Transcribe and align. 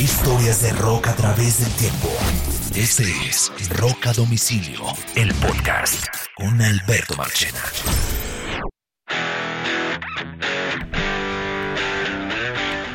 Historias 0.00 0.62
de 0.62 0.72
rock 0.72 1.08
a 1.08 1.14
través 1.14 1.60
del 1.60 1.70
tiempo. 1.74 2.08
Este 2.74 3.02
es 3.28 3.52
Rock 3.76 4.06
a 4.06 4.14
Domicilio, 4.14 4.80
el 5.14 5.34
podcast 5.34 6.06
con 6.34 6.62
Alberto 6.62 7.16
Marchena. 7.18 7.60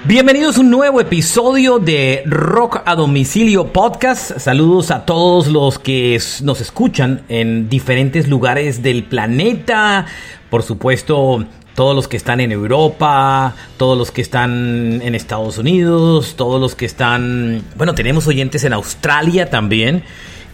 Bienvenidos 0.05 0.57
a 0.57 0.61
un 0.61 0.71
nuevo 0.71 0.99
episodio 0.99 1.77
de 1.77 2.23
Rock 2.25 2.81
a 2.83 2.95
Domicilio 2.95 3.71
Podcast. 3.71 4.39
Saludos 4.39 4.89
a 4.89 5.05
todos 5.05 5.47
los 5.47 5.77
que 5.77 6.19
nos 6.41 6.59
escuchan 6.59 7.21
en 7.29 7.69
diferentes 7.69 8.27
lugares 8.27 8.81
del 8.81 9.03
planeta. 9.03 10.07
Por 10.49 10.63
supuesto, 10.63 11.45
todos 11.75 11.93
los 11.93 12.07
que 12.07 12.17
están 12.17 12.39
en 12.39 12.51
Europa, 12.51 13.53
todos 13.77 13.97
los 13.97 14.11
que 14.11 14.21
están 14.21 15.01
en 15.03 15.13
Estados 15.13 15.57
Unidos, 15.57 16.35
todos 16.37 16.59
los 16.59 16.73
que 16.73 16.85
están... 16.85 17.63
Bueno, 17.75 17.93
tenemos 17.93 18.25
oyentes 18.27 18.63
en 18.63 18.73
Australia 18.73 19.49
también. 19.49 20.03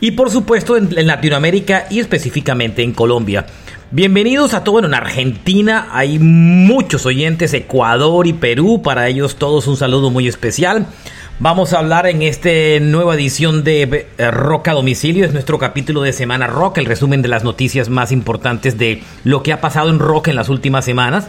Y 0.02 0.12
por 0.12 0.32
supuesto 0.32 0.76
en, 0.76 0.90
Latinoamérica 1.06 1.86
y 1.92 2.00
específicamente 2.00 2.82
en 2.82 2.92
Colombia. 2.92 3.46
Bienvenidos 3.92 4.56
a 4.56 4.64
todos 4.64 4.84
en 4.84 4.96
Argentina. 4.96 5.90
Hay 5.92 6.18
muchos 6.18 7.06
oyentes, 7.06 7.54
Ecuador 7.54 8.26
y 8.26 8.34
Perú. 8.34 8.82
Para 8.82 9.08
ellos 9.08 9.36
todos 9.36 9.68
un 9.68 9.78
saludo 9.78 10.10
muy 10.10 10.28
especial. 10.28 10.88
Vamos 11.42 11.74
a 11.74 11.80
hablar 11.80 12.06
en 12.06 12.22
esta 12.22 12.52
nueva 12.82 13.16
edición 13.16 13.64
de 13.64 14.06
eh, 14.20 14.30
Rock 14.30 14.68
a 14.68 14.74
Domicilio. 14.74 15.26
Es 15.26 15.34
nuestro 15.34 15.58
capítulo 15.58 16.04
de 16.04 16.14
Semana 16.14 16.46
Rock, 16.46 16.78
el 16.78 16.86
resumen 16.86 17.24
de 17.24 17.30
las 17.30 17.44
noticias 17.44 17.90
más 17.90 18.12
importantes 18.12 18.78
de 18.78 19.02
lo 19.24 19.42
que 19.42 19.52
ha 19.52 19.60
pasado 19.60 19.90
en 19.90 19.98
rock 19.98 20.28
en 20.28 20.36
las 20.36 20.50
últimas 20.50 20.86
semanas. 20.86 21.28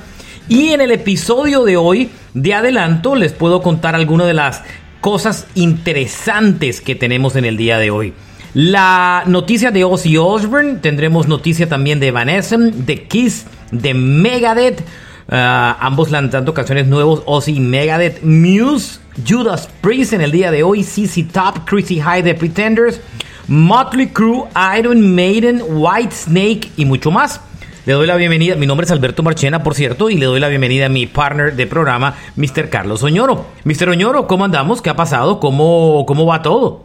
Y 0.51 0.69
en 0.73 0.83
el 0.83 0.93
episodio 0.93 1.65
de 1.65 1.79
hoy, 1.79 2.11
de 2.35 2.53
adelanto, 2.53 3.15
les 3.15 3.33
puedo 3.33 3.63
contar 3.63 3.95
algunas 3.95 4.27
de 4.27 4.35
las 4.35 4.63
cosas 5.01 5.47
interesantes 5.55 6.83
que 6.83 6.95
tenemos 6.95 7.35
en 7.35 7.47
el 7.47 7.57
día 7.57 7.79
de 7.79 7.91
hoy. 7.91 8.13
La 8.53 9.23
noticia 9.25 9.71
de 9.71 9.85
Ozzy 9.85 10.19
Osbourne, 10.19 10.75
tendremos 10.83 11.27
noticia 11.27 11.71
también 11.71 12.01
de 12.01 12.09
Evanescence, 12.09 12.83
de 12.83 13.05
Kiss, 13.05 13.47
de 13.71 13.95
Megadeth, 13.95 14.85
ah, 15.31 15.79
ambos 15.81 16.11
lanzando 16.11 16.53
canciones 16.53 16.87
nuevos, 16.87 17.23
Ozzy 17.25 17.57
y 17.57 17.61
Megadeth, 17.61 18.23
Muse, 18.23 19.01
Judas 19.29 19.69
Priest 19.81 20.13
en 20.13 20.23
el 20.23 20.33
día 20.33 20.51
de 20.51 20.63
hoy, 20.63 20.83
CC 20.83 21.25
Top, 21.25 21.65
Chrissy 21.67 22.01
High 22.01 22.23
The 22.23 22.35
Pretenders, 22.35 23.01
Motley 23.47 24.09
Crue, 24.09 24.45
Iron 24.79 25.15
Maiden, 25.15 25.63
White 25.69 26.15
Snake 26.15 26.71
y 26.77 26.85
mucho 26.85 27.11
más. 27.11 27.41
Le 27.85 27.93
doy 27.95 28.07
la 28.07 28.17
bienvenida, 28.17 28.55
mi 28.55 28.67
nombre 28.67 28.85
es 28.85 28.91
Alberto 28.93 29.23
Marchena, 29.23 29.63
por 29.63 29.75
cierto, 29.75 30.09
y 30.09 30.17
le 30.17 30.27
doy 30.27 30.41
la 30.41 30.49
bienvenida 30.49 30.87
a 30.87 30.89
mi 30.89 31.07
partner 31.07 31.57
de 31.57 31.67
programa, 31.67 32.15
Mr. 32.37 32.71
Carlos 32.71 33.03
Oñoro. 33.03 33.47
Mr. 33.65 33.89
Oñoro, 33.89 34.27
¿cómo 34.27 34.45
andamos? 34.45 34.81
¿Qué 34.81 34.89
ha 34.89 34.97
pasado? 34.97 35.41
¿Cómo, 35.41 36.05
cómo 36.07 36.25
va 36.25 36.43
todo? 36.43 36.85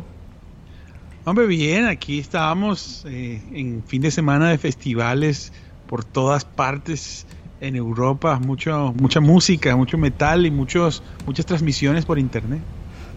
Hombre, 1.24 1.46
bien, 1.46 1.86
aquí 1.86 2.20
estábamos 2.20 3.06
eh, 3.08 3.42
en 3.54 3.84
fin 3.84 4.02
de 4.02 4.12
semana 4.12 4.50
de 4.50 4.58
festivales 4.58 5.54
por 5.88 6.04
todas 6.04 6.46
partes 6.46 7.28
en 7.62 7.76
Europa, 7.76 8.40
mucho, 8.40 8.94
mucha 9.00 9.20
música, 9.20 9.76
mucho 9.76 9.98
metal 9.98 10.46
y 10.46 10.52
muchos, 10.52 11.04
muchas 11.26 11.46
transmisiones 11.46 12.06
por 12.06 12.20
internet. 12.20 12.62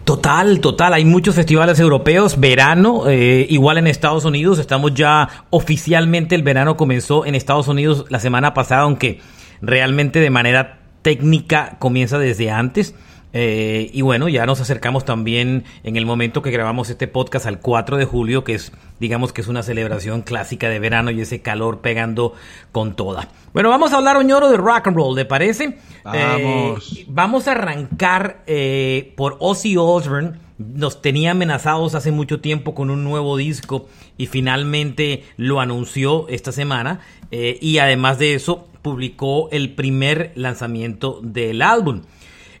Total, 0.03 0.59
total. 0.61 0.93
Hay 0.93 1.05
muchos 1.05 1.35
festivales 1.35 1.79
europeos, 1.79 2.39
verano, 2.39 3.07
eh, 3.07 3.45
igual 3.49 3.77
en 3.77 3.87
Estados 3.87 4.25
Unidos. 4.25 4.57
Estamos 4.57 4.93
ya 4.95 5.45
oficialmente, 5.51 6.33
el 6.33 6.41
verano 6.41 6.75
comenzó 6.75 7.25
en 7.25 7.35
Estados 7.35 7.67
Unidos 7.67 8.05
la 8.09 8.19
semana 8.19 8.53
pasada, 8.53 8.81
aunque 8.81 9.19
realmente 9.61 10.19
de 10.19 10.31
manera 10.31 10.79
técnica 11.03 11.77
comienza 11.79 12.17
desde 12.17 12.49
antes. 12.49 12.95
Eh, 13.33 13.89
y 13.93 14.01
bueno, 14.01 14.27
ya 14.27 14.45
nos 14.45 14.59
acercamos 14.59 15.05
también 15.05 15.63
en 15.83 15.95
el 15.95 16.05
momento 16.05 16.41
que 16.41 16.51
grabamos 16.51 16.89
este 16.89 17.07
podcast 17.07 17.45
al 17.45 17.59
4 17.59 17.97
de 17.97 18.05
julio, 18.05 18.43
que 18.43 18.55
es, 18.55 18.71
digamos 18.99 19.31
que 19.31 19.41
es 19.41 19.47
una 19.47 19.63
celebración 19.63 20.21
clásica 20.21 20.69
de 20.69 20.79
verano 20.79 21.11
y 21.11 21.21
ese 21.21 21.41
calor 21.41 21.79
pegando 21.79 22.33
con 22.71 22.95
toda. 22.95 23.29
Bueno, 23.53 23.69
vamos 23.69 23.93
a 23.93 23.97
hablar, 23.97 24.17
Oñoro, 24.17 24.49
de 24.49 24.57
rock 24.57 24.87
and 24.87 24.97
roll, 24.97 25.15
¿le 25.15 25.25
parece? 25.25 25.77
Vamos. 26.03 26.97
Eh, 26.97 27.05
vamos 27.07 27.47
a 27.47 27.53
arrancar 27.53 28.43
eh, 28.47 29.13
por 29.15 29.37
Ozzy 29.39 29.77
Osbourne. 29.77 30.33
Nos 30.57 31.01
tenía 31.01 31.31
amenazados 31.31 31.95
hace 31.95 32.11
mucho 32.11 32.39
tiempo 32.39 32.75
con 32.75 32.91
un 32.91 33.03
nuevo 33.03 33.35
disco 33.35 33.87
y 34.17 34.27
finalmente 34.27 35.23
lo 35.37 35.59
anunció 35.59 36.27
esta 36.29 36.51
semana. 36.51 36.99
y 37.31 37.79
además 37.79 38.19
de 38.19 38.35
eso, 38.35 38.67
publicó 38.81 39.49
el 39.51 39.73
primer 39.73 40.31
lanzamiento 40.35 41.19
del 41.23 41.61
álbum. 41.61 42.01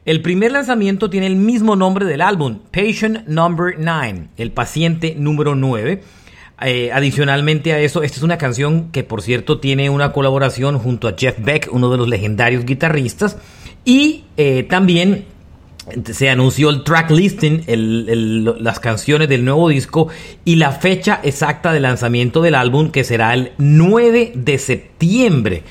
El 0.03 0.23
primer 0.23 0.51
lanzamiento 0.51 1.11
tiene 1.11 1.27
el 1.27 1.35
mismo 1.35 1.75
nombre 1.75 2.07
del 2.07 2.21
álbum, 2.21 2.57
Patient 2.71 3.27
Number 3.27 3.75
9, 3.77 4.29
el 4.37 4.51
paciente 4.51 5.13
número 5.15 5.53
9. 5.53 6.01
Eh, 6.63 6.89
adicionalmente 6.91 7.71
a 7.73 7.79
eso, 7.79 8.01
esta 8.01 8.17
es 8.17 8.23
una 8.23 8.39
canción 8.39 8.89
que 8.91 9.03
por 9.03 9.21
cierto 9.21 9.59
tiene 9.59 9.91
una 9.91 10.11
colaboración 10.11 10.79
junto 10.79 11.07
a 11.07 11.13
Jeff 11.15 11.37
Beck, 11.37 11.69
uno 11.71 11.91
de 11.91 11.97
los 11.97 12.07
legendarios 12.07 12.65
guitarristas. 12.65 13.37
Y 13.85 14.23
eh, 14.37 14.63
también 14.63 15.25
se 16.11 16.29
anunció 16.31 16.71
el 16.71 16.83
track 16.83 17.11
listing, 17.11 17.61
las 18.59 18.79
canciones 18.79 19.29
del 19.29 19.45
nuevo 19.45 19.69
disco 19.69 20.07
y 20.43 20.55
la 20.55 20.71
fecha 20.71 21.19
exacta 21.21 21.73
de 21.73 21.79
lanzamiento 21.79 22.41
del 22.41 22.55
álbum 22.55 22.89
que 22.89 23.03
será 23.03 23.35
el 23.35 23.51
9 23.59 24.31
de 24.33 24.57
septiembre. 24.57 25.61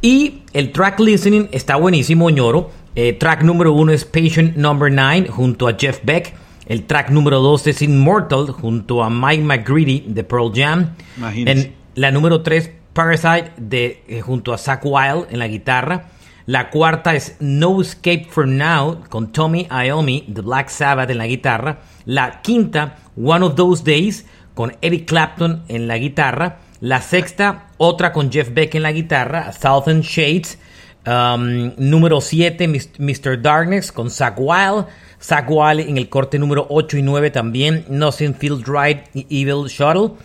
Y 0.00 0.44
el 0.54 0.72
track 0.72 0.98
listening 1.00 1.48
está 1.52 1.76
buenísimo, 1.76 2.30
ñoro. 2.30 2.70
Eh, 2.98 3.12
track 3.12 3.42
número 3.42 3.74
uno 3.74 3.92
es 3.92 4.06
Patient 4.06 4.56
Number 4.56 4.90
9 4.90 5.28
junto 5.28 5.68
a 5.68 5.76
Jeff 5.78 6.00
Beck. 6.02 6.34
El 6.64 6.84
track 6.84 7.10
número 7.10 7.40
dos 7.40 7.66
es 7.66 7.82
Immortal 7.82 8.46
junto 8.46 9.04
a 9.04 9.10
Mike 9.10 9.42
McGreedy 9.42 10.04
de 10.08 10.24
Pearl 10.24 10.50
Jam. 10.54 10.94
En 11.22 11.74
la 11.94 12.10
número 12.10 12.40
tres, 12.40 12.70
Parasite 12.94 13.52
de, 13.58 14.02
eh, 14.08 14.22
junto 14.22 14.54
a 14.54 14.58
Zach 14.58 14.80
Wild 14.82 15.26
en 15.30 15.38
la 15.38 15.46
guitarra. 15.46 16.06
La 16.46 16.70
cuarta 16.70 17.14
es 17.14 17.36
No 17.38 17.82
Escape 17.82 18.28
for 18.30 18.48
Now 18.48 19.02
con 19.10 19.30
Tommy 19.30 19.68
Iommi 19.70 20.24
de 20.26 20.40
Black 20.40 20.70
Sabbath 20.70 21.10
en 21.10 21.18
la 21.18 21.26
guitarra. 21.26 21.80
La 22.06 22.40
quinta, 22.40 22.96
One 23.22 23.44
of 23.44 23.56
Those 23.56 23.84
Days 23.84 24.24
con 24.54 24.74
Eric 24.80 25.06
Clapton 25.06 25.64
en 25.68 25.86
la 25.86 25.98
guitarra. 25.98 26.60
La 26.80 27.02
sexta, 27.02 27.66
otra 27.76 28.12
con 28.12 28.32
Jeff 28.32 28.54
Beck 28.54 28.74
en 28.74 28.82
la 28.84 28.92
guitarra, 28.92 29.52
Southern 29.52 30.00
Shades. 30.00 30.58
Um, 31.06 31.72
número 31.76 32.20
7, 32.20 32.66
Mr. 32.66 33.40
Darkness 33.40 33.92
con 33.92 34.10
Zach 34.10 34.34
Wild. 34.38 34.86
Zach 35.22 35.46
Wild 35.48 35.88
en 35.88 35.98
el 35.98 36.08
corte 36.08 36.38
número 36.38 36.66
8 36.68 36.98
y 36.98 37.02
9 37.02 37.30
también. 37.30 37.84
Nothing 37.88 38.34
Feels 38.34 38.64
Right 38.66 39.04
Evil 39.30 39.68
Shuttle. 39.68 40.16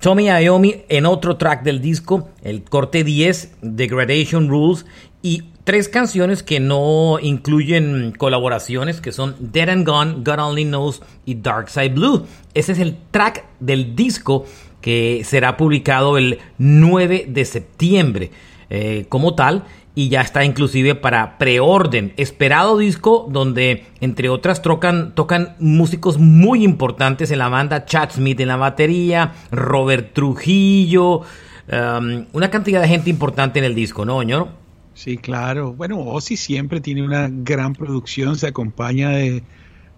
Tommy 0.00 0.28
Iommi 0.28 0.84
en 0.88 1.04
otro 1.04 1.36
track 1.36 1.62
del 1.62 1.82
disco, 1.82 2.30
el 2.42 2.64
corte 2.64 3.04
10, 3.04 3.56
Degradation 3.60 4.48
Rules. 4.48 4.86
Y 5.20 5.44
tres 5.64 5.90
canciones 5.90 6.42
que 6.42 6.58
no 6.58 7.18
incluyen 7.20 8.14
colaboraciones, 8.16 9.02
que 9.02 9.12
son 9.12 9.36
Dead 9.38 9.68
and 9.68 9.86
Gone, 9.86 10.22
God 10.24 10.38
Only 10.38 10.64
Knows 10.64 11.02
y 11.26 11.34
Dark 11.34 11.68
Side 11.68 11.90
Blue. 11.90 12.24
Ese 12.54 12.72
es 12.72 12.78
el 12.78 12.96
track 13.10 13.44
del 13.60 13.94
disco 13.94 14.46
que 14.80 15.20
será 15.24 15.58
publicado 15.58 16.16
el 16.16 16.38
9 16.56 17.26
de 17.28 17.44
septiembre. 17.44 18.30
Eh, 18.72 19.06
como 19.08 19.34
tal, 19.34 19.64
y 20.00 20.08
ya 20.08 20.22
está 20.22 20.46
inclusive 20.46 20.94
para 20.94 21.36
preorden. 21.36 22.14
Esperado 22.16 22.78
disco 22.78 23.28
donde, 23.30 23.84
entre 24.00 24.30
otras, 24.30 24.62
tocan, 24.62 25.14
tocan 25.14 25.56
músicos 25.58 26.16
muy 26.16 26.64
importantes 26.64 27.30
en 27.30 27.38
la 27.38 27.50
banda, 27.50 27.84
Chad 27.84 28.12
Smith 28.12 28.40
en 28.40 28.48
la 28.48 28.56
batería, 28.56 29.34
Robert 29.50 30.14
Trujillo, 30.14 31.18
um, 31.18 32.24
una 32.32 32.48
cantidad 32.48 32.80
de 32.80 32.88
gente 32.88 33.10
importante 33.10 33.58
en 33.58 33.66
el 33.66 33.74
disco, 33.74 34.06
¿no, 34.06 34.20
señor? 34.20 34.48
Sí, 34.94 35.18
claro. 35.18 35.74
Bueno, 35.74 36.00
Ozzy 36.00 36.38
siempre 36.38 36.80
tiene 36.80 37.02
una 37.02 37.28
gran 37.30 37.74
producción, 37.74 38.36
se 38.36 38.46
acompaña 38.46 39.10
de, 39.10 39.42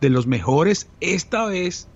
los 0.01 0.27
mejores. 0.27 0.89
Esta 1.01 1.47
vez, 1.47 1.87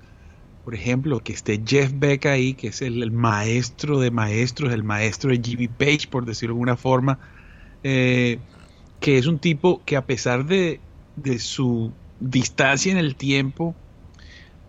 por 0.64 0.76
ejemplo, 0.76 1.18
que 1.18 1.32
esté 1.32 1.60
Jeff 1.66 1.90
Beck 1.92 2.26
ahí, 2.26 2.54
que 2.54 2.68
es 2.68 2.82
el, 2.82 3.02
el 3.02 3.10
maestro 3.10 3.98
de 3.98 4.12
maestros, 4.12 4.72
el 4.72 4.84
maestro 4.84 5.30
de 5.30 5.40
Jimmy 5.42 5.66
Page, 5.66 6.06
por 6.08 6.24
decirlo 6.24 6.54
de 6.54 6.58
alguna 6.58 6.76
forma 6.76 7.18
eh, 7.88 8.40
que 8.98 9.16
es 9.16 9.28
un 9.28 9.38
tipo 9.38 9.80
que 9.84 9.96
a 9.96 10.04
pesar 10.04 10.44
de, 10.44 10.80
su 11.38 11.92
distancia 12.18 12.90
en 12.90 12.98
el 12.98 13.14
tiempo, 13.14 13.76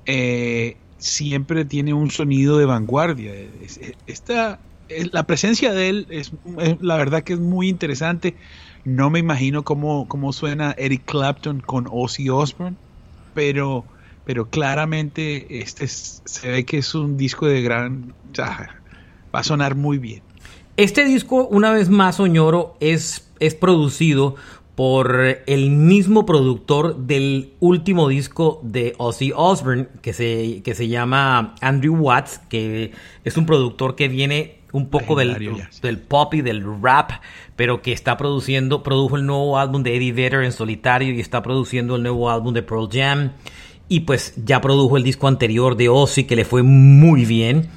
eh, 0.05 0.77
siempre 0.99 1.65
tiene 1.65 1.95
un 1.95 2.11
sonido 2.11 2.59
de 2.59 2.65
vanguardia. 2.65 3.33
Esta, 4.05 4.59
la 5.11 5.25
presencia 5.25 5.73
de 5.73 5.89
él 5.89 6.07
es, 6.11 6.31
la 6.79 6.97
verdad 6.97 7.23
que 7.23 7.33
es 7.33 7.39
muy 7.39 7.69
interesante. 7.69 8.35
No 8.85 9.09
me 9.09 9.17
imagino 9.17 9.63
cómo, 9.63 10.07
cómo 10.07 10.31
suena 10.31 10.75
Eric 10.77 11.05
Clapton 11.05 11.61
con 11.61 11.87
Ozzy 11.89 12.29
Osbourne, 12.29 12.77
pero, 13.33 13.87
pero 14.25 14.47
claramente 14.47 15.57
este 15.57 15.87
se 15.87 16.49
ve 16.51 16.65
que 16.65 16.77
es 16.77 16.93
un 16.93 17.17
disco 17.17 17.47
de 17.47 17.63
gran... 17.63 18.13
va 18.37 18.69
a 19.39 19.43
sonar 19.43 19.73
muy 19.73 19.97
bien. 19.97 20.26
Este 20.77 21.05
disco, 21.05 21.47
una 21.47 21.71
vez 21.71 21.89
más, 21.89 22.19
Oñoro, 22.19 22.77
es, 22.79 23.27
es 23.39 23.55
producido 23.55 24.35
por 24.75 25.39
el 25.47 25.71
mismo 25.71 26.27
productor 26.27 26.95
del 26.97 27.53
último 27.59 28.07
disco 28.09 28.59
de 28.61 28.93
Ozzy 28.99 29.31
Osbourne, 29.35 29.87
que 30.03 30.13
se, 30.13 30.61
que 30.63 30.75
se 30.75 30.87
llama 30.87 31.55
Andrew 31.61 31.95
Watts, 31.95 32.41
que 32.47 32.91
es 33.23 33.37
un 33.37 33.47
productor 33.47 33.95
que 33.95 34.07
viene 34.07 34.59
un 34.71 34.89
poco 34.89 35.15
del, 35.15 35.33
del, 35.81 35.97
pop 35.97 36.35
y 36.35 36.41
del 36.41 36.63
rap, 36.79 37.09
pero 37.55 37.81
que 37.81 37.91
está 37.91 38.15
produciendo, 38.15 38.83
produjo 38.83 39.15
el 39.15 39.25
nuevo 39.25 39.57
álbum 39.57 39.81
de 39.81 39.95
Eddie 39.95 40.13
Vedder 40.13 40.43
en 40.43 40.51
solitario 40.51 41.11
y 41.11 41.19
está 41.19 41.41
produciendo 41.41 41.95
el 41.95 42.03
nuevo 42.03 42.29
álbum 42.29 42.53
de 42.53 42.61
Pearl 42.61 42.87
Jam. 42.91 43.31
Y 43.89 44.01
pues 44.01 44.35
ya 44.45 44.61
produjo 44.61 44.95
el 44.95 45.03
disco 45.03 45.27
anterior 45.27 45.75
de 45.75 45.89
Ozzy, 45.89 46.25
que 46.25 46.35
le 46.35 46.45
fue 46.45 46.61
muy 46.61 47.25
bien. 47.25 47.67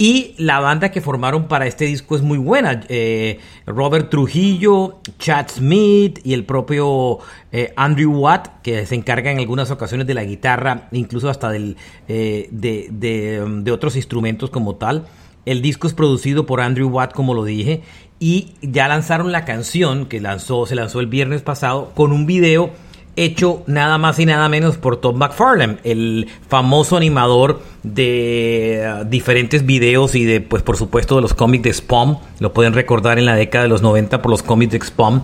Y 0.00 0.32
la 0.38 0.60
banda 0.60 0.90
que 0.90 1.02
formaron 1.02 1.46
para 1.46 1.66
este 1.66 1.84
disco 1.84 2.16
es 2.16 2.22
muy 2.22 2.38
buena. 2.38 2.80
Eh, 2.88 3.38
Robert 3.66 4.08
Trujillo, 4.08 4.98
Chad 5.18 5.48
Smith 5.50 6.20
y 6.24 6.32
el 6.32 6.46
propio 6.46 7.18
eh, 7.52 7.74
Andrew 7.76 8.10
Watt, 8.18 8.62
que 8.62 8.86
se 8.86 8.94
encarga 8.94 9.30
en 9.30 9.40
algunas 9.40 9.70
ocasiones 9.70 10.06
de 10.06 10.14
la 10.14 10.24
guitarra, 10.24 10.88
incluso 10.92 11.28
hasta 11.28 11.50
del, 11.50 11.76
eh, 12.08 12.48
de, 12.50 13.42
um, 13.44 13.62
de, 13.62 13.72
otros 13.72 13.94
instrumentos 13.94 14.48
como 14.48 14.76
tal. 14.76 15.04
El 15.44 15.60
disco 15.60 15.86
es 15.86 15.92
producido 15.92 16.46
por 16.46 16.62
Andrew 16.62 16.88
Watt, 16.88 17.12
como 17.12 17.34
lo 17.34 17.44
dije, 17.44 17.82
y 18.18 18.54
ya 18.62 18.88
lanzaron 18.88 19.32
la 19.32 19.44
canción 19.44 20.06
que 20.06 20.18
lanzó, 20.18 20.64
se 20.64 20.76
lanzó 20.76 21.00
el 21.00 21.08
viernes 21.08 21.42
pasado 21.42 21.92
con 21.94 22.12
un 22.12 22.24
video 22.24 22.70
hecho 23.24 23.62
nada 23.66 23.98
más 23.98 24.18
y 24.18 24.26
nada 24.26 24.48
menos 24.48 24.76
por 24.76 24.96
Tom 24.96 25.16
McFarlane, 25.16 25.78
el 25.84 26.28
famoso 26.48 26.96
animador 26.96 27.60
de 27.82 29.00
uh, 29.00 29.04
diferentes 29.04 29.64
videos 29.64 30.14
y 30.14 30.24
de, 30.24 30.40
pues 30.40 30.62
por 30.62 30.76
supuesto, 30.76 31.16
de 31.16 31.22
los 31.22 31.34
cómics 31.34 31.64
de 31.64 31.72
Spawn. 31.72 32.18
Lo 32.38 32.52
pueden 32.52 32.72
recordar 32.72 33.18
en 33.18 33.26
la 33.26 33.36
década 33.36 33.64
de 33.64 33.70
los 33.70 33.82
90 33.82 34.22
por 34.22 34.30
los 34.30 34.42
cómics 34.42 34.72
de 34.72 34.80
Spawn. 34.80 35.22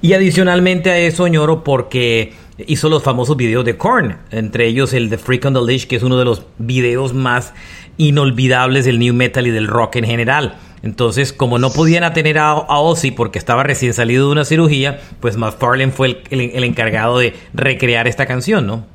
Y 0.00 0.12
adicionalmente 0.12 0.90
a 0.90 0.98
eso, 0.98 1.26
ñoro, 1.26 1.64
porque 1.64 2.32
hizo 2.66 2.88
los 2.88 3.02
famosos 3.02 3.36
videos 3.36 3.64
de 3.64 3.76
Korn, 3.76 4.18
entre 4.30 4.66
ellos 4.66 4.92
el 4.92 5.10
de 5.10 5.18
Freak 5.18 5.44
on 5.46 5.54
the 5.54 5.60
Leash, 5.60 5.86
que 5.86 5.96
es 5.96 6.02
uno 6.02 6.18
de 6.18 6.24
los 6.24 6.42
videos 6.58 7.14
más 7.14 7.52
inolvidables 7.96 8.84
del 8.84 8.98
new 8.98 9.14
metal 9.14 9.46
y 9.46 9.50
del 9.50 9.66
rock 9.66 9.96
en 9.96 10.04
general. 10.04 10.56
Entonces, 10.88 11.34
como 11.34 11.58
no 11.58 11.70
podían 11.70 12.02
atener 12.02 12.38
a, 12.38 12.54
Ozzy 12.54 13.10
porque 13.10 13.38
estaba 13.38 13.62
recién 13.62 13.92
salido 13.92 14.24
de 14.24 14.32
una 14.32 14.46
cirugía, 14.46 14.98
pues 15.20 15.36
McFarlane 15.36 15.92
fue 15.92 16.22
el, 16.30 16.64
encargado 16.64 17.18
de 17.18 17.34
recrear 17.52 18.08
esta 18.08 18.24
canción, 18.24 18.66
¿no? 18.66 18.86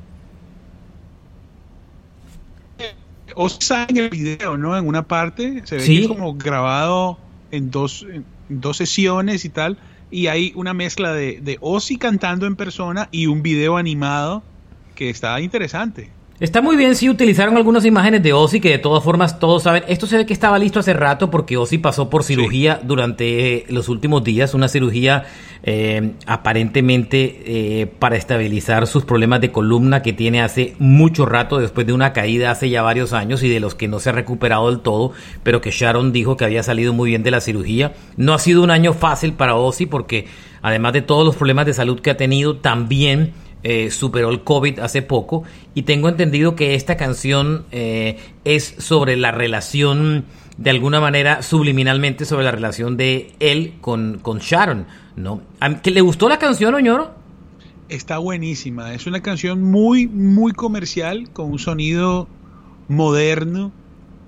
Ozzy 3.36 3.74
en 3.90 3.96
el 3.96 4.10
video, 4.10 4.56
¿no? 4.56 4.76
En 4.76 4.88
una 4.88 5.06
parte 5.06 5.62
se 5.66 5.76
ve 5.76 5.84
que 5.84 6.00
es 6.00 6.08
como 6.08 6.34
grabado 6.34 7.16
en 7.52 7.70
dos, 7.70 8.04
dos 8.48 8.76
sesiones 8.76 9.44
y 9.44 9.48
tal, 9.48 9.78
y 10.10 10.26
hay 10.26 10.52
una 10.56 10.74
mezcla 10.74 11.12
de, 11.12 11.40
de 11.40 11.58
Ozzy 11.60 11.96
cantando 11.96 12.46
en 12.46 12.56
persona 12.56 13.08
y 13.12 13.26
un 13.26 13.40
video 13.40 13.76
animado 13.76 14.42
que 14.96 15.10
está 15.10 15.40
interesante. 15.40 16.10
Está 16.40 16.60
muy 16.60 16.76
bien 16.76 16.96
si 16.96 17.08
utilizaron 17.08 17.56
algunas 17.56 17.84
imágenes 17.84 18.20
de 18.24 18.32
Ozzy 18.32 18.58
que 18.58 18.70
de 18.70 18.78
todas 18.78 19.04
formas 19.04 19.38
todos 19.38 19.62
saben. 19.62 19.84
Esto 19.86 20.08
se 20.08 20.16
ve 20.16 20.26
que 20.26 20.32
estaba 20.32 20.58
listo 20.58 20.80
hace 20.80 20.92
rato 20.92 21.30
porque 21.30 21.56
Ozzy 21.56 21.78
pasó 21.78 22.10
por 22.10 22.24
cirugía 22.24 22.80
durante 22.82 23.54
eh, 23.54 23.66
los 23.68 23.88
últimos 23.88 24.24
días, 24.24 24.52
una 24.52 24.66
cirugía 24.66 25.26
eh, 25.62 26.14
aparentemente 26.26 27.42
eh, 27.46 27.86
para 27.86 28.16
estabilizar 28.16 28.88
sus 28.88 29.04
problemas 29.04 29.42
de 29.42 29.52
columna 29.52 30.02
que 30.02 30.12
tiene 30.12 30.42
hace 30.42 30.74
mucho 30.80 31.24
rato 31.24 31.58
después 31.58 31.86
de 31.86 31.92
una 31.92 32.12
caída 32.12 32.50
hace 32.50 32.68
ya 32.68 32.82
varios 32.82 33.12
años 33.12 33.44
y 33.44 33.48
de 33.48 33.60
los 33.60 33.76
que 33.76 33.86
no 33.86 34.00
se 34.00 34.08
ha 34.08 34.12
recuperado 34.12 34.68
del 34.70 34.80
todo, 34.80 35.12
pero 35.44 35.60
que 35.60 35.70
Sharon 35.70 36.10
dijo 36.10 36.36
que 36.36 36.44
había 36.44 36.64
salido 36.64 36.92
muy 36.92 37.10
bien 37.10 37.22
de 37.22 37.30
la 37.30 37.40
cirugía. 37.40 37.92
No 38.16 38.34
ha 38.34 38.40
sido 38.40 38.64
un 38.64 38.72
año 38.72 38.92
fácil 38.92 39.34
para 39.34 39.54
Ozzy 39.54 39.86
porque 39.86 40.26
además 40.62 40.94
de 40.94 41.02
todos 41.02 41.24
los 41.24 41.36
problemas 41.36 41.66
de 41.66 41.74
salud 41.74 42.00
que 42.00 42.10
ha 42.10 42.16
tenido, 42.16 42.56
también 42.56 43.34
eh, 43.66 43.90
superó 43.90 44.28
el 44.28 44.42
COVID 44.42 44.78
hace 44.80 45.00
poco 45.00 45.42
y 45.74 45.82
tengo 45.84 46.10
entendido 46.10 46.54
que 46.54 46.74
esta 46.74 46.98
canción 46.98 47.64
eh, 47.72 48.18
es 48.44 48.74
sobre 48.76 49.16
la 49.16 49.30
relación, 49.30 50.26
de 50.58 50.68
alguna 50.68 51.00
manera, 51.00 51.40
subliminalmente 51.40 52.26
sobre 52.26 52.44
la 52.44 52.50
relación 52.50 52.98
de 52.98 53.32
él 53.40 53.72
con, 53.80 54.18
con 54.20 54.40
Sharon, 54.40 54.86
¿no? 55.16 55.40
¿Que 55.82 55.90
le 55.90 56.02
gustó 56.02 56.28
la 56.28 56.38
canción, 56.38 56.74
Oñoro? 56.74 57.14
Está 57.88 58.18
buenísima, 58.18 58.92
es 58.92 59.06
una 59.06 59.22
canción 59.22 59.62
muy, 59.62 60.08
muy 60.08 60.52
comercial, 60.52 61.30
con 61.32 61.50
un 61.50 61.58
sonido 61.58 62.28
moderno 62.88 63.72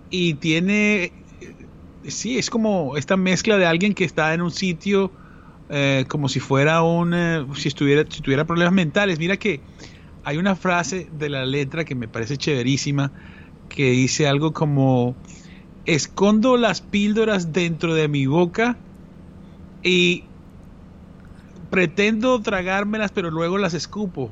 y 0.09 0.33
tiene, 0.35 1.12
sí, 2.06 2.38
es 2.38 2.49
como 2.49 2.97
esta 2.97 3.19
mezcla 3.19 3.59
de 3.59 3.67
alguien 3.67 3.93
que 3.93 4.05
está 4.05 4.33
en 4.33 4.41
un 4.41 4.50
sitio 4.50 5.12
eh, 5.68 6.04
como 6.08 6.28
si 6.28 6.40
fuera 6.40 6.82
un, 6.82 7.12
eh, 7.14 7.46
si, 7.54 7.68
estuviera, 7.68 8.04
si 8.08 8.20
tuviera 8.20 8.44
problemas 8.44 8.74
mentales. 8.74 9.18
Mira 9.18 9.36
que 9.36 9.60
hay 10.24 10.36
una 10.38 10.56
frase 10.56 11.08
de 11.18 11.28
la 11.28 11.44
letra 11.44 11.84
que 11.84 11.94
me 11.94 12.08
parece 12.08 12.36
chéverísima, 12.36 13.12
que 13.68 13.90
dice 13.90 14.26
algo 14.26 14.52
como, 14.52 15.14
escondo 15.86 16.56
las 16.56 16.80
píldoras 16.80 17.52
dentro 17.52 17.94
de 17.94 18.08
mi 18.08 18.26
boca 18.26 18.76
y 19.82 20.24
pretendo 21.70 22.40
tragármelas, 22.40 23.12
pero 23.12 23.30
luego 23.30 23.56
las 23.58 23.74
escupo. 23.74 24.30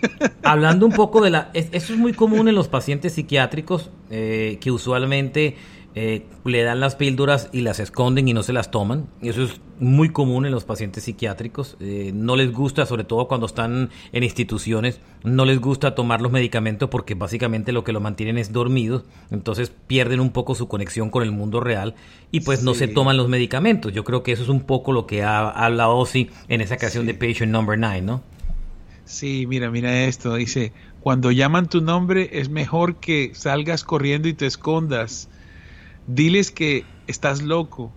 Hablando 0.42 0.86
un 0.86 0.92
poco 0.92 1.20
de 1.22 1.30
la... 1.30 1.50
Eso 1.54 1.92
es 1.92 1.98
muy 1.98 2.12
común 2.12 2.48
en 2.48 2.54
los 2.54 2.68
pacientes 2.68 3.14
psiquiátricos, 3.14 3.90
eh, 4.10 4.58
que 4.60 4.70
usualmente 4.70 5.56
eh, 5.94 6.26
le 6.44 6.62
dan 6.62 6.80
las 6.80 6.96
píldoras 6.96 7.50
y 7.52 7.60
las 7.60 7.78
esconden 7.78 8.26
y 8.26 8.32
no 8.32 8.42
se 8.42 8.52
las 8.52 8.70
toman. 8.70 9.08
Eso 9.20 9.42
es 9.42 9.60
muy 9.78 10.08
común 10.08 10.46
en 10.46 10.52
los 10.52 10.64
pacientes 10.64 11.04
psiquiátricos. 11.04 11.76
Eh, 11.80 12.12
no 12.14 12.34
les 12.36 12.50
gusta, 12.50 12.86
sobre 12.86 13.04
todo 13.04 13.28
cuando 13.28 13.46
están 13.46 13.90
en 14.12 14.22
instituciones, 14.22 15.00
no 15.22 15.44
les 15.44 15.60
gusta 15.60 15.94
tomar 15.94 16.22
los 16.22 16.32
medicamentos 16.32 16.88
porque 16.88 17.14
básicamente 17.14 17.72
lo 17.72 17.84
que 17.84 17.92
lo 17.92 18.00
mantienen 18.00 18.38
es 18.38 18.52
dormidos. 18.52 19.04
Entonces 19.30 19.70
pierden 19.86 20.20
un 20.20 20.30
poco 20.30 20.54
su 20.54 20.66
conexión 20.66 21.10
con 21.10 21.22
el 21.22 21.32
mundo 21.32 21.60
real 21.60 21.94
y 22.30 22.40
pues 22.40 22.62
no 22.62 22.72
se 22.74 22.88
toman 22.88 23.18
los 23.18 23.28
medicamentos. 23.28 23.92
Yo 23.92 24.04
creo 24.04 24.22
que 24.22 24.32
eso 24.32 24.44
es 24.44 24.48
un 24.48 24.62
poco 24.62 24.92
lo 24.92 25.06
que 25.06 25.22
ha, 25.22 25.50
habla 25.50 25.88
Ozzy 25.88 26.30
en 26.48 26.62
esa 26.62 26.78
canción 26.78 27.04
de 27.04 27.14
Patient 27.14 27.52
Number 27.52 27.78
9, 27.78 28.00
¿no? 28.00 28.22
Sí, 29.04 29.46
mira, 29.46 29.70
mira 29.70 30.04
esto. 30.04 30.36
Dice, 30.36 30.72
cuando 31.00 31.32
llaman 31.32 31.68
tu 31.68 31.82
nombre 31.82 32.30
es 32.32 32.48
mejor 32.48 32.96
que 32.96 33.32
salgas 33.34 33.84
corriendo 33.84 34.28
y 34.28 34.32
te 34.32 34.46
escondas 34.46 35.28
diles 36.06 36.50
que 36.50 36.84
estás 37.06 37.42
loco, 37.42 37.92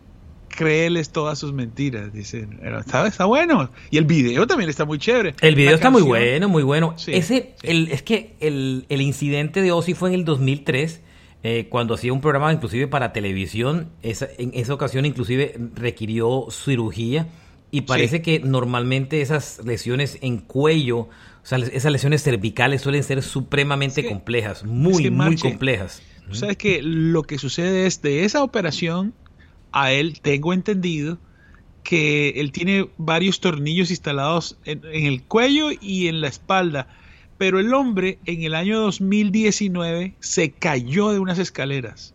créeles 0.50 1.12
todas 1.12 1.38
sus 1.38 1.54
mentiras. 1.54 2.12
Dicen, 2.14 2.60
está, 2.64 3.06
está 3.08 3.26
bueno. 3.26 3.70
Y 3.92 3.98
el 3.98 4.06
video 4.06 4.48
también 4.48 4.70
está 4.70 4.86
muy 4.86 4.98
chévere. 4.98 5.36
El 5.42 5.56
video 5.56 5.76
está 5.76 5.90
muy 5.90 6.02
bueno, 6.02 6.50
muy 6.50 6.64
bueno. 6.64 6.96
Ese, 7.08 7.56
El, 7.62 7.90
es 7.90 8.02
que 8.02 8.36
el, 8.40 8.86
el, 8.90 9.02
incidente 9.02 9.62
de 9.62 9.72
Ozzy 9.72 9.94
fue 9.94 10.10
en 10.10 10.16
el 10.16 10.26
2003. 10.26 11.02
Eh, 11.48 11.68
cuando 11.70 11.94
hacía 11.94 12.12
un 12.12 12.22
programa 12.22 12.52
inclusive 12.52 12.88
para 12.88 13.14
televisión, 13.14 13.92
esa, 14.02 14.28
en 14.40 14.50
esa 14.56 14.74
ocasión 14.74 15.06
inclusive 15.06 15.56
requirió 15.76 16.48
cirugía 16.50 17.28
y 17.70 17.82
parece 17.82 18.24
que 18.24 18.40
normalmente 18.40 19.22
esas 19.22 19.62
lesiones 19.64 20.18
en 20.22 20.38
cuello, 20.38 20.98
o 21.00 21.10
sea, 21.44 21.58
esas 21.60 21.92
lesiones 21.92 22.24
cervicales 22.24 22.82
suelen 22.82 23.04
ser 23.04 23.22
supremamente 23.22 24.08
complejas, 24.08 24.64
muy, 24.64 25.12
muy 25.12 25.38
complejas. 25.38 26.02
Que 26.58 26.82
lo 26.82 27.24
que 27.24 27.38
sucede 27.38 27.86
es 27.86 28.02
de 28.02 28.26
esa 28.26 28.44
operación, 28.44 29.14
a 29.72 29.92
él 29.92 30.20
tengo 30.22 30.54
entendido 30.54 31.18
que 31.84 32.30
él 32.38 32.52
tiene 32.52 32.90
varios 32.98 33.40
tornillos 33.40 33.92
instalados 33.92 34.58
en, 34.66 34.84
el 34.86 35.24
cuello 35.24 35.70
y 35.80 36.08
en 36.08 36.20
la 36.20 36.28
espalda. 36.28 36.88
Pero 37.38 37.60
el 37.60 37.74
hombre 37.74 38.18
en 38.26 38.44
el 38.44 38.56
año 38.56 38.80
2019 38.80 40.16
se 40.20 40.52
cayó 40.52 41.12
de 41.12 41.20
unas 41.20 41.38
escaleras. 41.38 42.14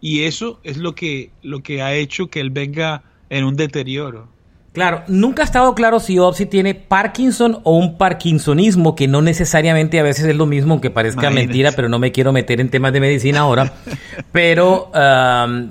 Y 0.00 0.22
eso 0.22 0.60
es 0.62 0.76
lo 0.76 0.94
que, 0.94 1.30
lo 1.42 1.62
que 1.62 1.82
ha 1.82 1.94
hecho 1.94 2.28
que 2.28 2.40
él 2.40 2.50
venga 2.50 3.02
en 3.28 3.44
un 3.44 3.56
deterioro. 3.56 4.28
Claro, 4.72 5.02
nunca 5.08 5.42
ha 5.42 5.44
estado 5.44 5.74
claro 5.74 5.98
si 5.98 6.18
Opsi 6.18 6.46
tiene 6.46 6.74
Parkinson 6.74 7.60
o 7.64 7.76
un 7.76 7.96
Parkinsonismo, 7.96 8.94
que 8.94 9.08
no 9.08 9.22
necesariamente 9.22 9.98
a 9.98 10.02
veces 10.02 10.26
es 10.26 10.36
lo 10.36 10.46
mismo, 10.46 10.74
aunque 10.74 10.90
parezca 10.90 11.30
mentira, 11.30 11.72
pero 11.72 11.88
no 11.88 11.98
me 11.98 12.12
quiero 12.12 12.32
meter 12.32 12.60
en 12.60 12.68
temas 12.68 12.92
de 12.92 13.00
medicina 13.00 13.40
ahora. 13.40 13.72
pero, 14.32 14.90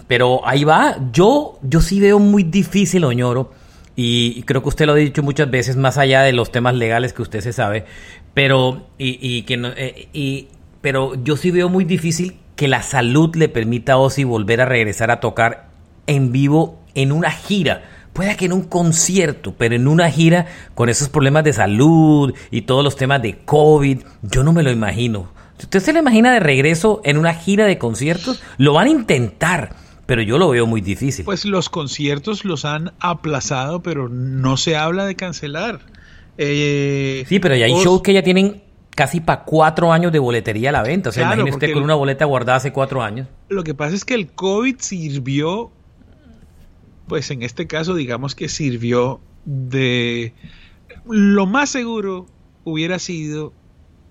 pero 0.07 0.45
ahí 0.45 0.63
va. 0.63 0.97
Yo, 1.13 1.59
yo 1.61 1.79
sí 1.79 1.99
veo 1.99 2.19
muy 2.19 2.43
difícil, 2.43 3.03
Oñoro, 3.03 3.51
y, 3.95 4.43
creo 4.43 4.61
que 4.61 4.69
usted 4.69 4.85
lo 4.85 4.93
ha 4.93 4.95
dicho 4.95 5.23
muchas 5.23 5.49
veces, 5.49 5.75
más 5.75 5.97
allá 5.97 6.21
de 6.21 6.33
los 6.33 6.51
temas 6.51 6.75
legales 6.75 7.13
que 7.13 7.21
usted 7.21 7.41
se 7.41 7.53
sabe, 7.53 7.85
pero, 8.33 8.87
y, 8.97 9.43
que 9.43 9.57
no, 9.57 9.69
eh, 9.69 10.09
y, 10.11 10.47
pero 10.81 11.15
yo 11.23 11.37
sí 11.37 11.51
veo 11.51 11.69
muy 11.69 11.85
difícil 11.85 12.37
que 12.55 12.67
la 12.67 12.81
salud 12.81 13.35
le 13.35 13.47
permita 13.47 13.93
a 13.93 13.97
Ozzy 13.97 14.23
volver 14.23 14.61
a 14.61 14.65
regresar 14.65 15.11
a 15.11 15.19
tocar 15.19 15.67
en 16.07 16.31
vivo 16.31 16.79
en 16.93 17.11
una 17.11 17.31
gira 17.31 17.83
puede 18.17 18.35
que 18.35 18.45
en 18.45 18.53
un 18.53 18.63
concierto, 18.63 19.53
pero 19.55 19.75
en 19.75 19.87
una 19.87 20.09
gira 20.09 20.47
con 20.73 20.89
esos 20.89 21.07
problemas 21.07 21.43
de 21.43 21.53
salud 21.53 22.33
y 22.49 22.63
todos 22.63 22.83
los 22.83 22.95
temas 22.95 23.21
de 23.21 23.37
COVID, 23.45 23.99
yo 24.23 24.43
no 24.43 24.53
me 24.53 24.63
lo 24.63 24.71
imagino. 24.71 25.31
¿Usted 25.59 25.79
se 25.79 25.93
lo 25.93 25.99
imagina 25.99 26.33
de 26.33 26.39
regreso 26.39 26.99
en 27.03 27.19
una 27.19 27.35
gira 27.35 27.65
de 27.65 27.77
conciertos? 27.77 28.41
Lo 28.57 28.73
van 28.73 28.87
a 28.87 28.89
intentar, 28.89 29.75
pero 30.07 30.23
yo 30.23 30.39
lo 30.39 30.49
veo 30.49 30.65
muy 30.65 30.81
difícil. 30.81 31.25
Pues 31.25 31.45
los 31.45 31.69
conciertos 31.69 32.43
los 32.43 32.65
han 32.65 32.91
aplazado, 32.99 33.83
pero 33.83 34.09
no 34.09 34.57
se 34.57 34.75
habla 34.75 35.05
de 35.05 35.15
cancelar. 35.15 35.81
Eh, 36.39 37.23
sí, 37.29 37.39
pero 37.39 37.55
ya 37.55 37.65
hay 37.65 37.73
shows 37.83 38.01
que 38.01 38.13
ya 38.13 38.23
tienen 38.23 38.63
casi 38.95 39.19
para 39.21 39.43
cuatro 39.43 39.93
años 39.93 40.11
de 40.11 40.17
boletería 40.17 40.69
a 40.69 40.73
la 40.73 40.81
venta. 40.81 41.09
O 41.09 41.11
sea, 41.11 41.25
imagínese 41.25 41.57
usted 41.57 41.73
con 41.73 41.83
una 41.83 41.93
boleta 41.93 42.25
guardada 42.25 42.57
hace 42.57 42.73
cuatro 42.73 43.03
años. 43.03 43.27
Lo 43.47 43.63
que 43.63 43.75
pasa 43.75 43.95
es 43.95 44.03
que 44.05 44.15
el 44.15 44.31
COVID 44.31 44.77
sirvió, 44.79 45.71
pues 47.07 47.31
en 47.31 47.43
este 47.43 47.67
caso 47.67 47.95
digamos 47.95 48.35
que 48.35 48.49
sirvió 48.49 49.19
de... 49.45 50.33
Lo 51.05 51.45
más 51.45 51.69
seguro 51.69 52.27
hubiera 52.63 52.99
sido 52.99 53.53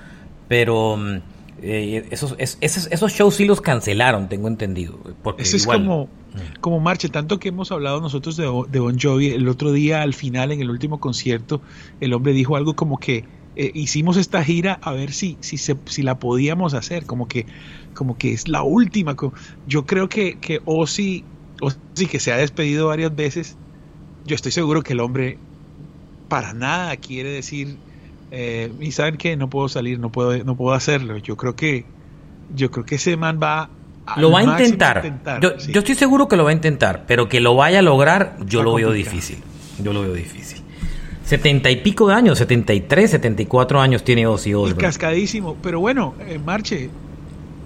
Pero 0.48 0.96
mm, 0.96 1.18
eh, 1.62 2.06
esos, 2.10 2.36
esos, 2.38 3.12
shows 3.12 3.36
sí 3.36 3.44
los 3.44 3.60
cancelaron, 3.60 4.28
tengo 4.28 4.48
entendido. 4.48 4.98
Porque 5.22 5.42
Eso 5.42 5.56
es 5.56 5.66
como, 5.66 6.08
como 6.60 6.80
Marche, 6.80 7.08
tanto 7.08 7.38
que 7.38 7.48
hemos 7.48 7.72
hablado 7.72 8.00
nosotros 8.00 8.36
de, 8.36 8.44
de, 8.68 8.80
Bon 8.80 8.98
Jovi, 8.98 9.28
el 9.28 9.48
otro 9.48 9.72
día 9.72 10.02
al 10.02 10.14
final, 10.14 10.52
en 10.52 10.60
el 10.60 10.70
último 10.70 11.00
concierto, 11.00 11.62
el 12.00 12.12
hombre 12.12 12.32
dijo 12.32 12.56
algo 12.56 12.76
como 12.76 12.98
que 12.98 13.24
eh, 13.56 13.70
hicimos 13.72 14.18
esta 14.18 14.44
gira 14.44 14.78
a 14.82 14.92
ver 14.92 15.12
si, 15.12 15.38
si, 15.40 15.56
se, 15.56 15.76
si 15.86 16.02
la 16.02 16.18
podíamos 16.18 16.74
hacer, 16.74 17.06
como 17.06 17.26
que, 17.26 17.46
como 17.94 18.18
que 18.18 18.32
es 18.32 18.48
la 18.48 18.62
última. 18.62 19.16
Yo 19.66 19.86
creo 19.86 20.10
que, 20.10 20.38
que 20.38 20.60
Ozzy, 20.66 21.24
Ozzy, 21.62 22.06
que 22.06 22.20
se 22.20 22.32
ha 22.32 22.36
despedido 22.36 22.88
varias 22.88 23.16
veces, 23.16 23.56
yo 24.26 24.34
estoy 24.34 24.52
seguro 24.52 24.82
que 24.82 24.92
el 24.92 25.00
hombre 25.00 25.38
para 26.28 26.52
nada 26.52 26.96
quiere 26.96 27.30
decir 27.30 27.78
eh, 28.30 28.72
y 28.80 28.92
saben 28.92 29.16
que 29.16 29.36
no 29.36 29.48
puedo 29.48 29.68
salir, 29.68 29.98
no 29.98 30.10
puedo, 30.10 30.42
no 30.44 30.56
puedo 30.56 30.74
hacerlo. 30.74 31.16
Yo 31.18 31.36
creo 31.36 31.54
que, 31.54 31.84
yo 32.54 32.70
creo 32.70 32.84
que 32.84 32.96
ese 32.96 33.16
man 33.16 33.38
va 33.42 33.70
lo 34.16 34.30
va 34.30 34.40
a 34.40 34.44
intentar. 34.44 35.40
yo, 35.40 35.54
estoy 35.56 35.94
seguro 35.94 36.28
que 36.28 36.36
lo 36.36 36.44
va 36.44 36.50
a 36.50 36.52
intentar, 36.52 37.04
pero 37.06 37.28
que 37.28 37.40
lo 37.40 37.56
vaya 37.56 37.80
a 37.80 37.82
lograr, 37.82 38.36
yo 38.46 38.62
lo 38.62 38.74
veo 38.74 38.92
difícil. 38.92 39.38
Yo 39.82 39.92
lo 39.92 40.02
veo 40.02 40.14
difícil. 40.14 40.62
Setenta 41.24 41.70
y 41.70 41.76
pico 41.76 42.06
de 42.06 42.14
años, 42.14 42.38
73, 42.38 43.10
74 43.10 43.80
años 43.80 44.04
tiene 44.04 44.28
Ozzy 44.28 44.54
Osbourne. 44.54 44.80
cascadísimo, 44.80 45.56
pero 45.60 45.80
bueno, 45.80 46.14
en 46.28 46.44
Marche, 46.44 46.88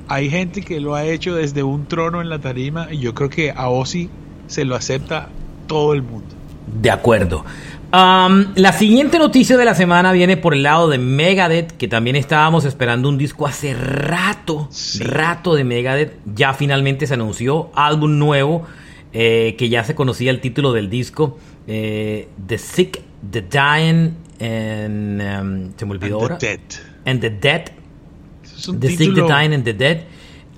hay 0.08 0.30
gente 0.30 0.62
que 0.62 0.80
lo 0.80 0.94
ha 0.94 1.04
hecho 1.04 1.34
desde 1.34 1.62
un 1.62 1.84
trono 1.84 2.22
en 2.22 2.30
la 2.30 2.38
tarima 2.38 2.88
y 2.90 2.98
yo 2.98 3.14
creo 3.14 3.28
que 3.28 3.50
a 3.50 3.68
Ozzy 3.68 4.08
se 4.46 4.64
lo 4.64 4.76
acepta 4.76 5.28
todo 5.66 5.92
el 5.92 6.02
mundo. 6.02 6.34
De 6.80 6.90
acuerdo 6.90 7.44
la 7.92 8.72
siguiente 8.72 9.18
noticia 9.18 9.56
de 9.56 9.64
la 9.64 9.74
semana 9.74 10.12
viene 10.12 10.36
por 10.36 10.54
el 10.54 10.62
lado 10.62 10.88
de 10.88 10.98
Megadeth, 10.98 11.72
que 11.72 11.88
también 11.88 12.16
estábamos 12.16 12.64
esperando 12.64 13.08
un 13.08 13.18
disco 13.18 13.46
hace 13.46 13.74
rato, 13.74 14.68
rato 15.00 15.54
de 15.54 15.64
Megadeth. 15.64 16.14
Ya 16.34 16.54
finalmente 16.54 17.06
se 17.06 17.14
anunció 17.14 17.70
álbum 17.74 18.18
nuevo, 18.18 18.66
eh, 19.12 19.56
que 19.58 19.68
ya 19.68 19.82
se 19.84 19.94
conocía 19.94 20.30
el 20.30 20.40
título 20.40 20.72
del 20.72 20.88
disco, 20.88 21.38
eh, 21.66 22.28
The 22.46 22.58
Sick, 22.58 23.02
The 23.28 23.42
Dying, 23.42 24.14
and, 24.40 25.20
um, 25.20 25.72
se 25.76 25.84
me 25.84 25.92
olvidó 25.92 26.20
ahora. 26.20 26.38
The 26.38 26.46
Dead. 26.46 26.60
And 27.06 27.20
The 27.20 27.30
Dead. 27.30 27.64
the 28.78 28.88
Sick, 28.90 29.14
The 29.14 29.22
Dying, 29.22 29.52
and 29.52 29.64
The 29.64 29.74
Dead. 29.74 30.00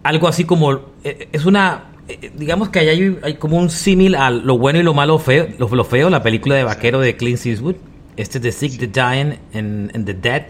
Algo 0.03 0.29
así 0.29 0.45
como, 0.45 0.73
eh, 1.05 1.29
es 1.33 1.47
una 1.47 1.92
digamos 2.35 2.69
que 2.71 2.81
hay, 2.81 3.19
hay 3.23 3.35
como 3.35 3.59
un 3.59 3.71
símil 3.71 4.15
a 4.15 4.31
lo 4.31 4.59
bueno 4.59 4.79
y 4.79 4.83
lo 4.83 4.95
malo 4.95 5.19
feo, 5.19 5.49
lo, 5.59 5.85
feo, 5.85 6.11
la 6.11 6.23
película 6.23 6.55
de 6.55 6.65
vaquero 6.65 7.01
de 7.01 7.17
Clint 7.17 7.45
Eastwood. 7.45 7.77
Este 8.17 8.39
es 8.39 8.43
The 8.43 8.53
Sick, 8.53 8.79
The 8.79 8.87
Dying 8.89 9.39
and, 9.55 10.05
The 10.05 10.15
Dead. 10.15 10.47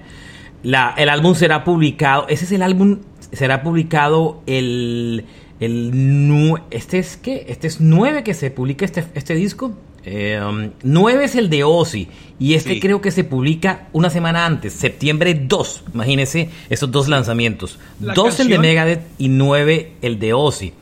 La, 0.62 0.94
el 0.96 1.08
álbum 1.08 1.34
será 1.34 1.64
publicado, 1.64 2.26
ese 2.28 2.44
es 2.44 2.52
el 2.52 2.62
álbum, 2.62 3.00
será 3.32 3.62
publicado 3.62 4.42
el, 4.46 5.24
el 5.58 6.60
este 6.70 6.98
es 6.98 7.16
que, 7.16 7.46
este 7.48 7.66
es 7.66 7.80
9 7.80 8.22
que 8.22 8.34
se 8.34 8.50
publica 8.50 8.84
este, 8.84 9.04
este 9.14 9.34
disco. 9.34 9.72
Eh, 10.04 10.40
um, 10.44 10.70
9 10.82 11.24
es 11.24 11.36
el 11.36 11.48
de 11.48 11.62
Ozzy 11.62 12.08
y 12.40 12.54
este 12.54 12.80
creo 12.80 13.00
que 13.00 13.12
se 13.12 13.22
publica 13.22 13.88
una 13.92 14.10
semana 14.10 14.46
antes, 14.46 14.72
septiembre 14.72 15.34
2. 15.34 15.84
Imagínense 15.94 16.48
esos 16.70 16.90
dos 16.90 17.08
lanzamientos. 17.08 17.78
2 18.00 18.40
el 18.40 18.48
de 18.48 18.58
Megadeth 18.58 19.02
y 19.18 19.28
9 19.28 19.92
el 20.02 20.18
de 20.18 20.32
Ozzy 20.32 20.72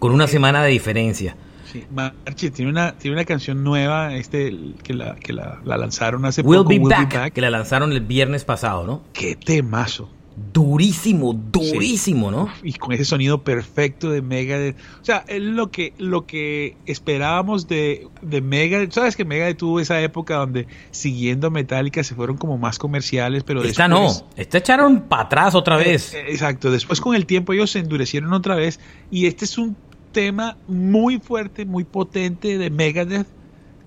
con 0.00 0.12
una 0.12 0.26
semana 0.26 0.64
de 0.64 0.70
diferencia. 0.70 1.36
Sí, 1.70 1.84
Marchi 1.88 2.50
tiene 2.50 2.72
una, 2.72 2.98
tiene 2.98 3.16
una 3.16 3.24
canción 3.24 3.62
nueva 3.62 4.16
este, 4.16 4.52
que, 4.82 4.92
la, 4.92 5.14
que 5.14 5.32
la, 5.32 5.60
lanzaron 5.64 6.24
hace 6.24 6.42
poco. 6.42 6.64
Be 6.64 6.80
back, 6.80 7.32
que 7.32 7.40
la 7.40 7.50
lanzaron 7.50 7.92
el 7.92 8.00
viernes 8.00 8.44
pasado, 8.44 8.84
¿no? 8.84 9.02
Qué 9.12 9.36
temazo. 9.36 10.10
Durísimo, 10.52 11.34
durísimo, 11.34 12.30
¿no? 12.30 12.48
Y 12.62 12.72
con 12.72 12.92
ese 12.92 13.04
sonido 13.04 13.44
perfecto 13.44 14.10
de 14.10 14.22
Megadeth. 14.22 14.76
O 15.00 15.04
sea, 15.04 15.22
es 15.28 15.42
lo 15.42 15.70
que, 15.70 15.92
lo 15.98 16.24
que 16.24 16.76
esperábamos 16.86 17.68
de, 17.68 18.08
de 18.22 18.40
Megadeth. 18.40 18.92
Sabes 18.92 19.16
que 19.16 19.24
Megadeth 19.24 19.58
tuvo 19.58 19.80
esa 19.80 20.00
época 20.00 20.36
donde 20.36 20.66
siguiendo 20.92 21.50
Metallica 21.50 22.02
se 22.02 22.14
fueron 22.14 22.36
como 22.36 22.58
más 22.58 22.78
comerciales, 22.78 23.44
pero 23.44 23.62
Esta 23.62 23.86
no, 23.86 24.08
esta 24.34 24.58
echaron 24.58 25.02
para 25.02 25.24
atrás 25.24 25.54
otra 25.54 25.76
vez. 25.76 26.14
Eh, 26.14 26.24
exacto, 26.30 26.70
después 26.70 27.00
con 27.00 27.14
el 27.14 27.26
tiempo 27.26 27.52
ellos 27.52 27.70
se 27.70 27.80
endurecieron 27.80 28.32
otra 28.32 28.54
vez 28.54 28.80
y 29.10 29.26
este 29.26 29.44
es 29.44 29.58
un 29.58 29.76
tema 30.12 30.56
muy 30.68 31.18
fuerte, 31.18 31.64
muy 31.64 31.84
potente 31.84 32.58
de 32.58 32.70
Megadeth, 32.70 33.26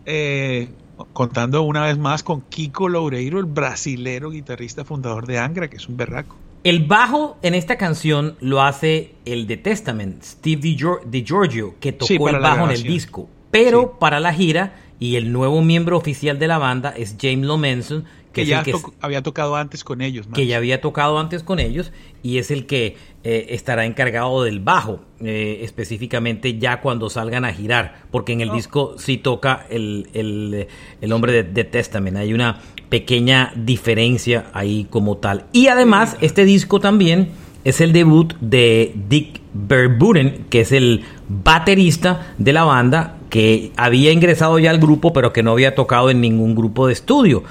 eh, 0.05 0.69
contando 1.13 1.63
una 1.63 1.85
vez 1.85 1.97
más 1.97 2.23
con 2.23 2.41
Kiko 2.41 2.89
Loureiro, 2.89 3.39
el 3.39 3.45
brasilero 3.45 4.31
guitarrista 4.31 4.85
fundador 4.85 5.25
de 5.25 5.39
Angra, 5.39 5.69
que 5.69 5.77
es 5.77 5.87
un 5.87 5.97
berraco. 5.97 6.35
El 6.63 6.85
bajo 6.85 7.37
en 7.41 7.55
esta 7.55 7.77
canción 7.77 8.37
lo 8.39 8.61
hace 8.61 9.15
el 9.25 9.47
de 9.47 9.57
Testament, 9.57 10.23
Steve 10.23 11.01
DiGiorgio, 11.05 11.75
que 11.79 11.91
tocó 11.91 12.29
el 12.29 12.39
bajo 12.39 12.65
en 12.65 12.71
el 12.71 12.83
disco. 12.83 13.29
Pero 13.51 13.99
para 13.99 14.19
la 14.19 14.33
gira, 14.33 14.75
y 14.99 15.17
el 15.17 15.33
nuevo 15.33 15.61
miembro 15.61 15.97
oficial 15.97 16.39
de 16.39 16.47
la 16.47 16.57
banda 16.57 16.93
es 16.95 17.17
James 17.21 17.45
Lomenson, 17.45 18.05
que, 18.33 18.45
ya 18.45 18.63
había 18.99 19.21
tocado 19.21 19.55
antes 19.55 19.83
con 19.83 20.01
ellos. 20.01 20.27
Que 20.33 20.47
ya 20.47 20.57
había 20.57 20.81
tocado 20.81 21.19
antes 21.19 21.43
con 21.43 21.59
ellos 21.59 21.91
y 22.23 22.39
es 22.39 22.51
el 22.51 22.65
que 22.65 22.97
eh, 23.23 23.47
estará 23.49 23.85
encargado 23.85 24.43
del 24.43 24.59
bajo, 24.59 24.99
eh, 25.21 25.59
específicamente 25.61 26.57
ya 26.57 26.81
cuando 26.81 27.09
salgan 27.09 27.45
a 27.45 27.53
girar, 27.53 28.01
porque 28.11 28.33
en 28.33 28.41
el 28.41 28.51
disco 28.51 28.95
sí 28.97 29.17
toca 29.17 29.65
el, 29.69 30.09
el, 30.13 31.13
hombre 31.13 31.43
de, 31.43 31.63
Testament. 31.63 32.17
Hay 32.17 32.33
una 32.33 32.59
pequeña 32.89 33.53
diferencia 33.55 34.47
ahí 34.53 34.87
como 34.89 35.17
tal. 35.17 35.45
Y 35.53 35.67
además, 35.67 36.17
este 36.19 36.43
disco 36.43 36.79
también 36.79 37.29
es 37.63 37.81
el 37.81 37.93
debut 37.93 38.33
de 38.41 38.93
Dick 39.07 39.39
Verburen, 39.53 40.45
que 40.49 40.61
es 40.61 40.71
el 40.71 41.03
baterista 41.29 42.33
de 42.37 42.51
la 42.51 42.63
banda, 42.63 43.17
que 43.29 43.71
había 43.77 44.11
ingresado 44.11 44.59
ya 44.59 44.71
al 44.71 44.79
grupo, 44.79 45.13
pero 45.13 45.33
que 45.33 45.43
no 45.43 45.51
había 45.51 45.75
tocado 45.75 46.09
en 46.09 46.19
ningún 46.19 46.55
grupo 46.55 46.87
de 46.87 46.93
estudio. 46.93 47.43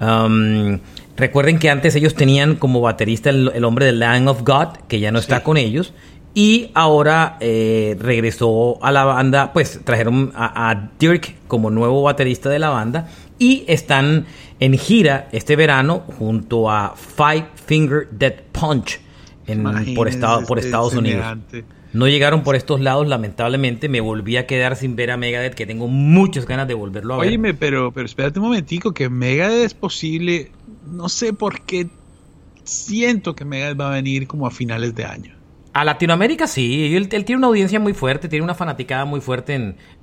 Um, 0.00 0.78
recuerden 1.16 1.58
que 1.58 1.70
antes 1.70 1.94
ellos 1.96 2.14
tenían 2.14 2.56
como 2.56 2.80
baterista 2.80 3.30
el, 3.30 3.64
hombre 3.64 3.86
de 3.86 3.92
Land 3.92 4.28
of 4.28 4.42
God, 4.42 4.78
que 4.88 5.00
ya 5.00 5.10
no 5.10 5.18
está 5.18 5.42
con 5.42 5.56
ellos. 5.56 5.92
Y 6.34 6.70
ahora 6.74 7.36
eh, 7.40 7.96
regresó 7.98 8.78
a 8.82 8.92
la 8.92 9.04
banda, 9.04 9.52
pues 9.52 9.80
trajeron 9.84 10.32
a, 10.34 10.90
Dirk 10.98 11.34
como 11.48 11.70
nuevo 11.70 12.02
baterista 12.02 12.48
de 12.48 12.58
la 12.58 12.68
banda. 12.68 13.08
Y 13.38 13.64
están 13.66 14.26
en 14.60 14.76
gira 14.78 15.28
este 15.32 15.56
verano 15.56 16.02
junto 16.18 16.70
a 16.70 16.94
Five 16.96 17.46
Finger 17.66 18.08
Dead 18.10 18.34
Punch 18.52 19.00
por, 19.94 20.08
estado, 20.08 20.44
por 20.46 20.58
Estados 20.58 20.94
Unidos. 20.94 21.24
No 21.92 22.06
llegaron 22.06 22.42
por 22.42 22.54
estos 22.54 22.80
lados, 22.80 23.08
lamentablemente. 23.08 23.88
Me 23.88 24.00
volví 24.00 24.36
a 24.36 24.46
quedar 24.46 24.76
sin 24.76 24.96
ver 24.96 25.10
a 25.10 25.16
Megadeth, 25.16 25.54
que 25.54 25.66
tengo 25.66 25.88
muchas 25.88 26.46
ganas 26.46 26.68
de 26.68 26.74
volverlo 26.74 27.14
a 27.14 27.18
ver. 27.18 27.28
Oye, 27.28 27.54
pero, 27.54 27.92
pero 27.92 28.06
espérate 28.06 28.38
un 28.38 28.46
momentico, 28.46 28.92
que 28.92 29.08
Megadeth 29.08 29.64
es 29.64 29.74
posible. 29.74 30.52
No 30.86 31.08
sé 31.08 31.32
por 31.32 31.62
qué 31.62 31.88
siento 32.64 33.34
que 33.34 33.44
Megadeth 33.44 33.80
va 33.80 33.88
a 33.88 33.94
venir 33.94 34.26
como 34.26 34.46
a 34.46 34.50
finales 34.50 34.94
de 34.94 35.04
año. 35.04 35.34
A 35.72 35.84
Latinoamérica 35.84 36.46
sí, 36.46 36.94
él, 36.96 37.08
tiene 37.08 37.36
una 37.36 37.46
audiencia 37.46 37.78
muy 37.78 37.94
fuerte, 37.94 38.28
tiene 38.28 38.42
una 38.42 38.54
fanaticada 38.54 39.04
muy 39.04 39.20
fuerte 39.20 39.54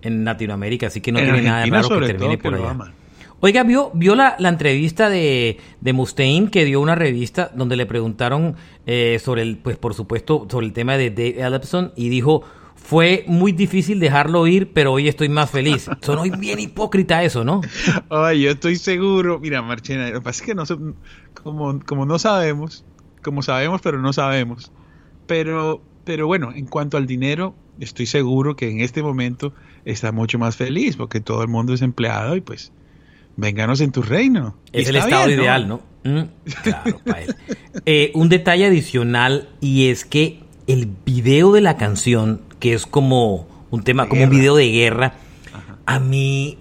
en, 0.01 0.25
Latinoamérica, 0.25 0.87
así 0.87 1.01
que 1.01 1.11
no 1.11 1.19
tiene 1.19 1.41
nada 1.41 1.63
de 1.63 1.69
raro 1.69 1.99
que 1.99 2.07
termine 2.07 2.37
por 2.37 2.53
allá. 2.53 2.93
Oiga, 3.41 3.63
¿vio, 3.63 3.91
vio 3.93 4.15
la, 4.15 4.35
la 4.39 4.49
entrevista 4.49 5.09
de, 5.09 5.57
de, 5.81 5.93
Mustaine 5.93 6.49
que 6.49 6.65
dio 6.65 6.79
una 6.81 6.95
revista 6.95 7.51
donde 7.53 7.75
le 7.75 7.85
preguntaron 7.85 8.55
eh, 8.85 9.19
sobre 9.23 9.41
el, 9.41 9.57
pues 9.57 9.77
por 9.77 9.93
supuesto, 9.93 10.47
sobre 10.49 10.65
el 10.67 10.73
tema 10.73 10.97
de 10.97 11.09
Dave 11.09 11.45
Ellefson 11.45 11.91
y 11.95 12.09
dijo, 12.09 12.43
fue 12.75 13.23
muy 13.27 13.51
difícil 13.51 13.99
dejarlo 13.99 14.45
ir, 14.47 14.71
pero 14.71 14.93
hoy 14.93 15.07
estoy 15.07 15.27
más 15.27 15.49
feliz. 15.49 15.89
Sonó 16.01 16.23
bien 16.39 16.59
hipócrita 16.59 17.23
eso, 17.23 17.43
¿no? 17.43 17.61
Ay, 18.09 18.43
yo 18.43 18.51
estoy 18.51 18.75
seguro. 18.75 19.39
Mira, 19.39 19.61
Marchena, 19.61 20.07
lo 20.09 20.13
que 20.13 20.21
pasa 20.21 20.41
es 20.41 20.45
que 20.45 20.55
no, 20.55 20.63
como, 21.33 21.79
como 21.85 22.05
no 22.05 22.19
sabemos, 22.19 22.85
como 23.23 23.41
sabemos, 23.41 23.81
pero 23.81 23.99
no 23.99 24.13
sabemos. 24.13 24.71
Pero, 25.25 25.81
pero 26.03 26.27
bueno, 26.27 26.51
en 26.53 26.67
cuanto 26.67 26.97
al 26.97 27.07
dinero, 27.07 27.55
estoy 27.79 28.05
seguro 28.05 28.55
que 28.55 28.69
en 28.69 28.81
este 28.81 29.01
momento 29.01 29.53
está 29.83 30.11
mucho 30.11 30.37
más 30.39 30.55
feliz 30.55 30.95
porque 30.95 31.19
todo 31.19 31.41
el 31.41 31.47
mundo 31.47 31.73
es 31.73 31.81
empleado 31.81 32.35
y 32.35 32.41
pues 32.41 32.71
Vénganos 33.37 33.81
en 33.81 33.91
tu 33.91 34.01
reino. 34.01 34.55
Es 34.71 34.87
el 34.87 34.95
estado 34.95 35.29
ideal, 35.29 35.67
¿no? 35.67 35.81
Mm, 36.03 36.21
claro, 36.63 36.99
para 37.05 37.21
él. 37.23 37.35
Eh, 37.85 38.11
un 38.13 38.29
detalle 38.29 38.65
adicional 38.65 39.49
y 39.59 39.89
es 39.89 40.05
que 40.05 40.39
el 40.67 40.89
video 41.05 41.51
de 41.51 41.61
la 41.61 41.77
canción, 41.77 42.41
que 42.59 42.73
es 42.73 42.85
como 42.85 43.47
un 43.71 43.83
tema, 43.83 44.07
como 44.07 44.23
un 44.23 44.29
video 44.29 44.55
de 44.55 44.69
guerra, 44.71 45.15
a 45.85 45.99
mí, 45.99 46.57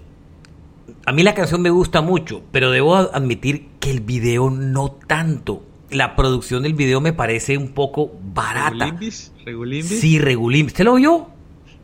a 1.05 1.11
mí 1.11 1.23
la 1.23 1.33
canción 1.33 1.61
me 1.61 1.69
gusta 1.69 2.01
mucho, 2.01 2.41
pero 2.51 2.71
debo 2.71 2.95
admitir 2.95 3.67
que 3.79 3.91
el 3.91 4.01
video 4.01 4.49
no 4.49 4.91
tanto. 4.91 5.63
La 5.91 6.15
producción 6.15 6.63
del 6.63 6.73
video 6.73 6.99
me 6.99 7.13
parece 7.13 7.57
un 7.57 7.69
poco 7.69 8.11
barata. 8.33 8.71
¿Regulimbis? 8.71 9.31
¿Regulimbis? 9.45 9.99
Sí, 9.99 10.19
Regulimbis. 10.19 10.73
¿Usted 10.73 10.83
lo 10.83 10.95
vio? 10.95 11.27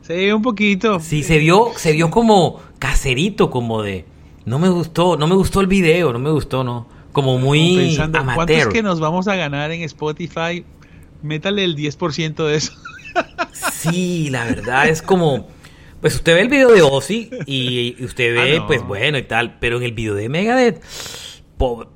Sí, 0.02 0.30
un 0.32 0.42
poquito. 0.42 1.00
Sí, 1.00 1.22
se 1.22 1.38
vio, 1.38 1.68
se 1.76 1.92
vio 1.92 2.10
como 2.10 2.60
caserito, 2.78 3.50
como 3.50 3.82
de 3.82 4.04
no 4.44 4.58
me 4.58 4.68
gustó, 4.68 5.16
no 5.16 5.26
me 5.26 5.34
gustó 5.34 5.60
el 5.60 5.66
video, 5.66 6.12
no 6.12 6.18
me 6.18 6.30
gustó, 6.30 6.64
no. 6.64 6.86
Como 7.12 7.38
muy 7.38 7.76
pensando, 7.76 8.20
¿Cuánto 8.34 8.52
es 8.52 8.68
que 8.68 8.82
nos 8.82 8.98
vamos 8.98 9.28
a 9.28 9.36
ganar 9.36 9.70
en 9.70 9.82
Spotify? 9.82 10.64
Métale 11.22 11.64
el 11.64 11.76
10% 11.76 12.46
de 12.46 12.56
eso. 12.56 12.72
Sí, 13.52 14.30
la 14.30 14.44
verdad 14.44 14.88
es 14.88 15.02
como... 15.02 15.48
Pues 16.00 16.16
usted 16.16 16.34
ve 16.34 16.40
el 16.40 16.48
video 16.48 16.72
de 16.72 16.82
Ozzy 16.82 17.30
y 17.46 18.02
usted 18.04 18.34
ve, 18.34 18.58
ah, 18.58 18.66
pues 18.66 18.82
bueno 18.82 19.18
y 19.18 19.22
tal, 19.22 19.58
pero 19.60 19.76
en 19.76 19.84
el 19.84 19.92
video 19.92 20.16
de 20.16 20.28
Megadeth, 20.28 20.82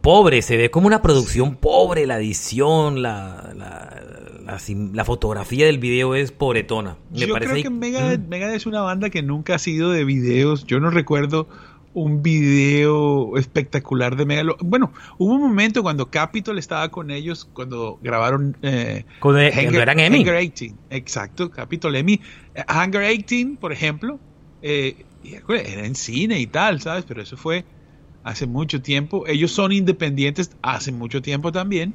pobre, 0.00 0.42
se 0.42 0.56
ve 0.56 0.70
como 0.70 0.86
una 0.86 1.02
producción 1.02 1.56
pobre, 1.56 2.06
la 2.06 2.18
edición, 2.18 3.02
la, 3.02 3.52
la, 3.56 4.58
la, 4.92 5.04
fotografía 5.04 5.66
del 5.66 5.78
video 5.78 6.14
es 6.14 6.30
pobretona. 6.30 6.98
Me 7.10 7.18
Yo 7.18 7.34
creo 7.34 7.54
que 7.54 7.70
Megadeth, 7.70 8.28
Megadeth 8.28 8.56
es 8.56 8.66
una 8.66 8.80
banda 8.82 9.10
que 9.10 9.22
nunca 9.22 9.56
ha 9.56 9.58
sido 9.58 9.90
de 9.90 10.04
videos. 10.04 10.66
Yo 10.66 10.78
no 10.78 10.90
recuerdo 10.90 11.48
un 11.96 12.22
video 12.22 13.38
espectacular 13.38 14.16
de 14.16 14.26
Megalo. 14.26 14.58
Bueno, 14.60 14.92
hubo 15.16 15.32
un 15.32 15.40
momento 15.40 15.82
cuando 15.82 16.10
Capitol 16.10 16.58
estaba 16.58 16.90
con 16.90 17.10
ellos, 17.10 17.46
cuando 17.46 17.98
grabaron 18.02 18.54
eh, 18.60 19.06
Hunger, 19.50 19.78
eran 19.78 19.98
18. 20.12 20.74
Exacto, 20.90 21.50
Capitol 21.50 21.96
Emmy. 21.96 22.20
Hunger 22.68 23.00
18, 23.00 23.58
por 23.58 23.72
ejemplo, 23.72 24.20
eh, 24.60 25.06
era 25.24 25.86
en 25.86 25.94
cine 25.94 26.38
y 26.38 26.46
tal, 26.46 26.82
¿sabes? 26.82 27.06
Pero 27.08 27.22
eso 27.22 27.38
fue 27.38 27.64
hace 28.24 28.46
mucho 28.46 28.82
tiempo. 28.82 29.26
Ellos 29.26 29.52
son 29.52 29.72
independientes 29.72 30.50
hace 30.60 30.92
mucho 30.92 31.22
tiempo 31.22 31.50
también. 31.50 31.94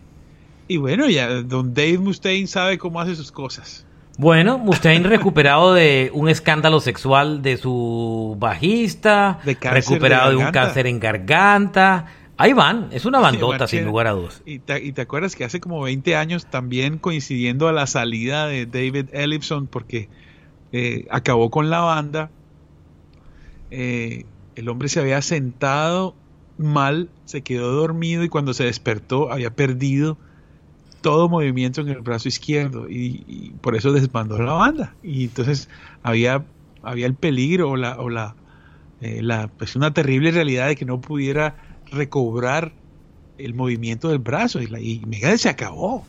Y 0.68 0.78
bueno, 0.78 1.08
ya 1.10 1.44
don 1.44 1.76
Dave 1.76 2.00
Mustaine 2.00 2.48
sabe 2.48 2.80
cómo 2.80 3.00
hace 3.00 3.16
sus 3.16 3.32
cosas. 3.32 3.86
Bueno, 4.22 4.60
Mustaine 4.60 5.10
recuperado 5.10 5.74
de 5.74 6.12
un 6.14 6.30
escándalo 6.30 6.80
sexual 6.80 7.42
de 7.42 7.58
su 7.58 8.38
bajista, 8.38 9.40
recuperado 9.44 10.30
de, 10.30 10.36
un 10.36 10.52
cáncer 10.52 10.86
en 10.86 11.00
garganta. 11.00 12.06
Ahí 12.38 12.54
van, 12.54 12.90
es 12.92 13.06
una 13.06 13.18
bandota 13.18 13.66
sin 13.66 13.84
lugar 13.84 14.06
a 14.06 14.12
dudas. 14.12 14.44
Y 14.46 14.60
te, 14.60 15.02
acuerdas 15.02 15.36
que 15.36 15.44
hace 15.44 15.60
como 15.60 15.82
20 15.82 16.16
años 16.16 16.46
también 16.46 17.00
coincidiendo 17.00 17.68
a 17.68 17.72
la 17.72 17.88
salida 17.88 18.46
de 18.46 18.68
David 18.68 19.08
Ellison 19.12 19.66
porque 19.66 20.08
eh, 20.72 21.08
acabó 21.10 21.50
con 21.50 21.72
la 21.72 21.80
banda, 21.80 22.30
eh, 23.72 24.26
el 24.56 24.70
hombre 24.70 24.88
se 24.90 25.00
había 25.00 25.24
sentado 25.24 26.14
mal, 26.60 27.10
se 27.26 27.42
quedó 27.42 27.72
dormido 27.72 28.24
y 28.24 28.30
cuando 28.30 28.54
se 28.54 28.66
despertó 28.66 29.32
había 29.32 29.56
perdido 29.56 30.20
todo 31.02 31.30
movimiento 31.30 31.82
en 31.82 31.90
el 31.90 32.02
brazo 32.02 32.28
izquierdo 32.28 32.90
y, 32.90 33.54
por 33.62 33.76
eso 33.76 33.92
desbandó 33.92 34.38
la 34.38 34.54
banda. 34.54 34.96
Y 35.04 35.26
entonces 35.26 35.70
había, 36.04 36.46
había 36.84 37.08
el 37.08 37.16
peligro 37.16 37.72
o 37.72 37.76
la, 37.76 38.00
o 38.00 38.10
la, 38.10 38.36
eh, 39.02 39.22
la 39.22 39.48
pues 39.48 39.76
una 39.76 39.94
terrible 39.94 40.32
realidad 40.32 40.68
de 40.68 40.76
que 40.76 40.86
no 40.86 41.02
pudiera 41.02 41.56
recobrar 41.92 42.72
el 43.38 43.54
movimiento 43.54 44.10
del 44.10 44.20
brazo 44.20 44.62
y, 44.62 44.68
la, 44.68 44.80
y 44.80 45.02
Megadeth 45.08 45.40
se 45.40 45.50
acabó. 45.50 46.06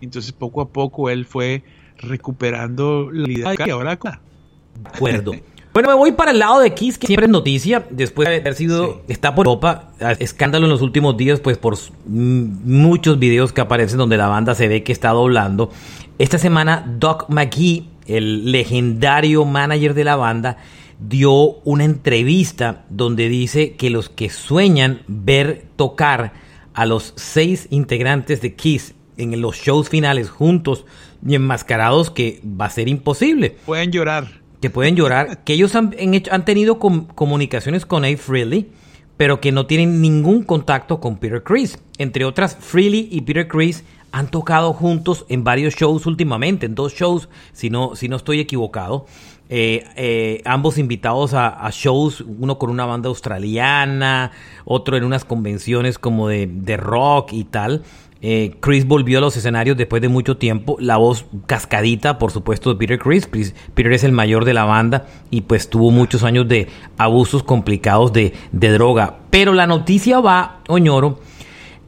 Entonces 0.00 0.32
poco 0.32 0.60
a 0.60 0.68
poco 0.68 1.08
él 1.08 1.24
fue 1.24 1.62
recuperando 1.98 3.10
la 3.10 3.26
vida 3.26 3.54
y 3.66 3.70
ahora... 3.70 3.96
De 3.96 4.88
acuerdo. 4.88 5.32
Bueno, 5.74 5.88
me 5.88 5.96
voy 5.96 6.12
para 6.12 6.30
el 6.30 6.38
lado 6.38 6.60
de 6.60 6.72
Kiss, 6.72 6.98
que 6.98 7.08
siempre 7.08 7.26
es 7.26 7.32
noticia, 7.32 7.84
después 7.90 8.28
de 8.28 8.36
haber 8.36 8.54
sido, 8.54 9.02
está 9.08 9.34
por 9.34 9.48
Europa, 9.48 9.90
escándalo 10.20 10.66
en 10.66 10.70
los 10.70 10.82
últimos 10.82 11.16
días, 11.16 11.40
pues 11.40 11.58
por 11.58 11.76
muchos 12.06 13.18
videos 13.18 13.52
que 13.52 13.60
aparecen 13.60 13.98
donde 13.98 14.16
la 14.16 14.28
banda 14.28 14.54
se 14.54 14.68
ve 14.68 14.84
que 14.84 14.92
está 14.92 15.10
doblando. 15.10 15.72
Esta 16.20 16.38
semana, 16.38 16.84
Doc 17.00 17.28
McGee, 17.28 17.88
el 18.06 18.52
legendario 18.52 19.44
manager 19.44 19.94
de 19.94 20.04
la 20.04 20.14
banda, 20.14 20.58
dio 21.00 21.54
una 21.64 21.82
entrevista 21.82 22.84
donde 22.88 23.28
dice 23.28 23.74
que 23.74 23.90
los 23.90 24.08
que 24.08 24.30
sueñan 24.30 25.02
ver 25.08 25.64
tocar 25.74 26.34
a 26.72 26.86
los 26.86 27.14
seis 27.16 27.66
integrantes 27.70 28.40
de 28.40 28.54
Kiss 28.54 28.94
en 29.16 29.40
los 29.40 29.56
shows 29.56 29.88
finales 29.88 30.30
juntos 30.30 30.86
y 31.26 31.34
enmascarados 31.34 32.12
que 32.12 32.40
va 32.44 32.66
a 32.66 32.70
ser 32.70 32.86
imposible. 32.88 33.56
Pueden 33.66 33.90
llorar 33.90 34.43
que 34.64 34.70
pueden 34.70 34.96
llorar, 34.96 35.44
que 35.44 35.52
ellos 35.52 35.74
han, 35.74 35.94
han 36.30 36.44
tenido 36.46 36.78
comunicaciones 36.78 37.84
con 37.84 38.02
Abe 38.02 38.16
Freely, 38.16 38.70
pero 39.18 39.38
que 39.38 39.52
no 39.52 39.66
tienen 39.66 40.00
ningún 40.00 40.42
contacto 40.42 41.00
con 41.00 41.18
Peter 41.18 41.42
Chris. 41.42 41.78
Entre 41.98 42.24
otras, 42.24 42.56
Freely 42.58 43.10
y 43.12 43.20
Peter 43.20 43.46
Chris 43.46 43.84
han 44.10 44.28
tocado 44.28 44.72
juntos 44.72 45.26
en 45.28 45.44
varios 45.44 45.74
shows 45.74 46.06
últimamente, 46.06 46.64
en 46.64 46.74
dos 46.74 46.94
shows, 46.94 47.28
si 47.52 47.68
no, 47.68 47.94
si 47.94 48.08
no 48.08 48.16
estoy 48.16 48.40
equivocado. 48.40 49.04
Eh, 49.50 49.84
eh, 49.96 50.40
ambos 50.46 50.78
invitados 50.78 51.34
a, 51.34 51.68
shows, 51.70 52.22
uno 52.22 52.58
con 52.58 52.70
una 52.70 52.86
banda 52.86 53.10
australiana, 53.10 54.32
otro 54.64 54.96
en 54.96 55.04
unas 55.04 55.26
convenciones 55.26 55.98
como 55.98 56.28
de, 56.28 56.46
de 56.50 56.78
rock 56.78 57.34
y 57.34 57.44
tal. 57.44 57.82
Eh, 58.26 58.56
Chris 58.60 58.86
volvió 58.86 59.18
a 59.18 59.20
los 59.20 59.36
escenarios 59.36 59.76
después 59.76 60.00
de 60.00 60.08
mucho 60.08 60.38
tiempo. 60.38 60.78
La 60.80 60.96
voz 60.96 61.26
cascadita, 61.44 62.18
por 62.18 62.30
supuesto, 62.30 62.70
de 62.70 62.76
Peter 62.76 62.98
Chris. 62.98 63.28
Peter 63.74 63.92
es 63.92 64.02
el 64.02 64.12
mayor 64.12 64.46
de 64.46 64.54
la 64.54 64.64
banda 64.64 65.04
y 65.30 65.42
pues 65.42 65.68
tuvo 65.68 65.90
muchos 65.90 66.22
años 66.22 66.48
de 66.48 66.68
abusos 66.96 67.42
complicados 67.42 68.14
de, 68.14 68.32
droga. 68.50 69.18
Pero 69.28 69.52
la 69.52 69.66
noticia 69.66 70.20
va, 70.20 70.60
Oñoro, 70.68 71.20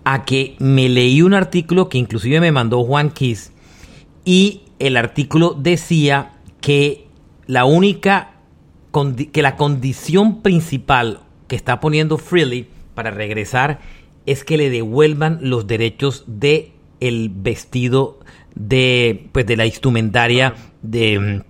a 0.04 0.26
que 0.26 0.56
me 0.58 0.90
leí 0.90 1.22
un 1.22 1.32
artículo 1.32 1.88
que 1.88 1.96
inclusive 1.96 2.38
me 2.38 2.52
mandó 2.52 2.84
Juan 2.84 3.08
Kiss 3.08 3.52
y 4.26 4.60
el 4.78 4.98
artículo 4.98 5.56
decía 5.58 6.32
que 6.60 7.06
la 7.46 7.64
única, 7.64 8.32
que 9.32 9.40
la 9.40 9.56
condición 9.56 10.42
principal 10.42 11.20
que 11.48 11.56
está 11.56 11.80
poniendo 11.80 12.18
Freely 12.18 12.68
para 12.94 13.10
regresar 13.10 13.80
es 14.26 14.44
que 14.44 14.56
le 14.56 14.70
devuelvan 14.70 15.38
los 15.40 15.66
derechos 15.66 16.24
de 16.26 16.72
el 17.00 17.30
vestido 17.30 18.18
de 18.54 19.28
pues 19.32 19.46
de 19.46 19.56
la 19.56 19.66
instrumentaria 19.66 20.54
de, 20.82 21.42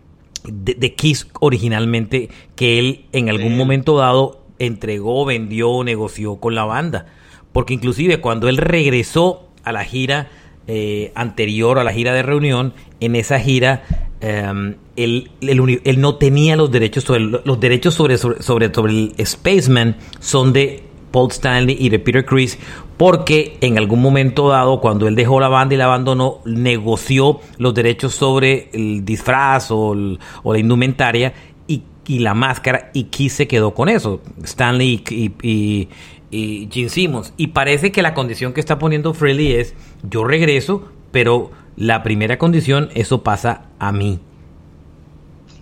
de, 0.45 0.95
Kiss 0.95 1.29
originalmente 1.41 2.29
que 2.55 2.79
él 2.79 3.07
en 3.12 3.29
algún 3.29 3.57
momento 3.57 3.97
dado 3.97 4.45
entregó, 4.59 5.25
vendió, 5.25 5.85
negoció 5.85 6.37
con 6.37 6.55
la 6.55 6.65
banda. 6.65 7.07
Porque 7.53 7.75
inclusive 7.75 8.21
cuando 8.21 8.49
él 8.49 8.57
regresó 8.57 9.49
a 9.62 9.73
la 9.73 9.85
gira 9.85 10.29
eh, 10.69 11.12
anterior 11.15 11.79
a 11.79 11.85
la 11.85 11.93
gira 11.93 12.12
de 12.12 12.23
reunión, 12.23 12.75
en 12.99 13.15
esa 13.15 13.39
gira 13.39 13.85
em, 14.21 14.75
él, 14.97 15.31
él, 15.41 16.01
no 16.01 16.17
tenía 16.17 16.57
los 16.57 16.73
derechos 16.73 17.05
sobre 17.05 17.21
los 17.21 17.61
derechos 17.61 17.95
sobre, 17.95 18.19
sobre, 18.19 18.43
sobre, 18.43 18.75
sobre 18.75 18.93
el 18.93 19.15
Spaceman 19.25 19.97
son 20.19 20.53
de 20.53 20.83
Paul 21.16 21.31
Stanley 21.31 21.79
y 21.81 21.88
de 21.88 21.98
Peter 21.98 22.26
Chris, 22.26 22.59
porque 22.98 23.57
en 23.62 23.79
algún 23.79 24.02
momento 24.02 24.50
dado, 24.50 24.83
cuando 24.83 25.09
él 25.09 25.14
dejó 25.14 25.40
la 25.40 25.48
banda 25.48 25.74
y 25.74 25.79
la 25.79 25.87
abandonó, 25.87 26.40
negoció 26.44 27.40
los 27.57 27.72
derechos 27.72 28.12
sobre 28.14 28.68
el 28.74 29.02
disfraz 29.02 29.70
o, 29.70 29.94
la 29.94 30.59
indumentaria 30.59 31.33
y, 31.66 32.18
la 32.18 32.35
máscara, 32.35 32.90
y 32.92 33.05
Kiss 33.05 33.33
se 33.33 33.48
quedó 33.48 33.72
con 33.72 33.88
eso. 33.88 34.20
Stanley 34.44 35.02
y, 35.09 35.88
y, 36.31 36.68
Gene 36.70 36.90
Simmons. 36.90 37.33
Y 37.38 37.46
parece 37.46 37.92
que 37.92 38.02
la 38.02 38.12
condición 38.12 38.52
que 38.52 38.61
está 38.61 38.79
poniendo 38.79 39.14
Freely 39.14 39.55
es: 39.55 39.74
yo 40.02 40.22
regreso, 40.22 40.85
pero 41.12 41.50
la 41.76 42.02
primera 42.02 42.37
condición, 42.37 42.90
eso 42.94 43.22
pasa 43.22 43.62
a 43.79 43.90
mí. 43.90 44.20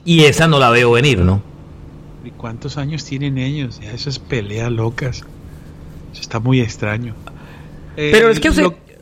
Y 0.04 0.24
esa 0.24 0.48
no 0.48 0.58
la 0.58 0.70
veo 0.70 0.90
venir, 0.90 1.20
¿no? 1.20 1.40
¿Y 2.24 2.30
cuántos 2.30 2.76
años 2.76 3.04
tienen 3.04 3.38
ellos? 3.38 3.78
Ya 3.80 3.92
eso 3.92 4.10
es 4.10 4.18
pelea 4.18 4.68
locas. 4.68 5.24
Está 6.20 6.40
muy 6.40 6.61
extraño. 6.61 7.14
Pero 7.96 8.31
es 8.31 8.40
que 8.40 8.50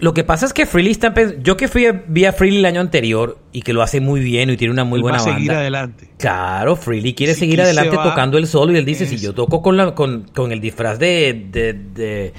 lo, 0.00 0.14
que 0.14 0.24
pasa 0.24 0.46
es 0.46 0.52
que 0.52 0.66
Freely 0.66 0.90
está 0.90 1.14
yo 1.38 1.56
que 1.56 1.68
fui 1.68 1.86
a, 1.86 1.92
vi 1.92 2.24
a 2.24 2.32
Freely 2.32 2.58
el 2.58 2.64
año 2.64 2.80
anterior 2.80 3.38
y 3.52 3.62
que 3.62 3.72
lo 3.72 3.82
hace 3.82 4.00
muy 4.00 4.20
bien 4.20 4.50
y 4.50 4.56
tiene 4.56 4.72
una 4.72 4.84
muy 4.84 5.00
buena 5.00 5.18
va 5.18 5.30
a 5.30 5.34
seguir 5.34 5.52
adelante. 5.52 6.10
Claro, 6.18 6.76
Freely 6.76 7.14
quiere 7.14 7.34
seguir 7.34 7.62
adelante 7.62 7.96
tocando 7.96 8.36
el 8.36 8.46
solo 8.46 8.72
y 8.72 8.76
él 8.76 8.84
dice, 8.84 9.06
si 9.06 9.16
yo 9.18 9.32
toco 9.32 9.62
con, 9.62 9.76
la, 9.76 9.94
con, 9.94 10.28
con 10.34 10.50
el 10.52 10.60
disfraz 10.60 10.98
de, 10.98 11.46
de, 11.50 11.72
de 11.72 12.32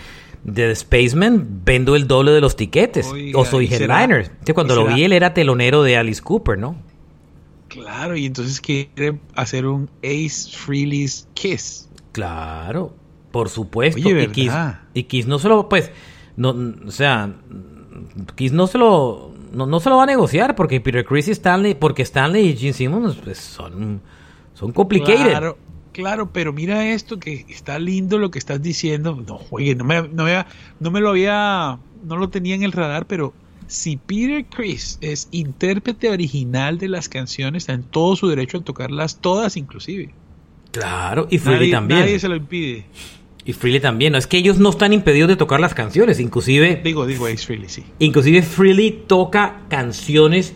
de 0.43 0.75
Spaceman 0.75 1.61
vendo 1.63 1.95
el 1.95 2.07
doble 2.07 2.31
de 2.31 2.41
los 2.41 2.55
tiquetes. 2.55 3.09
o 3.33 3.45
soy 3.45 3.67
headliner. 3.67 4.31
cuando 4.53 4.75
lo 4.75 4.87
vi, 4.87 5.03
él 5.03 5.13
era 5.13 5.33
telonero 5.33 5.83
de 5.83 5.97
Alice 5.97 6.21
Cooper, 6.21 6.57
¿no? 6.57 6.75
Claro, 7.67 8.15
y 8.15 8.25
entonces 8.25 8.61
quiere 8.61 9.17
hacer 9.35 9.65
un 9.65 9.89
Ace 10.03 10.51
Freely's 10.51 11.27
Kiss. 11.33 11.89
Claro, 12.11 12.93
por 13.33 13.49
supuesto. 13.49 13.99
y, 13.99 14.27
Kiss, 14.27 14.53
y 14.93 15.03
Kiss 15.05 15.25
no 15.25 15.39
se 15.39 15.49
lo, 15.49 15.67
pues, 15.67 15.91
no, 16.37 16.55
o 16.85 16.91
sea, 16.91 17.33
Kiss 18.35 18.51
no 18.51 18.67
se 18.67 18.77
lo, 18.77 19.33
no, 19.51 19.79
se 19.79 19.89
lo 19.89 19.97
va 19.97 20.03
a 20.03 20.05
negociar 20.05 20.55
porque 20.55 20.79
Peter 20.79 21.03
Chris 21.03 21.29
y 21.29 21.31
Stanley, 21.31 21.73
porque 21.73 22.03
Stanley 22.03 22.49
y 22.49 22.55
Gene 22.55 22.73
Simmons, 22.73 23.15
pues, 23.15 23.39
son, 23.39 24.01
son 24.53 24.71
complicated. 24.71 25.31
Claro. 25.31 25.57
Claro, 25.93 26.31
pero 26.33 26.53
mira 26.53 26.91
esto 26.91 27.19
que 27.19 27.45
está 27.49 27.77
lindo 27.77 28.17
lo 28.17 28.31
que 28.31 28.39
estás 28.39 28.59
diciendo. 28.63 29.23
No, 29.27 29.41
oye, 29.51 29.75
no 29.75 29.83
me, 29.83 30.01
no, 30.07 30.23
me, 30.23 30.43
no 30.79 30.89
me 30.89 30.99
lo 30.99 31.09
había, 31.09 31.77
no 32.03 32.17
lo 32.17 32.29
tenía 32.29 32.55
en 32.55 32.63
el 32.63 32.71
radar, 32.71 33.05
pero 33.05 33.31
si 33.67 33.97
Peter 33.97 34.43
Chris 34.45 34.97
es 35.01 35.27
intérprete 35.29 36.09
original 36.09 36.79
de 36.79 36.87
las 36.87 37.09
canciones, 37.09 37.63
está 37.63 37.73
en 37.73 37.83
todo 37.83 38.15
su 38.15 38.27
derecho 38.27 38.57
a 38.57 38.63
tocarlas 38.63 39.17
todas 39.17 39.55
inclusive. 39.55 40.15
Claro, 40.73 41.27
y 41.29 41.37
Freely 41.37 41.69
también. 41.69 41.99
Nadie 41.99 42.19
se 42.19 42.27
lo 42.27 42.35
impide. 42.35 42.85
Y 43.45 43.53
Freely 43.53 43.81
también, 43.81 44.13
no 44.13 44.17
es 44.17 44.27
que 44.27 44.37
ellos 44.37 44.57
no 44.57 44.69
están 44.69 44.93
impedidos 44.93 45.27
de 45.27 45.35
tocar 45.35 45.59
las 45.59 45.73
canciones, 45.73 46.19
inclusive... 46.19 46.79
Digo, 46.81 47.05
digo, 47.05 47.27
es 47.27 47.45
Freely, 47.45 47.67
sí. 47.67 47.83
Inclusive 47.99 48.41
Freely 48.41 49.03
toca 49.05 49.63
canciones, 49.67 50.53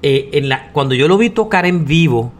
eh, 0.00 0.30
en 0.32 0.48
la, 0.48 0.72
cuando 0.72 0.94
yo 0.94 1.08
lo 1.08 1.18
vi 1.18 1.28
tocar 1.28 1.66
en 1.66 1.84
vivo, 1.84 2.32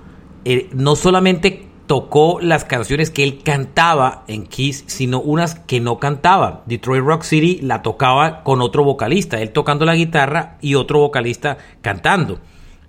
eh, 0.46 0.70
no 0.72 0.96
solamente 0.96 1.66
tocó 1.86 2.38
las 2.40 2.64
canciones 2.64 3.10
que 3.10 3.22
él 3.22 3.42
cantaba 3.42 4.24
en 4.28 4.46
Kiss, 4.46 4.84
sino 4.86 5.20
unas 5.20 5.56
que 5.56 5.78
no 5.78 5.98
cantaba. 5.98 6.62
Detroit 6.64 7.04
Rock 7.04 7.22
City 7.24 7.58
la 7.60 7.82
tocaba 7.82 8.42
con 8.44 8.62
otro 8.62 8.82
vocalista, 8.82 9.42
él 9.42 9.50
tocando 9.50 9.84
la 9.84 9.94
guitarra 9.94 10.56
y 10.62 10.74
otro 10.74 11.00
vocalista 11.00 11.58
cantando. 11.82 12.38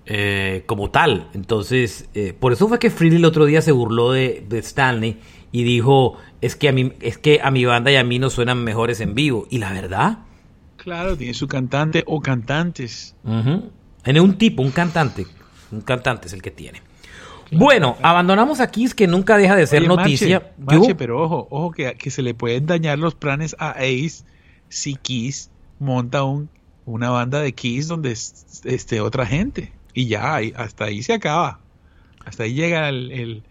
Eh, 0.04 0.64
como 0.66 0.90
tal. 0.90 1.28
Entonces, 1.32 2.08
por 2.40 2.52
eso 2.52 2.66
fue 2.66 2.80
que 2.80 2.90
Freely 2.90 3.16
el 3.16 3.24
otro 3.24 3.44
día 3.44 3.62
se 3.62 3.70
burló 3.70 4.10
de, 4.10 4.44
Stanley 4.50 5.18
y 5.52 5.64
dijo, 5.64 6.16
es 6.40 6.56
que, 6.56 6.68
a 6.68 6.72
mí, 6.72 6.92
es 7.00 7.18
que 7.18 7.40
a 7.42 7.50
mi 7.50 7.64
banda 7.64 7.92
y 7.92 7.96
a 7.96 8.04
mí 8.04 8.18
nos 8.18 8.32
suenan 8.32 8.64
mejores 8.64 9.00
en 9.00 9.14
vivo. 9.14 9.46
Y 9.50 9.58
la 9.58 9.72
verdad... 9.72 10.18
Claro, 10.76 11.16
tiene 11.16 11.34
su 11.34 11.46
cantante 11.46 12.02
o 12.06 12.20
cantantes. 12.20 13.14
Tiene 14.02 14.20
un 14.20 14.36
tipo, 14.36 14.62
un 14.62 14.72
cantante. 14.72 15.26
Un 15.70 15.82
cantante 15.82 16.26
es 16.26 16.32
el 16.32 16.42
que 16.42 16.50
tiene. 16.50 16.82
Bueno, 17.52 17.96
abandonamos 18.02 18.60
a 18.60 18.70
Kiss 18.70 18.94
que 18.94 19.06
nunca 19.06 19.36
deja 19.36 19.54
de 19.54 19.66
ser 19.66 19.86
noticia. 19.86 20.52
pero 20.96 21.22
ojo, 21.22 21.46
ojo 21.50 21.70
que, 21.70 21.94
que, 21.94 22.10
se 22.10 22.22
le 22.22 22.34
pueden 22.34 22.66
dañar 22.66 22.98
los 22.98 23.14
planes 23.14 23.54
a 23.58 23.72
Ace 23.72 24.24
si 24.70 24.96
Kiss 24.96 25.50
monta 25.78 26.24
un, 26.24 26.48
una 26.86 27.10
banda 27.10 27.40
de 27.40 27.52
Kiss 27.52 27.88
donde 27.88 28.12
esté 28.12 29.00
otra 29.00 29.26
gente. 29.26 29.72
Y 29.94 30.06
ya, 30.06 30.40
hasta 30.56 30.86
ahí 30.86 31.02
se 31.02 31.12
acaba. 31.12 31.60
Hasta 32.24 32.44
ahí 32.44 32.54
llega 32.54 32.88
el, 32.88 33.42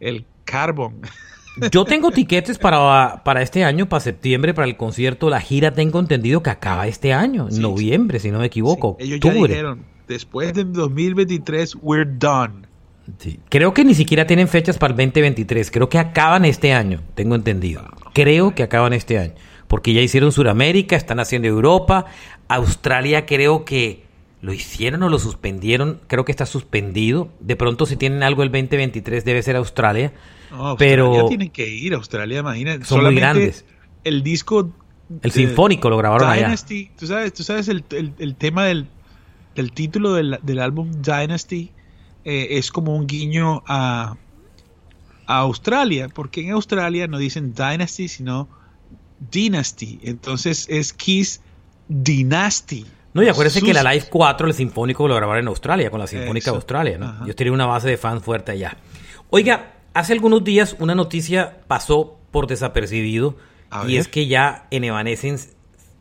el, 0.00 0.24
carbon. 0.44 1.02
Yo 1.70 1.84
tengo 1.84 2.10
tiquetes 2.10 2.58
para, 2.58 3.22
para 3.24 3.42
este 3.42 3.64
año, 3.64 3.88
para 3.88 4.00
septiembre, 4.00 4.54
para 4.54 4.66
el 4.66 4.76
concierto. 4.76 5.30
La 5.30 5.40
gira 5.40 5.72
tengo 5.72 6.00
entendido 6.00 6.42
que 6.42 6.50
acaba 6.50 6.86
este 6.86 7.12
año, 7.12 7.48
noviembre, 7.50 8.18
si 8.18 8.30
no 8.30 8.38
me 8.38 8.46
equivoco. 8.46 8.96
Ellos 8.98 9.20
ya 9.20 9.32
dijeron, 9.32 9.84
después 10.06 10.54
de 10.54 10.64
2023, 10.64 11.76
we're 11.82 12.10
done. 12.18 12.68
Creo 13.48 13.74
que 13.74 13.84
ni 13.84 13.94
siquiera 13.94 14.26
tienen 14.26 14.48
fechas 14.48 14.78
para 14.78 14.92
el 14.92 14.96
2023. 14.96 15.70
Creo 15.70 15.88
que 15.88 15.98
acaban 15.98 16.44
este 16.44 16.72
año, 16.72 17.00
tengo 17.14 17.34
entendido. 17.34 17.82
Creo 18.12 18.54
que 18.54 18.62
acaban 18.62 18.92
este 18.92 19.18
año. 19.18 19.34
Porque 19.66 19.92
ya 19.92 20.00
hicieron 20.00 20.32
Sudamérica, 20.32 20.96
están 20.96 21.20
haciendo 21.20 21.48
Europa. 21.48 22.06
Australia 22.48 23.26
creo 23.26 23.64
que 23.64 24.04
lo 24.42 24.52
hicieron 24.52 25.02
o 25.02 25.08
lo 25.08 25.18
suspendieron. 25.18 26.00
Creo 26.06 26.24
que 26.24 26.32
está 26.32 26.46
suspendido. 26.46 27.32
De 27.40 27.56
pronto 27.56 27.86
si 27.86 27.96
tienen 27.96 28.22
algo 28.22 28.42
el 28.42 28.50
2023 28.50 29.24
debe 29.24 29.42
ser 29.42 29.56
Australia. 29.56 30.12
No, 30.50 30.76
pero 30.76 31.26
tienen 31.28 31.50
que 31.50 31.68
ir 31.68 31.94
a 31.94 31.96
Australia, 31.96 32.40
imagínate. 32.40 32.84
Son 32.84 33.02
muy 33.02 33.14
grandes. 33.14 33.64
El 34.04 34.22
disco... 34.22 34.70
El 35.22 35.32
sinfónico 35.32 35.90
lo 35.90 35.96
grabaron 35.96 36.32
Dynasty, 36.32 36.84
allá. 36.84 36.96
Tú 36.96 37.06
sabes, 37.08 37.32
tú 37.32 37.42
sabes 37.42 37.68
el, 37.68 37.82
tema 38.36 38.64
del, 38.66 38.86
título 39.74 40.14
del, 40.14 40.38
del 40.42 40.60
álbum 40.60 40.92
Dynasty 41.02 41.72
eh, 42.24 42.58
es 42.58 42.70
como 42.70 42.94
un 42.94 43.06
guiño 43.06 43.62
a, 43.66 44.16
Australia, 45.26 46.08
porque 46.08 46.40
en 46.40 46.50
Australia 46.50 47.06
no 47.06 47.16
dicen 47.16 47.54
Dynasty, 47.54 48.08
sino 48.08 48.48
Dynasty. 49.30 50.00
Entonces 50.02 50.66
es 50.68 50.92
Kiss 50.92 51.40
Dynasty. 51.86 52.84
No, 53.12 53.22
y 53.22 53.28
acuérdense 53.28 53.60
que 53.60 53.74
la 53.74 53.82
Live 53.82 54.06
4, 54.10 54.46
el 54.46 54.54
Sinfónico, 54.54 55.08
lo 55.08 55.16
grabaron 55.16 55.42
en 55.42 55.48
Australia, 55.48 55.90
con 55.90 56.00
la 56.00 56.06
Sinfónica 56.06 56.50
de 56.50 56.56
Australia, 56.56 56.98
¿no? 56.98 57.26
Yo 57.26 57.34
tenía 57.34 57.52
una 57.52 57.66
base 57.66 57.88
de 57.88 57.96
fans 57.96 58.22
fuerte 58.22 58.52
allá. 58.52 58.76
Oiga, 59.30 59.74
hace 59.94 60.12
algunos 60.12 60.44
días 60.44 60.76
una 60.78 60.94
noticia 60.94 61.58
pasó 61.66 62.18
por 62.30 62.46
desapercibido, 62.46 63.36
y 63.86 63.96
es 63.96 64.08
que 64.08 64.26
ya 64.26 64.66
en 64.70 64.84
Evanescence 64.84 65.50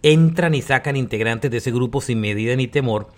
entran 0.02 0.56
y 0.56 0.62
sacan 0.62 0.96
integrantes 0.96 1.52
de 1.52 1.58
ese 1.58 1.72
grupo 1.72 2.02
sin 2.02 2.22
medida 2.22 2.56
ni 2.56 2.68
temor 2.68 3.10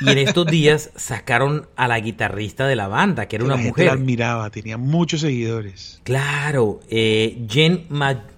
y 0.00 0.10
en 0.10 0.18
estos 0.18 0.46
días 0.46 0.90
sacaron 0.96 1.66
a 1.76 1.88
la 1.88 1.98
guitarrista 2.00 2.66
de 2.66 2.76
la 2.76 2.88
banda, 2.88 3.26
que 3.26 3.36
era 3.36 3.44
una 3.44 3.56
mujer. 3.56 3.86
La 3.86 3.92
admiraba, 3.92 4.50
tenía 4.50 4.76
muchos 4.76 5.20
seguidores. 5.20 6.00
Claro, 6.04 6.80
eh, 6.88 7.46
Jen 7.48 7.86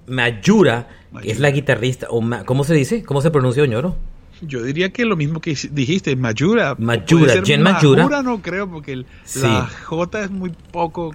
Mayura, 0.06 0.88
es 1.22 1.38
la 1.40 1.50
guitarrista, 1.50 2.08
o 2.10 2.22
¿cómo 2.44 2.64
se 2.64 2.74
dice? 2.74 3.02
¿Cómo 3.02 3.20
se 3.20 3.30
pronuncia, 3.30 3.62
Oñoro? 3.62 3.96
Yo 4.42 4.62
diría 4.62 4.92
que 4.92 5.04
lo 5.04 5.16
mismo 5.16 5.40
que 5.40 5.56
dijiste, 5.70 6.14
Mayura. 6.16 6.74
Mayura, 6.78 7.42
Jen 7.44 7.62
Mayura. 7.62 8.02
Mayura 8.02 8.22
no 8.22 8.42
creo, 8.42 8.70
porque 8.70 9.04
la 9.36 9.66
J 9.66 10.24
es 10.24 10.30
muy 10.30 10.52
poco 10.70 11.14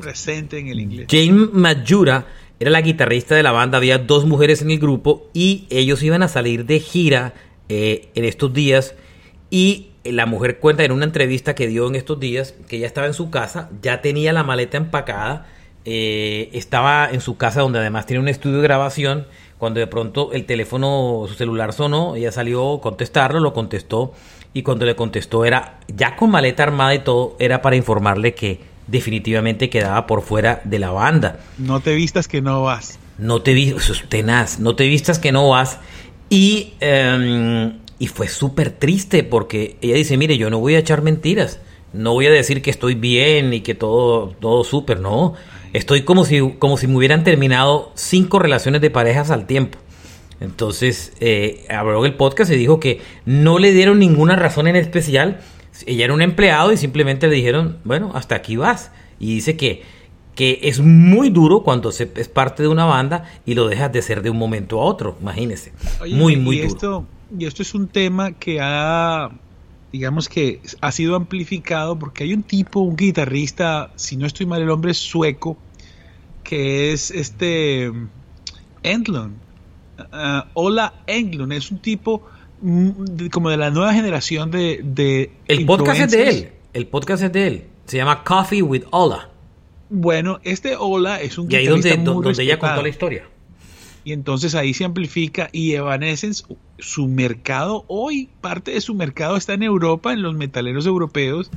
presente 0.00 0.58
en 0.58 0.68
el 0.68 0.80
inglés. 0.80 1.08
Jane 1.10 1.48
Mayura 1.52 2.26
era 2.60 2.70
la 2.70 2.80
guitarrista 2.80 3.34
de 3.34 3.42
la 3.42 3.52
banda, 3.52 3.78
había 3.78 3.98
dos 3.98 4.26
mujeres 4.26 4.62
en 4.62 4.70
el 4.70 4.78
grupo 4.78 5.28
y 5.32 5.66
ellos 5.70 6.02
iban 6.02 6.22
a 6.22 6.28
salir 6.28 6.66
de 6.66 6.80
gira 6.80 7.34
eh, 7.68 8.08
en 8.14 8.24
estos 8.24 8.52
días 8.52 8.94
y 9.50 9.88
la 10.04 10.26
mujer 10.26 10.58
cuenta 10.58 10.84
en 10.84 10.92
una 10.92 11.04
entrevista 11.04 11.54
que 11.54 11.66
dio 11.66 11.86
en 11.86 11.94
estos 11.94 12.18
días 12.18 12.54
que 12.68 12.76
ella 12.76 12.86
estaba 12.86 13.06
en 13.06 13.14
su 13.14 13.30
casa, 13.30 13.70
ya 13.82 14.00
tenía 14.00 14.32
la 14.32 14.42
maleta 14.42 14.76
empacada, 14.76 15.46
eh, 15.84 16.50
estaba 16.52 17.08
en 17.10 17.20
su 17.20 17.36
casa 17.36 17.60
donde 17.60 17.78
además 17.78 18.06
tiene 18.06 18.20
un 18.20 18.28
estudio 18.28 18.56
de 18.56 18.62
grabación, 18.62 19.26
cuando 19.58 19.80
de 19.80 19.86
pronto 19.86 20.32
el 20.32 20.46
teléfono, 20.46 21.24
su 21.28 21.34
celular 21.34 21.72
sonó, 21.72 22.16
ella 22.16 22.32
salió 22.32 22.76
a 22.76 22.80
contestarlo, 22.80 23.40
lo 23.40 23.52
contestó 23.52 24.12
y 24.54 24.62
cuando 24.62 24.86
le 24.86 24.96
contestó 24.96 25.44
era 25.44 25.80
ya 25.88 26.16
con 26.16 26.30
maleta 26.30 26.62
armada 26.62 26.94
y 26.94 27.00
todo, 27.00 27.36
era 27.38 27.60
para 27.60 27.76
informarle 27.76 28.34
que 28.34 28.60
definitivamente 28.86 29.68
quedaba 29.68 30.06
por 30.06 30.22
fuera 30.22 30.60
de 30.64 30.78
la 30.78 30.90
banda. 30.90 31.40
No 31.58 31.80
te 31.80 31.94
vistas 31.94 32.28
que 32.28 32.40
no 32.40 32.62
vas. 32.62 32.98
No 33.18 33.42
te 33.42 33.52
vistas, 33.52 34.04
tenaz, 34.08 34.60
no 34.60 34.76
te 34.76 34.86
vistas 34.86 35.18
que 35.18 35.32
no 35.32 35.48
vas. 35.48 35.78
Y 36.30 36.74
em, 36.80 37.72
y 37.98 38.06
fue 38.06 38.28
súper 38.28 38.70
triste 38.70 39.24
porque 39.24 39.76
ella 39.80 39.96
dice, 39.96 40.16
mire, 40.16 40.38
yo 40.38 40.50
no 40.50 40.58
voy 40.60 40.76
a 40.76 40.78
echar 40.78 41.02
mentiras. 41.02 41.60
No 41.92 42.12
voy 42.12 42.26
a 42.26 42.30
decir 42.30 42.62
que 42.62 42.70
estoy 42.70 42.94
bien 42.94 43.52
y 43.52 43.60
que 43.60 43.74
todo, 43.74 44.28
todo 44.40 44.62
súper, 44.62 45.00
no. 45.00 45.34
Estoy 45.72 46.02
como 46.02 46.24
si, 46.24 46.54
como 46.58 46.76
si 46.76 46.86
me 46.86 46.96
hubieran 46.96 47.24
terminado 47.24 47.92
cinco 47.94 48.38
relaciones 48.38 48.80
de 48.80 48.90
parejas 48.90 49.30
al 49.30 49.46
tiempo. 49.46 49.78
Entonces, 50.40 51.12
eh, 51.20 51.66
habló 51.68 52.04
el 52.04 52.14
podcast 52.14 52.50
y 52.50 52.56
dijo 52.56 52.78
que 52.80 53.00
no 53.24 53.58
le 53.58 53.72
dieron 53.72 53.98
ninguna 53.98 54.36
razón 54.36 54.66
en 54.66 54.76
especial. 54.76 55.40
Ella 55.86 56.04
era 56.04 56.14
un 56.14 56.22
empleado 56.22 56.72
y 56.72 56.76
simplemente 56.76 57.28
le 57.28 57.36
dijeron, 57.36 57.78
bueno, 57.84 58.12
hasta 58.14 58.36
aquí 58.36 58.56
vas. 58.56 58.92
Y 59.18 59.34
dice 59.34 59.56
que, 59.56 59.82
que 60.34 60.60
es 60.62 60.80
muy 60.80 61.30
duro 61.30 61.62
cuando 61.62 61.90
se, 61.92 62.10
es 62.16 62.28
parte 62.28 62.62
de 62.62 62.68
una 62.68 62.84
banda 62.84 63.24
y 63.44 63.54
lo 63.54 63.68
dejas 63.68 63.92
de 63.92 64.02
ser 64.02 64.22
de 64.22 64.30
un 64.30 64.38
momento 64.38 64.80
a 64.80 64.84
otro. 64.84 65.16
Imagínese. 65.20 65.72
muy, 66.10 66.36
muy 66.36 66.60
duro 66.60 67.06
y 67.36 67.44
esto 67.44 67.62
es 67.62 67.74
un 67.74 67.88
tema 67.88 68.32
que 68.32 68.58
ha, 68.60 69.30
digamos 69.92 70.28
que 70.28 70.60
ha 70.80 70.92
sido 70.92 71.16
amplificado 71.16 71.98
porque 71.98 72.24
hay 72.24 72.34
un 72.34 72.42
tipo, 72.42 72.80
un 72.80 72.96
guitarrista, 72.96 73.90
si 73.96 74.16
no 74.16 74.26
estoy 74.26 74.46
mal, 74.46 74.62
el 74.62 74.70
hombre 74.70 74.92
es 74.92 74.98
sueco, 74.98 75.56
que 76.44 76.92
es 76.92 77.10
este 77.10 77.90
Englund. 78.82 79.36
Uh, 79.98 80.46
Hola 80.54 80.94
Englund, 81.06 81.52
es 81.52 81.70
un 81.70 81.78
tipo 81.78 82.26
mm, 82.60 83.26
como 83.32 83.50
de 83.50 83.56
la 83.56 83.70
nueva 83.70 83.92
generación 83.92 84.50
de... 84.50 85.32
el 85.48 85.66
podcast 85.66 86.00
es 86.00 86.10
de 86.12 86.28
él, 86.28 86.52
el 86.72 86.86
podcast 86.86 87.22
es 87.24 87.32
de 87.32 87.46
él, 87.46 87.64
se 87.86 87.96
llama 87.96 88.22
Coffee 88.22 88.62
with 88.62 88.84
Ola. 88.90 89.30
Bueno, 89.90 90.38
este 90.44 90.76
Ola 90.76 91.20
es 91.20 91.38
un 91.38 91.50
y 91.50 91.56
ahí 91.56 91.66
donde, 91.66 91.96
donde 91.96 92.42
ella 92.42 92.58
contó 92.58 92.82
la 92.82 92.88
historia 92.88 93.24
y 94.08 94.12
entonces 94.14 94.54
ahí 94.54 94.72
se 94.72 94.86
amplifica 94.86 95.50
y 95.52 95.74
Evanescence, 95.74 96.42
su 96.78 97.08
mercado 97.08 97.84
hoy, 97.88 98.30
parte 98.40 98.70
de 98.70 98.80
su 98.80 98.94
mercado 98.94 99.36
está 99.36 99.52
en 99.52 99.62
Europa, 99.62 100.14
en 100.14 100.22
los 100.22 100.34
metaleros 100.34 100.86
europeos, 100.86 101.50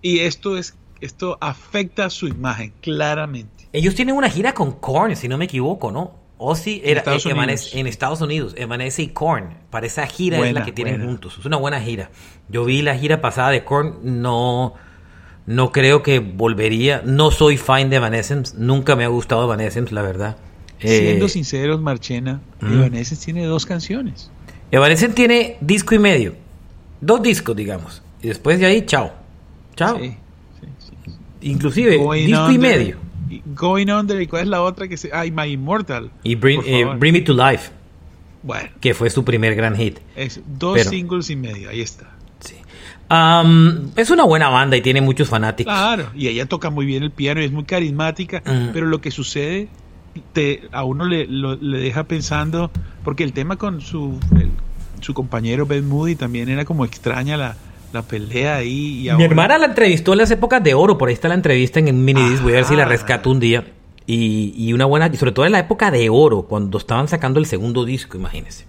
y 0.00 0.20
esto 0.20 0.56
es 0.56 0.76
esto 1.00 1.38
afecta 1.40 2.08
su 2.08 2.28
imagen 2.28 2.72
claramente. 2.82 3.68
Ellos 3.72 3.96
tienen 3.96 4.14
una 4.14 4.30
gira 4.30 4.54
con 4.54 4.70
Korn, 4.78 5.16
si 5.16 5.26
no 5.26 5.38
me 5.38 5.46
equivoco, 5.46 5.90
¿no? 5.90 6.12
O 6.36 6.54
si 6.54 6.80
era 6.84 7.00
en 7.00 7.16
Estados, 7.16 7.26
Unidos. 7.26 7.70
en 7.74 7.86
Estados 7.88 8.20
Unidos, 8.20 8.54
Evanescence 8.56 9.02
y 9.02 9.08
Korn. 9.08 9.56
Para 9.68 9.86
esa 9.86 10.06
gira 10.06 10.38
es 10.46 10.54
la 10.54 10.64
que 10.64 10.70
tienen 10.70 11.04
juntos. 11.04 11.36
Es 11.36 11.46
una 11.46 11.56
buena 11.56 11.80
gira. 11.80 12.12
Yo 12.48 12.64
vi 12.64 12.80
la 12.80 12.96
gira 12.96 13.20
pasada 13.20 13.50
de 13.50 13.64
Korn, 13.64 13.98
no, 14.22 14.74
no 15.46 15.72
creo 15.72 16.04
que 16.04 16.20
volvería. 16.20 17.02
No 17.04 17.32
soy 17.32 17.56
fan 17.56 17.90
de 17.90 17.96
Evanescence, 17.96 18.54
nunca 18.56 18.94
me 18.94 19.02
ha 19.02 19.08
gustado 19.08 19.42
Evanescence, 19.42 19.92
la 19.92 20.02
verdad. 20.02 20.36
Siendo 20.80 21.26
eh, 21.26 21.28
sinceros, 21.28 21.80
Marchena, 21.80 22.40
Evanescence 22.60 23.24
tiene 23.24 23.44
dos 23.44 23.66
canciones. 23.66 24.30
Evanescence 24.70 25.14
tiene 25.14 25.56
disco 25.60 25.94
y 25.94 25.98
medio. 25.98 26.34
Dos 27.00 27.22
discos, 27.22 27.56
digamos. 27.56 28.02
Y 28.22 28.28
después 28.28 28.58
de 28.58 28.66
ahí, 28.66 28.86
chao. 28.86 29.12
Chao. 29.76 29.98
Inclusive, 31.40 31.98
disco 32.14 32.50
y 32.50 32.58
medio. 32.58 32.96
Going 33.54 33.90
Under, 33.90 34.20
¿y 34.20 34.26
cuál 34.26 34.42
es 34.42 34.48
la 34.48 34.62
otra 34.62 34.88
que 34.88 34.96
se... 34.96 35.10
Ay, 35.12 35.30
My 35.30 35.44
Immortal. 35.44 36.10
Y 36.22 36.34
Bring, 36.34 36.62
eh, 36.64 36.86
Me 36.98 37.20
to 37.20 37.34
Life. 37.34 37.70
Bueno. 38.42 38.70
Que 38.80 38.94
fue 38.94 39.10
su 39.10 39.24
primer 39.24 39.54
gran 39.54 39.76
hit. 39.76 39.98
Es 40.16 40.40
dos 40.46 40.80
singles 40.82 41.28
y 41.30 41.36
medio, 41.36 41.70
ahí 41.70 41.80
está. 41.80 42.10
Sí. 42.40 42.54
es 43.96 44.10
una 44.10 44.24
buena 44.24 44.48
banda 44.48 44.76
y 44.76 44.80
tiene 44.80 45.00
muchos 45.00 45.28
fanáticos. 45.28 45.72
Claro, 45.72 46.10
y 46.14 46.28
ella 46.28 46.46
toca 46.46 46.70
muy 46.70 46.86
bien 46.86 47.02
el 47.02 47.10
piano 47.10 47.40
y 47.40 47.44
es 47.44 47.52
muy 47.52 47.64
carismática, 47.64 48.42
mm. 48.44 48.68
pero 48.72 48.86
lo 48.86 49.00
que 49.00 49.10
sucede 49.10 49.68
te, 50.32 50.68
a 50.72 50.84
uno 50.84 51.04
le, 51.04 51.26
le 51.26 51.78
deja 51.78 52.04
pensando, 52.04 52.70
porque 53.04 53.24
el 53.24 53.32
tema 53.32 53.56
con 53.56 53.80
su, 53.80 54.18
su 55.00 55.14
compañero 55.14 55.66
Ben 55.66 55.88
Moody 55.88 56.16
también 56.16 56.48
era 56.48 56.64
como 56.64 56.84
extraña 56.84 57.36
la, 57.36 57.56
la 57.92 58.02
pelea 58.02 58.56
ahí. 58.56 59.08
Mi 59.16 59.24
hermana 59.24 59.58
la 59.58 59.66
entrevistó 59.66 60.12
en 60.12 60.18
las 60.18 60.30
épocas 60.30 60.62
de 60.62 60.74
oro, 60.74 60.98
por 60.98 61.08
ahí 61.08 61.14
está 61.14 61.28
la 61.28 61.34
entrevista 61.34 61.80
en 61.80 62.04
Minidisc, 62.04 62.42
voy 62.42 62.52
a 62.52 62.56
ver 62.56 62.64
si 62.64 62.76
la 62.76 62.84
rescato 62.84 63.30
un 63.30 63.40
día. 63.40 63.64
Y, 64.06 64.54
y, 64.56 64.72
una 64.72 64.86
buena, 64.86 65.12
sobre 65.14 65.32
todo 65.32 65.44
en 65.44 65.52
la 65.52 65.58
época 65.58 65.90
de 65.90 66.08
oro, 66.08 66.42
cuando 66.42 66.78
estaban 66.78 67.08
sacando 67.08 67.38
el 67.38 67.46
segundo 67.46 67.84
disco, 67.84 68.16
imagínense. 68.16 68.64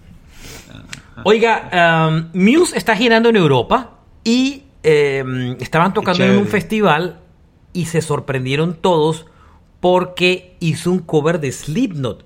Oiga, 1.24 2.08
um, 2.08 2.28
Muse 2.34 2.76
está 2.76 2.94
girando 2.94 3.30
en 3.30 3.36
Europa 3.36 3.98
y 4.22 4.64
em, 4.82 5.56
estaban 5.60 5.94
tocando 5.94 6.24
en 6.24 6.36
un 6.36 6.46
festival 6.46 7.20
y 7.72 7.86
se 7.86 8.02
sorprendieron 8.02 8.74
todos 8.74 9.26
porque 9.80 10.56
hizo 10.60 10.92
un 10.92 11.00
cover 11.00 11.40
de 11.40 11.52
Slipknot, 11.52 12.24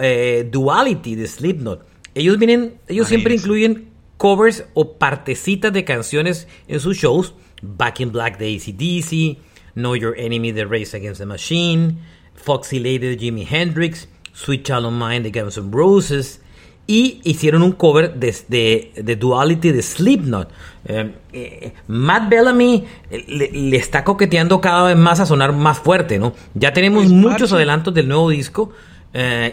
eh, 0.00 0.48
Duality 0.50 1.14
de 1.14 1.26
Slipknot. 1.26 1.86
Ellos 2.14 2.38
vienen, 2.38 2.78
ellos 2.88 3.08
siempre 3.08 3.34
incluyen 3.34 3.88
covers 4.16 4.64
o 4.74 4.98
partecitas 4.98 5.72
de 5.72 5.84
canciones 5.84 6.48
en 6.66 6.80
sus 6.80 6.96
shows. 6.96 7.34
Back 7.62 8.00
in 8.00 8.12
Black 8.12 8.38
de 8.38 8.54
ACDC, 8.54 9.38
Know 9.74 9.94
Your 9.94 10.14
Enemy 10.18 10.52
de 10.52 10.64
Race 10.64 10.96
Against 10.96 11.20
the 11.20 11.26
Machine, 11.26 11.98
Foxy 12.34 12.78
Lady 12.78 12.98
de 12.98 13.16
Jimi 13.16 13.46
Hendrix, 13.48 14.08
Sweet 14.32 14.64
Child 14.64 14.86
of 14.86 14.92
Mine 14.92 15.22
de 15.22 15.30
Guns 15.30 15.56
N' 15.56 15.70
Roses. 15.70 16.40
Y 16.86 17.20
hicieron 17.24 17.62
un 17.62 17.72
cover 17.72 18.14
de, 18.14 18.92
de, 18.96 19.16
Duality 19.16 19.72
de 19.72 19.82
Slipknot. 19.82 20.48
Eh, 20.84 21.14
eh, 21.32 21.72
Matt 21.88 22.28
Bellamy 22.28 22.84
eh, 23.10 23.24
le, 23.52 23.76
está 23.76 24.04
coqueteando 24.04 24.60
cada 24.60 24.84
vez 24.84 24.96
más 24.96 25.18
a 25.18 25.26
sonar 25.26 25.52
más 25.52 25.80
fuerte, 25.80 26.18
¿no? 26.18 26.32
Ya 26.54 26.72
tenemos 26.72 27.06
pues, 27.06 27.12
muchos 27.12 27.52
adelantos 27.52 27.92
del 27.92 28.08
nuevo 28.08 28.30
disco. 28.30 28.72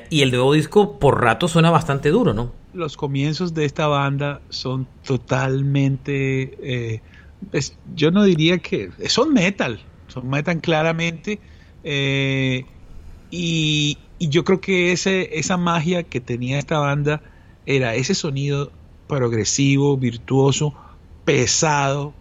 y 0.10 0.22
el 0.22 0.30
nuevo 0.30 0.54
disco 0.54 1.00
por 1.00 1.22
rato 1.22 1.48
suena 1.48 1.72
bastante 1.72 2.10
duro, 2.10 2.34
¿no? 2.34 2.52
los 2.74 2.98
comienzos 2.98 3.54
de 3.54 3.66
esta 3.66 3.88
banda 3.88 4.42
son 4.50 4.88
totalmente, 5.06 6.58
eh, 6.62 7.02
yo 7.96 8.12
no 8.12 8.24
diría 8.24 8.58
que 8.58 8.92
son 9.08 9.34
metal, 9.34 9.80
son 10.08 10.30
metal 10.30 10.60
claramente, 10.60 11.40
eh, 11.84 12.66
y, 14.24 14.30
yo 14.30 14.44
creo 14.44 14.62
que 14.62 14.92
ese, 14.92 15.38
esa 15.38 15.58
magia 15.58 16.04
que 16.04 16.22
tenía 16.22 16.60
esta 16.60 16.80
banda 16.80 17.22
era 17.66 17.96
ese 17.96 18.16
sonido 18.16 18.72
progresivo, 19.08 19.98
virtuoso, 19.98 20.74
pesado, 21.26 22.14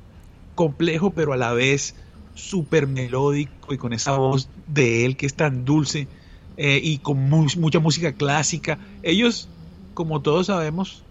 complejo, 0.54 1.10
pero 1.10 1.32
a 1.32 1.36
la 1.36 1.52
vez 1.52 1.94
súper 2.34 2.86
melódico 2.86 3.74
y 3.74 3.78
con 3.78 3.92
esa 3.92 4.16
voz 4.16 4.48
de 4.66 5.04
él 5.04 5.16
que 5.16 5.26
es 5.26 5.34
tan 5.34 5.64
dulce 5.64 6.08
eh, 6.56 6.80
y 6.82 6.98
con 6.98 7.18
mucha 7.18 7.80
música 7.80 8.12
clásica. 8.12 8.78
Ellos 9.02 9.48
como 9.94 10.22
todos 10.22 10.46
sabemos, 10.46 11.04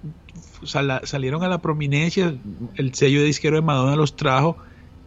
salieron 0.63 1.43
a 1.43 1.47
la 1.47 1.61
prominencia, 1.61 2.35
el 2.75 2.93
sello 2.93 3.19
de 3.19 3.27
disquero 3.27 3.55
de 3.55 3.61
Madonna 3.61 3.95
los 3.95 4.15
trajo 4.15 4.57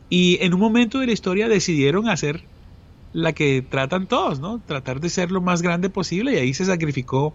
y 0.08 0.38
en 0.40 0.54
un 0.54 0.60
momento 0.60 1.00
de 1.00 1.06
la 1.06 1.12
historia 1.12 1.48
decidieron 1.48 2.08
hacer 2.08 2.44
la 3.14 3.32
que 3.32 3.62
tratan 3.62 4.06
todos, 4.06 4.40
¿no? 4.40 4.60
Tratar 4.66 5.00
de 5.00 5.08
ser 5.08 5.30
lo 5.30 5.40
más 5.40 5.62
grande 5.62 5.88
posible 5.88 6.34
y 6.34 6.36
ahí 6.36 6.52
se 6.52 6.66
sacrificó 6.66 7.32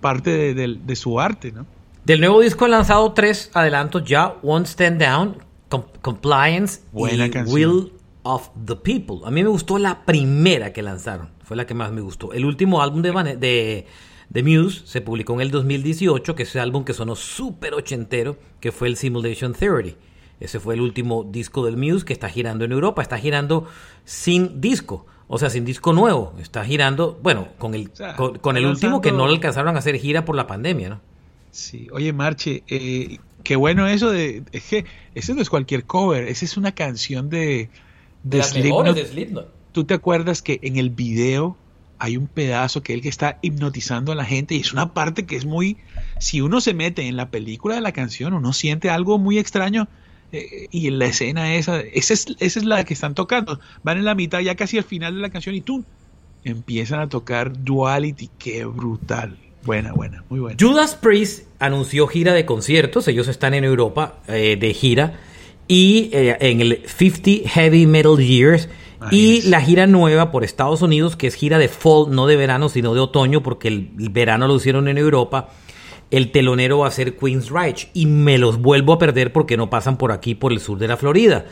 parte 0.00 0.54
de, 0.54 0.96
su 0.96 1.20
arte, 1.20 1.52
¿no? 1.52 1.66
Del 2.04 2.20
nuevo 2.20 2.40
disco 2.40 2.64
han 2.64 2.70
lanzado 2.70 3.12
tres 3.12 3.50
adelantos 3.52 4.04
ya, 4.04 4.36
One 4.42 4.64
Stand 4.64 5.02
Down, 5.02 5.36
Compliance 6.00 6.80
y 6.94 7.50
Will 7.52 7.92
of 8.22 8.48
the 8.64 8.76
People. 8.76 9.18
A 9.26 9.30
mí 9.30 9.42
me 9.42 9.50
gustó 9.50 9.78
la 9.78 10.06
primera 10.06 10.72
que 10.72 10.80
lanzaron, 10.80 11.28
fue 11.44 11.56
la 11.56 11.66
que 11.66 11.74
más 11.74 11.92
me 11.92 12.00
gustó. 12.00 12.32
El 12.32 12.44
último 12.44 12.80
álbum 12.80 13.02
de, 13.02 13.10
de 13.36 13.86
The 14.32 14.42
Muse 14.44 14.82
se 14.86 15.00
publicó 15.00 15.34
en 15.34 15.40
el 15.40 15.50
2018, 15.50 16.36
que 16.36 16.44
es 16.44 16.48
ese 16.50 16.60
álbum 16.60 16.84
que 16.84 16.94
sonó 16.94 17.16
súper 17.16 17.74
ochentero, 17.74 18.38
que 18.60 18.70
fue 18.70 18.86
el 18.86 18.96
Simulation 18.96 19.54
Theory. 19.54 19.96
Ese 20.40 20.58
fue 20.58 20.74
el 20.74 20.80
último 20.80 21.22
disco 21.22 21.64
del 21.64 21.76
Muse 21.76 22.04
que 22.04 22.14
está 22.14 22.28
girando 22.28 22.64
en 22.64 22.72
Europa. 22.72 23.02
Está 23.02 23.18
girando 23.18 23.66
sin 24.04 24.60
disco, 24.60 25.06
o 25.28 25.38
sea, 25.38 25.50
sin 25.50 25.66
disco 25.66 25.92
nuevo. 25.92 26.34
Está 26.40 26.64
girando, 26.64 27.18
bueno, 27.22 27.48
con 27.58 27.74
el, 27.74 27.90
con, 28.40 28.56
el 28.56 28.64
último 28.64 29.02
que 29.02 29.12
no 29.12 29.26
le 29.26 29.34
alcanzaron 29.34 29.76
a 29.76 29.78
hacer 29.80 29.96
gira 29.96 30.24
por 30.24 30.34
la 30.34 30.46
pandemia, 30.46 30.88
¿no? 30.88 31.00
Sí, 31.50 31.88
oye, 31.92 32.12
Marche, 32.12 32.62
eh, 32.68 33.18
qué 33.42 33.56
bueno 33.56 33.86
eso 33.86 34.10
de. 34.10 34.44
Es 34.52 34.64
que 34.64 34.86
ese 35.14 35.34
no 35.34 35.42
es 35.42 35.50
cualquier 35.50 35.84
cover, 35.84 36.24
esa 36.24 36.44
es 36.44 36.56
una 36.56 36.72
canción 36.72 37.28
de. 37.28 37.68
De, 38.22 38.42
Slipknot. 38.42 39.48
¿Tú 39.72 39.84
te 39.84 39.94
acuerdas 39.94 40.42
que 40.42 40.58
en 40.62 40.76
el 40.76 40.90
video 40.90 41.56
hay 41.98 42.16
un 42.16 42.26
pedazo 42.26 42.82
que 42.82 42.94
él 42.94 43.02
que 43.02 43.08
está 43.08 43.38
hipnotizando 43.42 44.12
a 44.12 44.14
la 44.14 44.24
gente 44.24 44.54
y 44.54 44.60
es 44.60 44.72
una 44.72 44.94
parte 44.94 45.26
que 45.26 45.36
es 45.36 45.44
muy, 45.44 45.76
si 46.18 46.40
uno 46.40 46.60
se 46.60 46.74
mete 46.74 47.06
en 47.06 47.16
la 47.16 47.30
película 47.30 47.74
de 47.74 47.82
la 47.82 47.92
canción, 47.92 48.32
uno 48.32 48.52
siente 48.52 48.90
algo 48.90 49.18
muy 49.18 49.38
extraño 49.38 49.86
eh, 50.32 50.68
y 50.70 50.88
en 50.88 50.98
la 50.98 51.06
escena 51.06 51.54
esa, 51.54 51.80
esa 51.80 52.14
es, 52.14 52.26
esa 52.38 52.58
es 52.58 52.64
la 52.64 52.84
que 52.84 52.94
están 52.94 53.14
tocando, 53.14 53.60
van 53.82 53.98
en 53.98 54.04
la 54.04 54.14
mitad 54.14 54.40
ya 54.40 54.54
casi 54.54 54.78
al 54.78 54.84
final 54.84 55.14
de 55.14 55.20
la 55.20 55.30
canción 55.30 55.54
y 55.54 55.60
tú 55.60 55.84
empiezan 56.44 57.00
a 57.00 57.08
tocar 57.08 57.52
Duality, 57.62 58.30
qué 58.38 58.64
brutal. 58.64 59.36
Buena, 59.62 59.92
buena, 59.92 60.24
muy 60.30 60.40
buena. 60.40 60.56
Judas 60.58 60.94
Priest 60.94 61.46
anunció 61.58 62.06
gira 62.06 62.32
de 62.32 62.46
conciertos, 62.46 63.06
ellos 63.08 63.28
están 63.28 63.52
en 63.52 63.64
Europa 63.64 64.14
eh, 64.26 64.56
de 64.58 64.72
gira 64.72 65.20
y 65.68 66.08
eh, 66.12 66.36
en 66.40 66.62
el 66.62 66.82
50 66.86 67.48
Heavy 67.48 67.86
Metal 67.86 68.16
Years 68.16 68.68
y 69.10 69.42
la 69.42 69.60
gira 69.60 69.86
nueva 69.86 70.30
por 70.30 70.44
Estados 70.44 70.82
Unidos, 70.82 71.16
que 71.16 71.26
es 71.26 71.34
gira 71.34 71.58
de 71.58 71.68
fall, 71.68 72.06
no 72.10 72.26
de 72.26 72.36
verano, 72.36 72.68
sino 72.68 72.92
de 72.92 73.00
otoño, 73.00 73.42
porque 73.42 73.68
el, 73.68 73.90
verano 74.10 74.46
lo 74.46 74.56
hicieron 74.56 74.88
en 74.88 74.98
Europa. 74.98 75.48
El 76.10 76.32
telonero 76.32 76.78
va 76.78 76.88
a 76.88 76.90
ser 76.90 77.16
Queen's 77.16 77.50
Reich. 77.50 77.88
Y 77.94 78.06
me 78.06 78.38
los 78.38 78.58
vuelvo 78.58 78.92
a 78.92 78.98
perder 78.98 79.32
porque 79.32 79.56
no 79.56 79.70
pasan 79.70 79.96
por 79.96 80.12
aquí, 80.12 80.34
por 80.34 80.52
el 80.52 80.60
sur 80.60 80.78
de 80.78 80.88
la 80.88 80.96
Florida. 80.96 81.46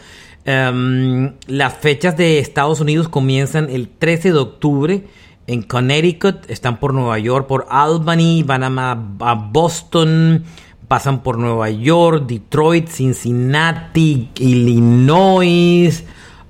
Em, 0.44 1.34
las 1.46 1.74
fechas 1.74 2.16
de 2.16 2.38
Estados 2.38 2.80
Unidos 2.80 3.08
comienzan 3.08 3.68
el 3.70 3.88
13 3.88 4.32
de 4.32 4.38
octubre 4.38 5.04
en 5.46 5.62
Connecticut, 5.62 6.48
están 6.48 6.78
por 6.78 6.92
Nueva 6.94 7.18
York, 7.18 7.46
por 7.46 7.66
Albany, 7.70 8.42
van 8.44 8.78
a, 8.78 8.90
a 9.20 9.34
Boston, 9.34 10.44
pasan 10.88 11.22
por 11.22 11.38
Nueva 11.38 11.70
York, 11.70 12.26
Detroit, 12.26 12.88
Cincinnati, 12.88 14.30
Illinois, 14.38 16.04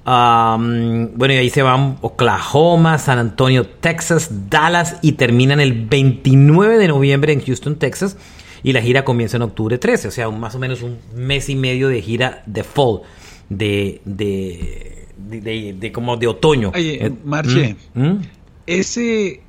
bueno, 0.09 1.35
y 1.35 1.37
ahí 1.37 1.51
se 1.51 1.62
van 1.62 1.99
Oklahoma, 2.01 2.99
San 2.99 3.18
Antonio, 3.18 3.66
Texas, 3.66 4.49
Dallas 4.49 4.97
y 5.03 5.12
terminan 5.12 5.61
el 5.61 5.87
29 5.87 6.79
de 6.79 6.88
noviembre 6.88 7.33
en 7.33 7.44
Houston, 7.44 7.77
Texas. 7.77 8.16
Y 8.62 8.73
la 8.73 8.83
gira 8.83 9.05
comienza 9.05 9.37
en 9.37 9.42
octubre 9.42 9.79
13, 9.79 10.09
o 10.09 10.11
sea, 10.11 10.31
más 10.31 10.55
o 10.55 10.59
menos 10.59 10.83
un 10.83 10.99
mes 11.14 11.49
y 11.49 11.55
medio 11.55 11.88
de 11.88 12.03
gira 12.03 12.42
de 12.47 12.64
fall, 12.64 13.03
de, 13.49 14.01
de, 14.05 15.92
como 15.92 16.16
de 16.16 16.27
otoño. 16.27 16.73
Oye, 16.75 17.07
eh, 17.07 17.12
Marche, 17.25 17.77
¿Mm? 17.94 18.03
¿Mm? 18.03 18.23
ese, 18.66 19.42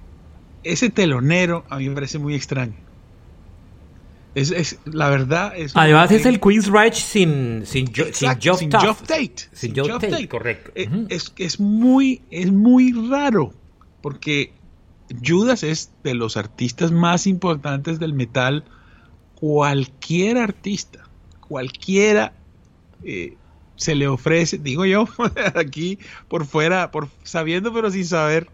ese 0.64 0.90
telonero 0.90 1.66
a 1.70 1.78
mí 1.78 1.90
me 1.90 1.96
parece 1.96 2.20
muy 2.20 2.36
extraño. 2.36 2.76
Es, 4.36 4.80
la 4.86 5.10
verdad 5.10 5.54
es... 5.56 5.76
Además 5.76 6.12
es 6.12 6.26
el 6.26 6.40
Queen's 6.40 6.68
Reich 6.68 6.96
sin, 6.96 7.66
sin, 7.66 7.88
sin, 8.14 8.40
Geoff, 8.40 8.62
Tate. 8.70 9.34
Sin 9.52 9.74
Geoff 9.74 10.02
Tate, 10.02 10.28
correcto. 10.28 10.72
Eh, 10.76 10.88
es, 11.10 11.34
es, 11.38 11.60
muy, 11.60 12.22
es 12.30 12.52
muy 12.52 12.92
raro 13.10 13.54
porque 14.02 14.54
Judas 15.26 15.64
es 15.64 15.92
de 16.04 16.14
los 16.14 16.38
artistas 16.38 16.92
más 16.92 17.28
importantes 17.28 18.00
del 18.00 18.14
metal. 18.14 18.64
Cualquier 19.36 20.38
artista, 20.38 21.06
cualquiera 21.40 22.34
eh, 23.04 23.36
se 23.76 23.96
le 23.96 24.08
ofrece, 24.08 24.58
digo 24.58 24.86
yo, 24.86 25.08
aquí 25.56 25.98
por 26.28 26.46
fuera, 26.46 26.92
por 26.92 27.08
sabiendo 27.24 27.74
pero 27.74 27.90
sin 27.90 28.06
saber, 28.06 28.48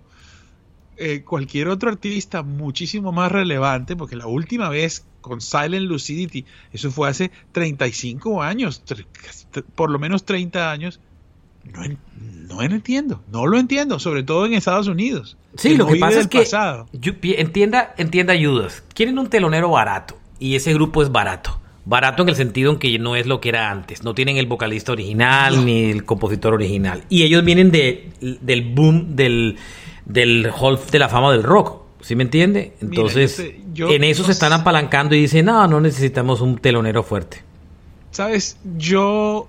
eh, 0.97 1.23
cualquier 1.23 1.67
otro 1.67 1.89
artista 1.89 2.43
muchísimo 2.43 3.11
más 3.11 3.31
relevante, 3.31 3.95
porque 3.95 4.15
la 4.15 4.27
última 4.27 4.69
vez 4.69 5.05
con 5.25 5.41
Silent 5.41 5.87
Lucidity, 5.87 6.45
eso 6.71 6.91
fue 6.91 7.09
hace 7.09 7.31
35 7.51 8.43
años, 8.43 8.83
por 9.73 9.89
lo 9.89 9.97
menos 9.97 10.23
30 10.23 10.71
años, 10.71 10.99
no, 11.73 11.81
no 12.47 12.61
entiendo, 12.61 13.23
no 13.31 13.47
lo 13.47 13.57
entiendo, 13.57 13.97
sobre 13.97 14.21
todo 14.21 14.45
en 14.45 14.53
Estados 14.53 14.87
Unidos. 14.87 15.35
Sí, 15.55 15.75
lo 15.75 15.87
que 15.87 15.95
pasa 15.95 16.19
es 16.19 16.27
que 16.27 16.45
entienda, 17.39 17.95
entienda 17.97 18.33
ayudas. 18.33 18.83
Quieren 18.93 19.17
un 19.17 19.29
telonero 19.29 19.69
barato 19.69 20.15
y 20.39 20.55
ese 20.55 20.73
grupo 20.75 21.01
es 21.01 21.11
barato. 21.11 21.59
Barato 21.85 22.21
en 22.23 22.29
el 22.29 22.35
sentido 22.35 22.71
en 22.71 22.79
que 22.79 22.99
no 22.99 23.15
es 23.15 23.25
lo 23.25 23.41
que 23.41 23.49
era 23.49 23.71
antes. 23.71 24.03
No 24.03 24.13
tienen 24.13 24.37
el 24.37 24.45
vocalista 24.45 24.91
original 24.91 25.65
ni 25.65 25.85
el 25.85 26.05
compositor 26.05 26.53
original. 26.53 27.03
Y 27.09 27.23
ellos 27.23 27.43
vienen 27.43 27.71
de, 27.71 28.11
del 28.21 28.61
boom 28.73 29.15
del, 29.15 29.57
del 30.05 30.51
Hall 30.55 30.79
de 30.91 30.99
la 30.99 31.09
fama 31.09 31.31
del 31.31 31.43
rock. 31.43 31.84
¿Sí 32.05 32.15
me 32.15 32.21
entiende? 32.21 32.75
Entonces, 32.81 33.39
en 33.39 34.03
eso 34.03 34.23
se 34.25 34.31
están 34.31 34.53
apalancando 34.53 35.15
y 35.15 35.21
dicen, 35.21 35.47
no, 35.47 35.67
no 35.67 35.81
necesitamos 35.81 36.39
un 36.39 36.59
telonero 36.59 37.01
fuerte. 37.01 37.41
Sabes, 38.11 38.59
yo, 38.77 39.47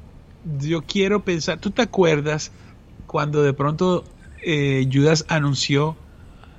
yo 0.58 0.80
quiero 0.80 1.22
pensar, 1.22 1.58
¿tú 1.58 1.70
te 1.70 1.82
acuerdas 1.82 2.52
cuando 3.06 3.42
de 3.42 3.52
pronto 3.52 4.04
eh, 4.42 4.88
Judas 4.90 5.26
anunció 5.28 5.96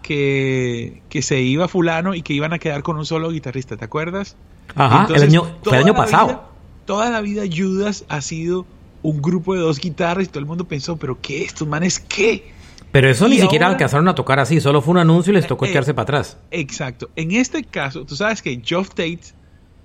que, 0.03 1.01
que 1.09 1.23
se 1.23 1.41
iba 1.41 1.67
fulano 1.67 2.13
y 2.13 2.21
que 2.21 2.33
iban 2.33 2.53
a 2.53 2.59
quedar 2.59 2.83
con 2.83 2.97
un 2.97 3.05
solo 3.07 3.31
guitarrista? 3.31 3.75
¿Te 3.75 3.85
acuerdas? 3.85 4.35
Ajá, 4.75 5.11
el 5.11 5.23
año, 5.23 5.57
fue 5.63 5.77
el 5.77 5.83
año 5.83 5.95
pasado. 5.95 6.47
toda 6.85 7.09
la 7.09 7.21
vida 7.21 7.41
Judas 7.51 8.05
ha 8.07 8.21
sido 8.21 8.67
un 9.01 9.19
grupo 9.19 9.55
de 9.55 9.61
dos 9.61 9.79
guitarras 9.79 10.25
y 10.25 10.27
todo 10.27 10.41
el 10.41 10.45
mundo 10.45 10.65
pensó, 10.65 10.97
pero 10.97 11.17
¿qué? 11.19 11.41
¿Estos 11.41 11.67
manes 11.67 11.99
qué? 11.99 12.53
Pero 12.91 13.09
eso 13.09 13.27
ni 13.27 13.39
siquiera 13.39 13.67
alcanzaron 13.67 14.07
a 14.07 14.15
tocar 14.15 14.39
así, 14.39 14.61
solo 14.61 14.81
fue 14.81 14.93
un 14.93 14.99
anuncio 14.99 15.31
y 15.31 15.35
les 15.35 15.47
tocó 15.47 15.65
echarse 15.65 15.91
eh, 15.91 15.93
para 15.93 16.03
atrás. 16.03 16.37
Exacto. 16.51 17.09
En 17.15 17.31
este 17.31 17.63
caso, 17.63 18.05
tú 18.05 18.15
sabes 18.15 18.41
que 18.41 18.61
Geoff 18.63 18.89
Tate 18.89 19.19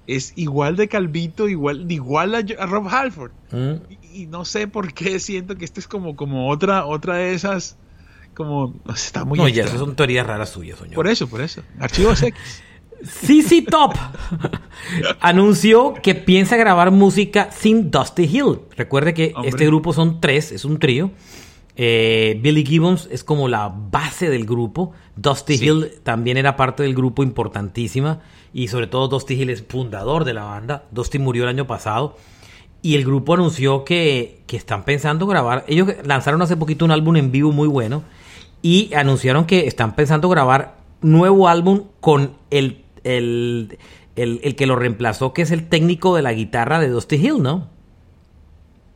es 0.06 0.32
igual 0.36 0.76
de 0.76 0.88
calvito, 0.88 1.48
igual, 1.48 1.90
igual 1.90 2.34
a, 2.34 2.66
Rob 2.66 2.88
Halford. 2.88 3.32
Mm. 3.50 3.72
Y, 4.14 4.26
no 4.26 4.44
sé 4.44 4.68
por 4.68 4.92
qué 4.92 5.18
siento 5.18 5.56
que 5.56 5.64
este 5.64 5.80
es 5.80 5.88
como, 5.88 6.16
como 6.16 6.48
otra, 6.48 6.86
otra 6.86 7.16
de 7.16 7.34
esas, 7.34 7.76
como, 8.34 8.74
está 8.94 9.24
muy... 9.24 9.38
No, 9.38 9.48
ya, 9.48 9.64
esas 9.64 9.78
son 9.78 9.96
teorías 9.96 10.26
raras 10.26 10.50
suyas, 10.50 10.78
señor. 10.78 10.94
Por 10.94 11.08
eso, 11.08 11.28
por 11.28 11.40
eso. 11.40 11.62
Archivos 11.78 12.22
X. 12.22 12.62
CC 13.02 13.62
Top 13.68 13.94
anunció 15.20 15.94
que 15.94 16.14
piensa 16.14 16.56
grabar 16.56 16.92
música 16.92 17.50
sin 17.50 17.90
Dusty 17.90 18.24
Hill. 18.24 18.60
Recuerde 18.76 19.12
que 19.12 19.34
este 19.44 19.66
grupo 19.66 19.92
son 19.92 20.20
tres, 20.20 20.52
es 20.52 20.64
un 20.64 20.78
trío. 20.78 21.10
Eh, 21.76 22.38
Billy 22.42 22.64
Gibbons 22.64 23.08
es 23.10 23.24
como 23.24 23.48
la 23.48 23.68
base 23.68 24.30
del 24.30 24.44
grupo. 24.44 24.92
Dusty 25.16 25.54
Hill 25.54 25.90
también 26.02 26.36
era 26.36 26.56
parte 26.56 26.82
del 26.82 26.94
grupo 26.94 27.22
importantísima. 27.22 28.20
Y 28.52 28.68
sobre 28.68 28.86
todo 28.86 29.08
Dusty 29.08 29.34
Hill 29.34 29.50
es 29.50 29.62
fundador 29.62 30.24
de 30.24 30.34
la 30.34 30.44
banda. 30.44 30.84
Dusty 30.90 31.18
murió 31.18 31.44
el 31.44 31.48
año 31.48 31.66
pasado. 31.66 32.16
Y 32.82 32.96
el 32.96 33.04
grupo 33.04 33.34
anunció 33.34 33.84
que, 33.84 34.42
que 34.46 34.56
están 34.56 34.84
pensando 34.84 35.26
grabar. 35.26 35.64
Ellos 35.68 35.88
lanzaron 36.04 36.42
hace 36.42 36.56
poquito 36.56 36.84
un 36.84 36.90
álbum 36.90 37.16
en 37.16 37.30
vivo 37.30 37.52
muy 37.52 37.68
bueno. 37.68 38.02
Y 38.60 38.92
anunciaron 38.94 39.46
que 39.46 39.66
están 39.66 39.94
pensando 39.94 40.28
grabar 40.28 40.76
nuevo 41.00 41.48
álbum 41.48 41.84
con 42.00 42.32
el 42.50 42.82
el, 43.04 44.54
que 44.56 44.66
lo 44.66 44.76
reemplazó, 44.76 45.32
que 45.32 45.42
es 45.42 45.50
el 45.50 45.68
técnico 45.68 46.14
de 46.16 46.22
la 46.22 46.32
guitarra 46.32 46.78
de 46.78 46.88
Dusty 46.88 47.16
Hill, 47.16 47.42
¿no? 47.42 47.68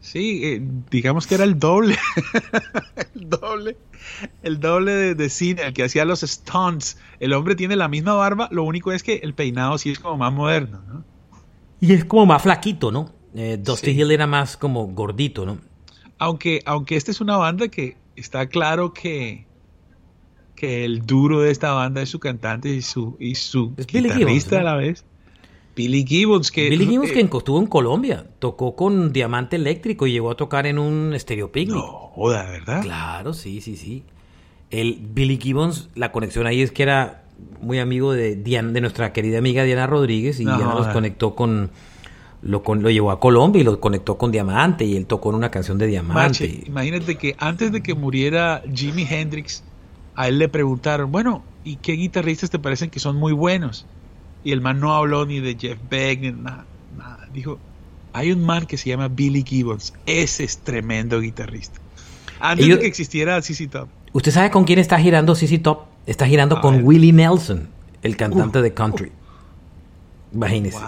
Sí, 0.07 0.40
eh, 0.45 0.62
digamos 0.88 1.27
que 1.27 1.35
era 1.35 1.42
el 1.42 1.59
doble. 1.59 1.99
el 3.16 3.29
doble. 3.29 3.77
El 4.45 4.61
doble 4.61 5.16
de, 5.16 5.29
cine, 5.29 5.62
el 5.62 5.73
que 5.73 5.83
hacía 5.83 6.05
los 6.05 6.21
stunts. 6.21 6.97
El 7.19 7.33
hombre 7.33 7.57
tiene 7.57 7.75
la 7.75 7.88
misma 7.88 8.14
barba, 8.14 8.49
lo 8.53 8.62
único 8.62 8.92
es 8.92 9.03
que 9.03 9.16
el 9.25 9.35
peinado 9.35 9.79
sí 9.79 9.90
es 9.90 9.99
como 9.99 10.16
más 10.16 10.33
moderno, 10.33 10.81
¿no? 10.87 11.05
Y 11.81 11.92
es 11.92 12.05
como 12.05 12.25
más 12.25 12.40
flaquito, 12.40 12.92
¿no? 12.92 13.12
Eh, 13.35 13.59
Dusty 13.61 13.90
Hill 13.90 14.12
era 14.12 14.29
más 14.29 14.57
como 14.57 14.87
gordito, 14.87 15.45
¿no? 15.45 15.59
Aunque, 16.19 16.62
aunque 16.66 16.95
esta 16.95 17.11
es 17.11 17.21
una 17.21 17.37
banda 17.37 17.66
que 17.66 17.97
está 18.14 18.47
claro 18.47 18.92
que, 18.92 19.45
que 20.55 20.85
el 20.85 21.05
duro 21.05 21.40
de 21.40 21.51
esta 21.51 21.73
banda 21.73 22.01
es 22.01 22.11
su 22.11 22.21
cantante 22.21 22.69
y 22.69 22.81
su, 22.81 23.16
y 23.19 23.35
su 23.35 23.75
guitarrista 23.75 24.61
a 24.61 24.62
la 24.62 24.77
vez. 24.77 25.05
Billy 25.77 26.05
Gibbons, 26.07 26.51
que... 26.51 26.71
Billy 26.71 26.87
Gibbons 26.91 27.12
que 27.12 27.21
estuvo 27.21 27.61
en 27.61 27.67
Colombia, 27.67 28.27
tocó 28.39 28.75
con 28.75 29.12
Diamante 29.12 29.57
Eléctrico 29.57 30.07
y 30.07 30.12
llegó 30.12 30.31
a 30.31 30.37
tocar 30.37 30.67
en 30.67 30.79
un 30.79 31.15
Stereo 31.17 31.53
Picnic. 31.53 31.77
No, 31.77 32.11
joda, 32.15 32.51
¿verdad? 32.51 32.83
Claro, 32.83 33.35
sí, 33.35 33.61
sí, 33.61 33.77
sí. 33.77 34.03
El 34.71 34.99
Billy 35.12 35.39
Gibbons, 35.41 35.91
la 35.95 36.11
conexión 36.11 36.47
ahí 36.47 36.62
es 36.62 36.73
que 36.73 36.83
era 36.83 37.25
muy 37.61 37.79
amigo 37.79 38.12
de, 38.12 38.35
Diana, 38.35 38.73
de 38.73 38.81
nuestra 38.81 39.12
querida 39.12 39.39
amiga 39.39 39.62
Diana 39.62 39.87
Rodríguez 39.87 40.41
y 40.41 40.45
Diana 40.45 40.75
los 40.75 40.89
conectó 40.89 41.35
con 41.35 41.71
lo, 42.43 42.62
con, 42.62 42.83
lo 42.83 42.91
llevó 42.91 43.11
a 43.11 43.21
Colombia 43.21 43.61
y 43.61 43.65
lo 43.65 43.79
conectó 43.79 44.17
con 44.17 44.33
Diamante 44.33 44.85
y 44.85 44.97
él 44.97 45.07
tocó 45.07 45.31
en 45.31 45.37
una 45.37 45.51
canción 45.51 45.79
de 45.79 45.87
Diamante. 45.87 46.65
imagínate 46.67 47.17
que 47.17 47.37
antes 47.39 47.73
de 47.73 47.83
que 47.83 47.95
muriera 47.95 48.62
Jimi 48.73 49.07
Hendrix, 49.09 49.62
a 50.15 50.29
él 50.29 50.39
le 50.39 50.49
preguntaron, 50.49 51.12
bueno, 51.12 51.45
¿y 51.65 51.77
qué 51.77 51.93
guitarristas 51.93 52.51
te 52.51 52.59
parecen 52.59 52.89
que 52.89 52.99
son 52.99 53.17
muy 53.17 53.33
buenos? 53.33 53.87
Y 54.46 54.52
el 54.52 54.61
man 54.61 54.78
no 54.78 54.94
habló 54.94 55.26
ni 55.26 55.40
de 55.40 55.56
Jeff 55.59 55.76
Beck 55.90 56.20
ni 56.20 56.30
nada, 56.30 56.64
nada. 56.96 57.28
Dijo, 57.32 57.59
hay 58.12 58.30
un 58.30 58.46
man 58.46 58.64
que 58.64 58.76
se 58.76 58.88
llama 58.88 59.09
Billy 59.09 59.42
Gibbons, 59.44 59.92
ese 60.06 60.44
es 60.44 60.59
tremendo 60.59 61.20
guitarrista. 61.20 61.80
Antes 62.38 62.68
de 62.68 62.78
que 62.78 62.87
existiera 62.87 63.42
CC 63.42 63.66
Top. 63.66 63.88
¿Usted 64.12 64.30
sabe 64.30 64.52
con 64.52 64.62
quién 64.62 64.78
está 64.78 65.00
girando 65.00 65.35
CC 65.35 65.59
Top? 65.59 65.87
Está 66.06 66.28
girando 66.28 66.61
con 66.61 66.85
Willie 66.85 67.12
Nelson, 67.12 67.68
el 68.04 68.16
cantante 68.16 68.62
de 68.62 68.72
country. 68.72 69.11
Imagínese. 70.32 70.78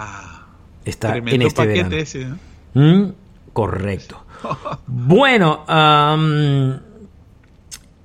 Está 0.85 1.17
en 1.17 1.41
este 1.41 1.67
verano. 1.67 1.95
Ese, 1.97 2.27
mm, 2.75 3.09
correcto. 3.51 4.23
bueno, 4.87 5.65
um, 5.67 6.79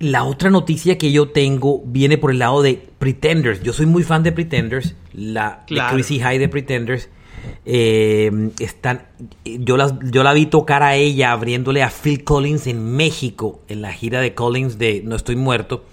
la 0.05 0.25
otra 0.25 0.51
noticia 0.51 0.99
que 0.99 1.13
yo 1.13 1.31
tengo 1.31 1.83
viene 1.87 2.19
por 2.19 2.31
el 2.31 2.39
lado 2.39 2.61
de 2.61 2.89
Pretenders. 2.99 3.63
Yo 3.63 3.73
soy 3.73 3.87
muy 3.87 4.03
fan 4.03 4.23
de 4.23 4.33
Pretenders, 4.33 4.95
la 5.15 5.65
Chrissy 5.67 6.21
High 6.21 6.39
de 6.39 6.49
Pretenders. 6.49 7.09
Eh, 7.65 8.51
están, 8.59 9.07
yo, 9.45 9.77
yo 10.03 10.23
la 10.23 10.33
vi 10.35 10.47
tocar 10.47 10.83
a 10.83 10.95
ella 10.95 11.33
abriéndole 11.33 11.83
a 11.83 11.89
Phil 11.91 12.23
Collins 12.23 12.67
en 12.67 12.85
México, 12.85 13.63
en 13.69 13.81
la 13.81 13.93
gira 13.93 14.21
de 14.21 14.35
Collins 14.35 14.77
de 14.77 15.03
No 15.05 15.17
Estoy 15.17 15.37
Muerto. 15.37 15.85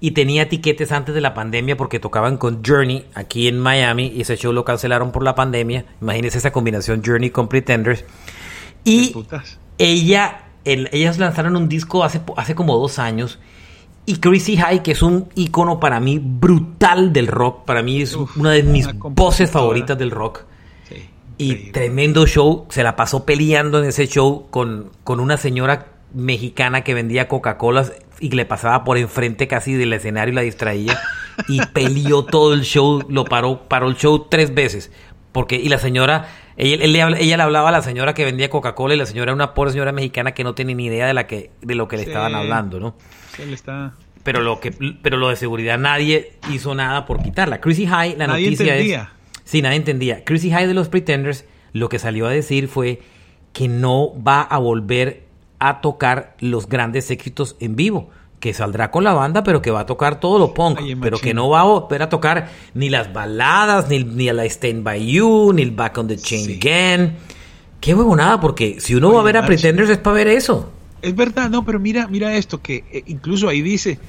Y 0.00 0.10
tenía 0.10 0.42
etiquetes 0.42 0.90
antes 0.90 1.14
de 1.14 1.20
la 1.20 1.32
pandemia 1.32 1.76
porque 1.76 2.00
tocaban 2.00 2.38
con 2.38 2.64
Journey 2.64 3.04
aquí 3.14 3.46
en 3.46 3.60
Miami 3.60 4.12
y 4.12 4.22
ese 4.22 4.36
show 4.36 4.52
lo 4.52 4.64
cancelaron 4.64 5.12
por 5.12 5.22
la 5.22 5.36
pandemia. 5.36 5.84
Imagínense 6.00 6.38
esa 6.38 6.50
combinación 6.50 7.02
Journey 7.04 7.30
con 7.30 7.48
Pretenders. 7.48 8.04
Y 8.84 9.14
ella, 9.78 10.48
ellas 10.64 11.18
lanzaron 11.18 11.56
un 11.56 11.68
disco 11.68 12.04
hace, 12.04 12.20
hace 12.36 12.54
como 12.54 12.76
dos 12.76 12.98
años 12.98 13.38
y 14.04 14.16
Chrissy 14.16 14.56
High, 14.56 14.82
que 14.82 14.92
es 14.92 15.02
un 15.02 15.28
icono 15.34 15.78
para 15.78 16.00
mí 16.00 16.18
brutal 16.20 17.12
del 17.12 17.28
rock, 17.28 17.64
para 17.64 17.82
mí 17.82 18.02
es 18.02 18.16
una 18.36 18.50
de 18.50 18.62
mis 18.62 18.88
voces 19.00 19.50
favoritas 19.50 19.96
del 19.96 20.10
rock. 20.10 20.44
y 21.38 21.70
tremendo 21.72 22.26
show, 22.26 22.66
se 22.68 22.82
la 22.82 22.96
pasó 22.96 23.24
peleando 23.24 23.78
en 23.78 23.86
ese 23.86 24.06
show 24.06 24.48
con, 24.50 24.90
con 25.04 25.20
una 25.20 25.36
señora 25.36 25.86
mexicana 26.14 26.82
que 26.82 26.94
vendía 26.94 27.26
Coca-Cola 27.26 27.86
y 28.20 28.30
le 28.30 28.44
pasaba 28.44 28.84
por 28.84 28.98
enfrente 28.98 29.48
casi 29.48 29.74
del 29.74 29.92
escenario 29.92 30.32
y 30.32 30.36
la 30.36 30.42
distraía. 30.42 31.00
y 31.48 31.64
peleó 31.66 32.24
todo 32.24 32.54
el 32.54 32.62
show, 32.62 33.02
lo 33.08 33.24
paró, 33.24 33.62
paró 33.68 33.88
el 33.88 33.96
show 33.96 34.26
tres 34.28 34.54
veces. 34.54 34.90
Porque, 35.32 35.56
y 35.56 35.68
la 35.68 35.78
señora, 35.78 36.28
ella, 36.56 37.08
ella 37.18 37.36
le 37.36 37.42
hablaba 37.42 37.68
a 37.68 37.72
la 37.72 37.82
señora 37.82 38.14
que 38.14 38.24
vendía 38.24 38.50
Coca-Cola 38.50 38.94
y 38.94 38.98
la 38.98 39.06
señora 39.06 39.30
era 39.30 39.34
una 39.34 39.54
pobre 39.54 39.72
señora 39.72 39.92
mexicana 39.92 40.32
que 40.32 40.44
no 40.44 40.54
tenía 40.54 40.74
ni 40.74 40.86
idea 40.86 41.06
de 41.06 41.14
la 41.14 41.26
que, 41.26 41.50
de 41.60 41.74
lo 41.74 41.88
que 41.88 41.96
le 41.96 42.02
estaban 42.02 42.34
hablando, 42.34 42.80
¿no? 42.80 42.96
está... 43.38 43.94
Pero 44.22 44.40
lo 44.40 44.60
que, 44.60 44.70
pero 45.02 45.16
lo 45.16 45.30
de 45.30 45.36
seguridad 45.36 45.78
nadie 45.78 46.34
hizo 46.52 46.74
nada 46.74 47.06
por 47.06 47.22
quitarla. 47.22 47.60
Chrissy 47.60 47.86
High, 47.86 48.16
la 48.16 48.28
noticia 48.28 48.76
es. 48.76 49.00
Sí, 49.44 49.62
nadie 49.62 49.76
entendía. 49.76 50.24
Chrissy 50.24 50.50
High 50.50 50.68
de 50.68 50.74
los 50.74 50.88
Pretenders, 50.88 51.44
lo 51.72 51.88
que 51.88 51.98
salió 51.98 52.26
a 52.26 52.30
decir 52.30 52.68
fue 52.68 53.00
que 53.52 53.66
no 53.66 54.12
va 54.22 54.42
a 54.42 54.58
volver 54.58 55.24
a 55.58 55.80
tocar 55.80 56.36
los 56.38 56.68
grandes 56.68 57.10
éxitos 57.10 57.56
en 57.60 57.74
vivo. 57.74 58.10
Que 58.42 58.52
saldrá 58.52 58.90
con 58.90 59.04
la 59.04 59.12
banda, 59.12 59.44
pero 59.44 59.62
que 59.62 59.70
va 59.70 59.82
a 59.82 59.86
tocar 59.86 60.18
todo 60.18 60.36
lo 60.40 60.52
punk. 60.52 60.80
pero 61.00 61.18
que 61.18 61.32
no 61.32 61.48
va 61.48 61.60
a 61.60 61.62
volver 61.62 62.02
a 62.02 62.08
tocar 62.08 62.50
ni 62.74 62.90
las 62.90 63.12
baladas, 63.12 63.88
ni, 63.88 64.02
ni 64.02 64.32
la 64.32 64.44
Stand 64.44 64.82
By 64.82 65.12
You, 65.12 65.52
ni 65.52 65.62
el 65.62 65.70
Back 65.70 65.98
on 65.98 66.08
the 66.08 66.16
Chain 66.16 66.56
Again. 66.56 67.16
Qué 67.80 67.94
huevonada, 67.94 68.40
porque 68.40 68.80
si 68.80 68.96
uno 68.96 69.12
va 69.12 69.20
a 69.20 69.22
ver 69.22 69.36
a 69.36 69.46
Pretenders 69.46 69.90
es 69.90 69.98
para 69.98 70.16
ver 70.16 70.26
eso. 70.26 70.72
Es 71.02 71.14
verdad, 71.14 71.50
no, 71.50 71.64
pero 71.64 71.78
mira, 71.78 72.08
mira 72.08 72.34
esto, 72.34 72.60
que 72.60 72.82
eh, 72.90 73.04
incluso 73.06 73.48
ahí 73.48 73.62
dice 73.62 74.00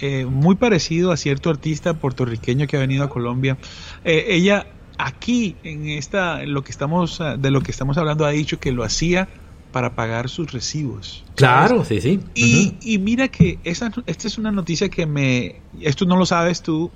eh, 0.00 0.24
muy 0.24 0.54
parecido 0.54 1.12
a 1.12 1.18
cierto 1.18 1.50
artista 1.50 1.92
puertorriqueño 1.92 2.66
que 2.66 2.78
ha 2.78 2.80
venido 2.80 3.04
a 3.04 3.10
Colombia. 3.10 3.58
Eh, 4.02 4.28
ella 4.28 4.66
aquí 4.96 5.56
en 5.62 5.90
esta, 5.90 6.42
en 6.42 6.54
lo 6.54 6.64
que 6.64 6.72
estamos, 6.72 7.20
ah, 7.20 7.36
de 7.36 7.50
lo 7.50 7.60
que 7.60 7.70
estamos 7.70 7.98
hablando, 7.98 8.24
ha 8.24 8.30
dicho 8.30 8.58
que 8.58 8.72
lo 8.72 8.82
hacía 8.82 9.28
para 9.74 9.96
pagar 9.96 10.28
sus 10.28 10.52
recibos. 10.52 11.24
Claro, 11.34 11.84
sí, 11.84 12.00
sí. 12.00 12.20
Y, 12.32 12.76
y 12.80 12.98
mira 12.98 13.26
que 13.26 13.58
esa, 13.64 13.90
esta 14.06 14.28
es 14.28 14.38
una 14.38 14.52
noticia 14.52 14.88
que 14.88 15.04
me, 15.04 15.56
esto 15.80 16.04
no 16.04 16.16
lo 16.16 16.24
sabes 16.26 16.62
tú, 16.62 16.92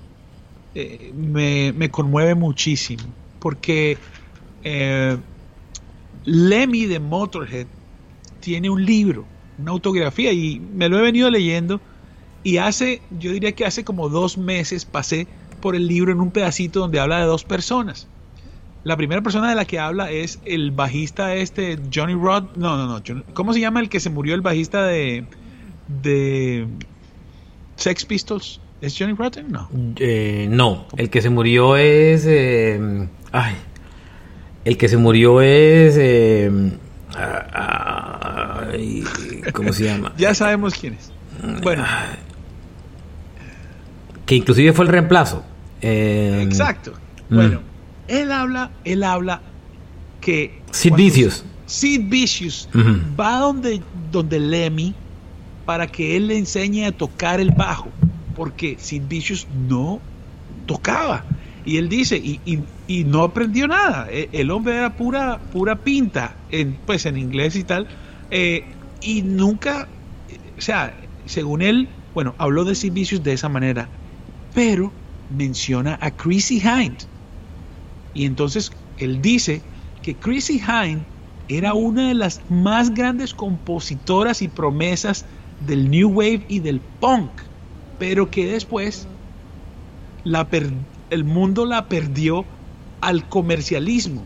eh, 0.73 1.11
me, 1.13 1.73
me, 1.73 1.91
conmueve 1.91 2.35
muchísimo, 2.35 3.03
porque 3.41 3.97
eh, 4.63 5.17
Lemmy 6.23 6.85
de 6.85 7.01
Motorhead 7.01 7.67
tiene 8.39 8.69
un 8.69 8.85
libro, 8.85 9.25
una 9.57 9.71
autografía, 9.71 10.31
y 10.31 10.61
me 10.61 10.87
lo 10.87 10.99
he 10.99 11.01
venido 11.01 11.29
leyendo, 11.29 11.81
y 12.45 12.59
hace, 12.59 13.01
yo 13.19 13.33
diría 13.33 13.51
que 13.51 13.65
hace 13.65 13.83
como 13.83 14.07
dos 14.07 14.37
meses 14.37 14.85
pasé 14.85 15.27
por 15.59 15.75
el 15.75 15.85
libro 15.85 16.13
en 16.13 16.21
un 16.21 16.31
pedacito 16.31 16.79
donde 16.79 17.01
habla 17.01 17.19
de 17.19 17.25
dos 17.25 17.43
personas. 17.43 18.07
La 18.83 18.95
primera 18.95 19.21
persona 19.21 19.49
de 19.49 19.55
la 19.55 19.65
que 19.65 19.77
habla 19.77 20.09
es 20.09 20.39
el 20.45 20.71
bajista 20.71 21.35
este, 21.35 21.77
Johnny 21.93 22.13
Rod. 22.13 22.55
No, 22.55 22.77
no, 22.77 22.87
no. 22.87 23.23
¿Cómo 23.33 23.53
se 23.53 23.59
llama 23.59 23.81
el 23.81 23.89
que 23.89 23.99
se 23.99 24.09
murió 24.09 24.35
el 24.35 24.41
bajista 24.41 24.85
de, 24.85 25.25
de 26.01 26.65
Sex 27.75 28.05
Pistols? 28.05 28.61
¿Es 28.81 28.95
Johnny 28.97 29.13
Rotten? 29.13 29.51
No. 29.51 29.69
Eh, 29.97 30.47
no, 30.49 30.87
el 30.95 31.09
que 31.09 31.21
se 31.21 31.29
murió 31.29 31.75
es. 31.75 32.25
Eh, 32.25 33.07
ay. 33.33 33.55
El 34.63 34.77
que 34.77 34.87
se 34.87 34.95
murió 34.95 35.41
es. 35.41 35.97
Eh, 35.97 36.71
ay, 37.53 39.03
¿Cómo 39.53 39.73
se 39.73 39.83
llama? 39.85 40.13
ya 40.17 40.33
sabemos 40.33 40.75
quién 40.75 40.93
es. 40.93 41.11
Bueno. 41.61 41.83
Que 44.25 44.35
inclusive 44.35 44.71
fue 44.71 44.85
el 44.85 44.91
reemplazo. 44.91 45.43
Exacto. 45.81 46.93
Mm. 47.29 47.68
Él 48.09 48.31
habla, 48.31 48.71
él 48.83 49.03
habla 49.03 49.41
que. 50.21 50.61
Sid 50.71 50.95
Vicious. 50.95 51.45
Sid 51.65 52.09
Vicious 52.09 52.67
uh 52.73 52.77
-huh. 52.77 53.19
va 53.19 53.39
donde, 53.39 53.81
donde 54.11 54.39
Lemmy 54.39 54.93
para 55.65 55.85
que 55.85 56.17
él 56.17 56.27
le 56.27 56.37
enseñe 56.37 56.85
a 56.85 56.91
tocar 56.91 57.39
el 57.39 57.51
bajo 57.51 57.89
porque 58.39 58.77
Sid 58.79 59.03
Vicious 59.09 59.45
no 59.67 59.99
tocaba. 60.65 61.25
Y 61.65 61.75
él 61.75 61.89
dice, 61.89 62.15
y, 62.15 62.39
y, 62.45 62.59
y, 62.87 63.03
no 63.03 63.23
aprendió 63.23 63.67
nada. 63.67 64.07
E, 64.09 64.29
El 64.31 64.49
hombre 64.49 64.77
era 64.77 64.95
pura, 64.95 65.39
pura 65.51 65.75
pinta, 65.75 66.37
en, 66.49 66.77
pues 66.85 67.05
en 67.05 67.17
inglés 67.17 67.57
y 67.57 67.65
tal. 67.65 67.85
Eh, 68.31 68.63
y 69.01 69.23
nunca, 69.23 69.89
o 70.57 70.61
sea, 70.61 70.93
según 71.25 71.61
él, 71.61 71.89
bueno, 72.13 72.33
habló 72.37 72.63
de 72.63 72.75
Sid 72.75 72.93
Vicious 72.93 73.23
de 73.23 73.33
esa 73.33 73.49
manera, 73.49 73.89
pero 74.55 74.91
menciona 75.35 75.99
a 76.01 76.09
Chrissy 76.09 76.61
Hind. 76.61 76.97
Y 78.13 78.25
entonces 78.25 78.71
él 78.97 79.21
dice 79.21 79.61
que 80.01 80.15
Chrissy 80.15 80.61
Hind 80.61 81.03
era 81.47 81.73
una 81.73 82.09
de 82.09 82.13
las 82.13 82.41
más 82.49 82.93
grandes 82.93 83.33
compositoras 83.33 84.41
y 84.41 84.47
promesas 84.47 85.25
del 85.65 85.89
New 85.89 86.09
Wave 86.09 86.45
y 86.47 86.59
del 86.59 86.79
punk 86.99 87.29
pero 87.99 88.31
que 88.31 88.47
después 88.47 89.05
la 90.23 90.47
el 91.11 91.23
mundo 91.23 91.65
la 91.65 91.87
perdió 91.87 92.45
al 93.01 93.27
comercialismo. 93.27 94.23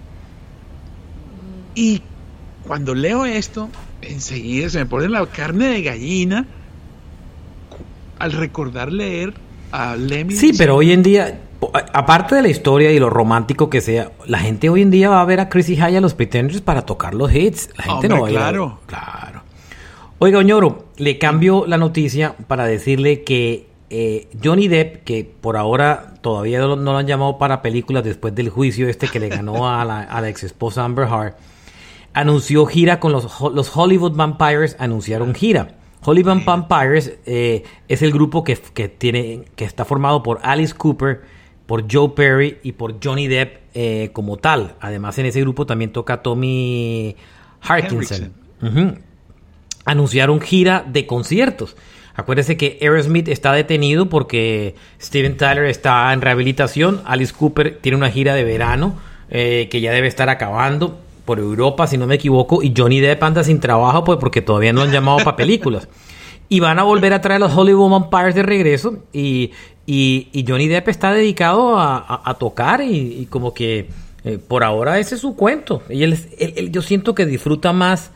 Y 1.75 2.01
cuando 2.65 2.93
leo 2.93 3.25
esto, 3.25 3.69
enseguida 4.01 4.69
se 4.69 4.79
me 4.79 4.86
pone 4.86 5.09
la 5.09 5.25
carne 5.25 5.67
de 5.67 5.81
gallina 5.81 6.45
al 8.19 8.31
recordar 8.31 8.93
leer 8.93 9.34
a 9.71 9.95
Lemmy. 9.95 10.36
Sí, 10.36 10.51
pero 10.57 10.75
hoy 10.75 10.91
en 10.91 11.01
día, 11.01 11.41
aparte 11.74 12.36
de 12.36 12.41
la 12.41 12.49
historia 12.49 12.91
y 12.91 12.99
lo 12.99 13.09
romántico 13.09 13.69
que 13.69 13.82
sea, 13.82 14.11
la 14.26 14.39
gente 14.39 14.69
hoy 14.69 14.82
en 14.82 14.91
día 14.91 15.09
va 15.09 15.21
a 15.21 15.26
ver 15.26 15.39
a 15.39 15.49
Chrissy 15.49 15.76
High 15.76 15.97
a 15.97 16.01
los 16.01 16.13
Pretenders 16.13 16.61
para 16.61 16.84
tocar 16.84 17.13
los 17.13 17.34
hits. 17.34 17.69
La 17.78 17.84
gente 17.84 18.07
Hombre, 18.07 18.09
no 18.09 18.21
va 18.21 18.30
claro. 18.30 18.80
a 18.84 18.88
Claro. 18.88 19.41
Oiga, 20.19 20.39
Oñoro, 20.39 20.86
le 20.97 21.17
cambio 21.17 21.65
la 21.67 21.78
noticia 21.78 22.36
para 22.47 22.65
decirle 22.65 23.24
que 23.24 23.67
eh, 23.89 24.28
Johnny 24.41 24.67
Depp, 24.67 25.03
que 25.03 25.24
por 25.24 25.57
ahora 25.57 26.13
todavía 26.21 26.59
no, 26.59 26.76
lo 26.76 26.97
han 26.97 27.07
llamado 27.07 27.38
para 27.38 27.61
películas 27.61 28.03
después 28.03 28.34
del 28.34 28.49
juicio 28.49 28.88
este 28.88 29.07
que 29.07 29.19
le 29.19 29.30
ganó 29.30 29.69
a 29.69 29.84
la, 29.84 30.01
a 30.01 30.21
la 30.21 30.30
ex 30.30 30.43
esposa 30.43 30.86
Amber 30.86 31.07
Heard, 31.07 31.36
anunció 32.13 32.65
gira 32.65 32.99
con 32.99 33.11
los, 33.11 33.28
los 33.53 33.76
Hollywood 33.76 34.15
Vampires, 34.15 34.76
anunciaron 34.80 35.36
gira. 35.36 35.76
Hollywood 36.05 36.43
Vampires 36.45 37.17
eh, 37.26 37.63
es 37.88 38.01
el 38.01 38.11
grupo 38.11 38.43
que, 38.43 38.55
que, 38.55 38.88
tiene, 38.89 39.45
que 39.55 39.65
está 39.65 39.86
formado 39.86 40.24
por 40.24 40.39
Alice 40.43 40.74
Cooper, 40.74 41.21
por 41.66 41.86
Joe 41.91 42.09
Perry 42.16 42.57
y 42.64 42.74
por 42.74 42.95
Johnny 43.03 43.28
Depp 43.28 43.57
eh, 43.74 44.09
como 44.14 44.38
tal. 44.38 44.76
Además, 44.80 45.18
en 45.20 45.26
ese 45.26 45.41
grupo 45.41 45.66
también 45.66 45.91
toca 45.91 46.22
Tommy 46.22 47.16
Harkinson. 47.61 48.34
Uh 48.61 48.66
-huh. 48.66 48.97
Anunciaron 49.86 50.41
gira 50.41 50.86
de 50.88 51.05
conciertos. 51.05 51.76
Acuérdese 52.16 52.57
que 52.57 52.78
Aerosmith 52.80 53.28
está 53.28 53.53
detenido 53.53 54.07
porque 54.07 54.76
Steven 55.01 55.36
Tyler 55.36 55.66
está 55.66 56.14
en 56.14 56.22
rehabilitación. 56.22 57.01
Alice 57.05 57.34
Cooper 57.34 57.80
tiene 57.82 57.97
una 57.97 58.11
gira 58.11 58.36
de 58.36 58.43
verano 58.43 58.95
eh, 59.32 59.68
que 59.72 59.82
ya 59.82 59.91
debe 59.91 60.07
estar 60.07 60.30
acabando 60.30 60.99
por 61.26 61.39
Europa, 61.39 61.88
si 61.88 61.97
no 61.97 62.05
me 62.05 62.16
equivoco. 62.16 62.61
Y 62.61 62.74
Johnny 62.78 62.99
Depp 62.99 63.24
anda 63.24 63.43
sin 63.43 63.59
trabajo 63.59 64.03
pues, 64.03 64.20
porque 64.20 64.41
todavía 64.41 64.74
no 64.74 64.82
han 64.82 64.91
llamado 64.91 65.18
para 65.24 65.36
películas. 65.36 65.88
Y 66.49 66.59
van 66.59 66.78
a 66.78 66.84
volver 66.84 67.14
a 67.14 67.22
traer 67.22 67.41
a 67.41 67.47
los 67.47 67.57
Hollywood 67.57 67.89
Vampires 67.89 68.36
de 68.36 68.43
regreso. 68.43 68.99
Y, 69.11 69.51
y, 69.86 70.29
y 70.31 70.45
Johnny 70.47 70.67
Depp 70.67 70.88
está 70.88 71.11
dedicado 71.13 71.77
a, 71.77 72.21
a, 72.23 72.34
tocar 72.36 72.81
y, 72.81 73.27
como 73.29 73.53
que 73.53 73.89
eh, 74.23 74.38
por 74.38 74.63
ahora 74.63 74.99
ese 74.99 75.15
es 75.15 75.21
su 75.21 75.36
cuento. 75.36 75.84
Él, 75.89 76.17
yo 76.71 76.81
siento 76.81 77.13
que 77.13 77.25
disfruta 77.25 77.73
más 77.73 78.11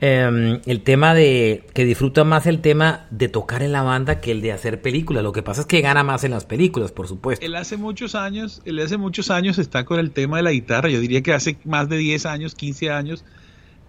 eh, 0.00 0.60
el 0.64 0.80
tema 0.80 1.12
de 1.12 1.66
que 1.74 1.84
disfruta 1.84 2.24
más 2.24 2.46
el 2.46 2.60
tema 2.62 3.06
de 3.10 3.28
tocar 3.28 3.62
en 3.62 3.72
la 3.72 3.82
banda 3.82 4.20
que 4.20 4.32
el 4.32 4.40
de 4.40 4.52
hacer 4.52 4.80
películas. 4.80 5.22
Lo 5.22 5.32
que 5.32 5.42
pasa 5.42 5.60
es 5.60 5.66
que 5.66 5.82
gana 5.82 6.02
más 6.02 6.24
en 6.24 6.30
las 6.30 6.46
películas, 6.46 6.90
por 6.90 7.06
supuesto. 7.06 7.44
Él 7.44 7.54
hace 7.54 7.76
muchos 7.76 8.14
años, 8.14 8.62
él 8.64 8.78
hace 8.78 8.96
muchos 8.96 9.30
años 9.30 9.58
está 9.58 9.84
con 9.84 10.00
el 10.00 10.12
tema 10.12 10.38
de 10.38 10.42
la 10.42 10.52
guitarra. 10.52 10.88
Yo 10.88 11.00
diría 11.00 11.22
que 11.22 11.34
hace 11.34 11.58
más 11.64 11.90
de 11.90 11.98
10 11.98 12.24
años, 12.24 12.54
15 12.54 12.90
años. 12.90 13.24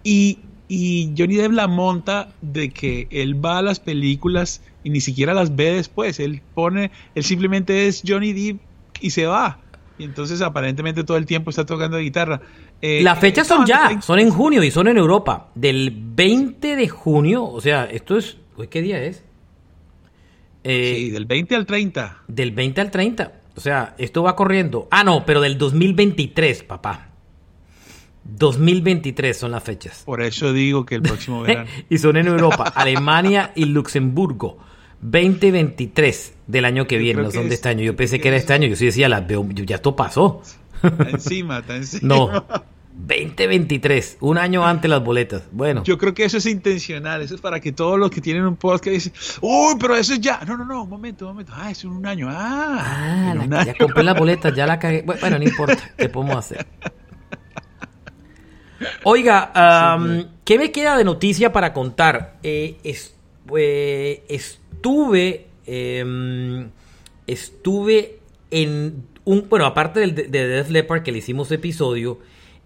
Y, 0.04 0.40
y 0.74 1.12
Johnny 1.18 1.36
Depp 1.36 1.52
la 1.52 1.68
monta 1.68 2.30
de 2.42 2.70
que 2.70 3.10
él 3.12 3.44
va 3.46 3.58
a 3.58 3.62
las 3.62 3.82
películas 3.82 4.62
y 4.86 4.90
ni 4.90 5.02
siquiera 5.02 5.34
las 5.34 5.54
ve 5.58 5.74
después. 5.74 6.18
Él 6.22 6.42
pone, 6.54 6.92
él 7.14 7.26
simplemente 7.26 7.88
es 7.88 8.02
Johnny 8.08 8.32
Depp 8.32 8.62
y 9.02 9.10
se 9.10 9.26
va. 9.26 9.60
Y 9.98 10.06
entonces 10.06 10.42
aparentemente 10.42 11.04
todo 11.04 11.18
el 11.18 11.26
tiempo 11.26 11.50
está 11.50 11.66
tocando 11.66 11.98
guitarra. 11.98 12.40
Eh, 12.82 13.02
Las 13.04 13.20
fechas 13.20 13.48
son 13.48 13.66
ya, 13.66 14.00
son 14.02 14.20
en 14.20 14.30
junio 14.30 14.64
y 14.64 14.72
son 14.72 14.88
en 14.88 14.96
Europa. 14.96 15.50
Del 15.56 15.94
20 15.94 16.78
de 16.78 16.88
junio, 16.88 17.44
o 17.44 17.60
sea, 17.60 17.84
esto 17.84 18.18
es... 18.18 18.38
¿Qué 18.70 18.82
día 18.82 19.04
es? 19.04 19.26
Eh, 20.64 20.94
sí, 20.96 21.10
del 21.10 21.26
20 21.26 21.54
al 21.54 21.66
30. 21.66 22.24
Del 22.30 22.52
20 22.52 22.80
al 22.80 22.92
30. 22.92 23.42
O 23.58 23.60
sea, 23.60 23.94
esto 23.98 24.24
va 24.24 24.38
corriendo. 24.38 24.88
Ah, 24.90 25.04
no, 25.04 25.26
pero 25.26 25.42
del 25.42 25.58
2023, 25.58 26.64
papá. 26.64 27.11
2023 28.24 29.38
son 29.38 29.52
las 29.52 29.64
fechas. 29.64 30.04
Por 30.06 30.22
eso 30.22 30.54
digo 30.54 30.86
que 30.86 30.96
el 30.96 31.02
próximo 31.02 31.42
verano. 31.44 31.70
y 31.90 31.98
son 31.98 32.18
en 32.18 32.28
Europa, 32.28 32.72
Alemania 32.76 33.52
y 33.56 33.66
Luxemburgo. 33.66 34.58
2023 35.02 36.34
del 36.46 36.66
año 36.66 36.86
que 36.86 36.96
Yo 36.96 37.02
viene, 37.02 37.24
no 37.24 37.32
son 37.32 37.50
de 37.50 37.56
este 37.56 37.70
año. 37.70 37.84
Yo 37.84 37.96
pensé 37.96 38.18
que, 38.18 38.24
que 38.24 38.28
era 38.30 38.38
este 38.38 38.54
año, 38.54 38.68
yo 38.68 38.76
sí 38.76 38.86
decía, 38.86 39.10
las 39.10 39.28
veo, 39.28 39.48
ya 39.50 39.78
esto 39.78 39.96
pasó. 39.96 40.42
Está 40.84 41.10
encima, 41.10 41.60
está 41.60 41.76
encima. 41.76 42.16
No, 42.16 42.46
2023, 42.94 44.18
un 44.22 44.38
año 44.38 44.66
antes 44.66 44.90
las 44.90 45.04
boletas. 45.04 45.44
Bueno. 45.52 45.84
Yo 45.84 45.98
creo 45.98 46.14
que 46.14 46.24
eso 46.24 46.38
es 46.38 46.46
intencional, 46.46 47.22
eso 47.22 47.36
es 47.36 47.42
para 47.42 47.60
que 47.60 47.72
todos 47.72 47.98
los 47.98 48.12
que 48.12 48.22
tienen 48.22 48.46
un 48.46 48.56
podcast 48.56 48.94
dicen, 48.94 49.14
uy, 49.42 49.76
pero 49.80 49.96
eso 49.96 50.14
es 50.14 50.22
ya. 50.22 50.42
No, 50.48 50.58
no, 50.58 50.66
no, 50.66 50.84
un 50.84 50.90
momento, 50.90 51.26
un 51.26 51.32
momento. 51.32 51.54
Ah, 51.56 51.72
es 51.72 51.84
un 51.84 52.06
año. 52.06 52.28
Ah, 52.30 53.30
ah 53.30 53.34
la, 53.36 53.44
un 53.44 53.54
año. 53.54 53.66
ya 53.66 53.74
compré 53.76 54.04
las 54.04 54.18
boletas, 54.18 54.54
ya 54.56 54.68
la 54.68 54.78
cagué. 54.80 55.02
Bueno, 55.02 55.40
no 55.40 55.44
importa, 55.44 55.92
¿qué 55.98 56.10
podemos 56.10 56.36
hacer? 56.36 56.66
Oiga, 59.04 59.98
um, 59.98 60.26
¿qué 60.44 60.58
me 60.58 60.72
queda 60.72 60.98
de 60.98 61.04
noticia 61.04 61.52
para 61.52 61.74
contar? 61.74 62.38
Eh, 62.44 62.78
es, 62.84 63.16
eh, 63.56 64.24
estuve, 64.28 65.48
eh, 65.66 66.68
estuve 67.28 68.20
en 68.50 69.06
un, 69.26 69.48
bueno, 69.50 69.66
aparte 69.66 70.00
del, 70.00 70.16
de 70.16 70.48
Def 70.48 70.70
Leppard 70.70 71.04
que 71.04 71.12
le 71.12 71.20
hicimos 71.20 71.52
episodio, 71.52 72.20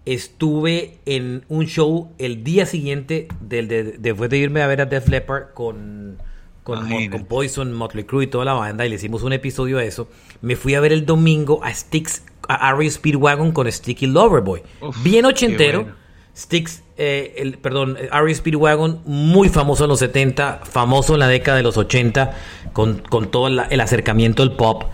estuve 0.04 0.98
en 1.04 1.44
un 1.48 1.66
show 1.66 2.12
el 2.18 2.44
día 2.44 2.66
siguiente 2.66 3.28
del, 3.40 3.68
de, 3.68 3.82
después 3.98 4.30
de 4.30 4.38
irme 4.38 4.62
a 4.62 4.66
ver 4.66 4.80
a 4.80 4.86
Def 4.86 5.08
Leppard 5.08 5.52
con, 5.52 6.18
con, 6.62 6.88
Mo, 6.88 6.98
con 7.10 7.24
Poison, 7.26 7.72
Motley 7.72 8.04
Crue 8.04 8.24
y 8.24 8.26
toda 8.28 8.44
la 8.44 8.54
banda 8.54 8.86
y 8.86 8.88
le 8.88 8.94
hicimos 8.96 9.22
un 9.22 9.32
episodio 9.32 9.78
a 9.78 9.84
eso. 9.84 10.08
Me 10.40 10.56
fui 10.56 10.74
a 10.74 10.80
ver 10.80 10.92
el 10.92 11.04
domingo 11.04 11.62
a 11.62 11.74
Sticks, 11.74 12.24
a 12.48 12.68
Ari 12.68 12.90
Speedwagon 12.90 13.52
con 13.52 13.70
Sticky 13.70 14.06
Loverboy. 14.06 14.62
Uf, 14.80 15.02
Bien 15.02 15.24
ochentero. 15.24 16.05
Styx, 16.36 16.82
eh, 16.98 17.34
el, 17.38 17.58
perdón, 17.58 17.96
Ari 18.10 18.34
Speedwagon, 18.34 19.00
muy 19.06 19.48
famoso 19.48 19.84
en 19.84 19.88
los 19.88 20.00
70, 20.00 20.60
famoso 20.64 21.14
en 21.14 21.20
la 21.20 21.28
década 21.28 21.56
de 21.56 21.62
los 21.62 21.76
80, 21.76 22.36
con, 22.72 22.98
con 22.98 23.30
todo 23.30 23.48
el 23.48 23.80
acercamiento 23.80 24.42
al 24.42 24.52
pop. 24.52 24.84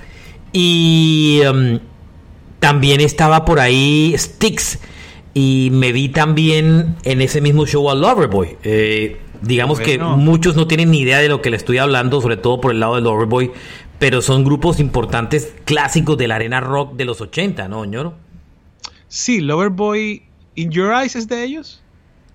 Y 0.53 1.40
um, 1.51 1.80
también 2.61 3.01
estaba 3.01 3.45
por 3.45 3.59
ahí 3.59 4.14
Styx. 4.16 4.78
Y 5.34 5.70
me 5.72 5.93
vi 5.93 6.11
también 6.11 6.97
en 7.05 7.22
ese 7.22 7.40
mismo 7.40 7.66
show 7.66 7.90
a 7.90 7.95
Loverboy. 7.95 8.59
Eh, 8.62 9.18
digamos 9.40 9.80
que 9.80 9.99
muchos 9.99 10.57
no 10.57 10.66
tienen 10.66 10.90
ni 10.90 11.01
idea 11.01 11.18
de 11.18 11.28
lo 11.28 11.40
que 11.40 11.51
le 11.51 11.57
estoy 11.57 11.78
hablando, 11.78 12.20
sobre 12.20 12.36
todo 12.36 12.61
por 12.61 12.70
el 12.70 12.80
lado 12.80 12.97
de 12.97 13.01
Loverboy. 13.01 13.51
Pero 13.99 14.20
son 14.20 14.45
grupos 14.45 14.78
importantes, 14.78 15.55
clásicos 15.64 16.18
de 16.18 16.28
la 16.28 16.36
arena 16.36 16.61
rock 16.61 16.95
de 16.95 17.05
los 17.05 17.20
80, 17.20 17.66
¿no, 17.68 17.84
ñoro? 17.84 18.14
Sí, 19.09 19.40
Loverboy 19.40 20.22
In 20.55 20.70
Your 20.70 20.92
Eyes 20.92 21.16
es 21.16 21.28
de 21.28 21.42
ellos. 21.42 21.82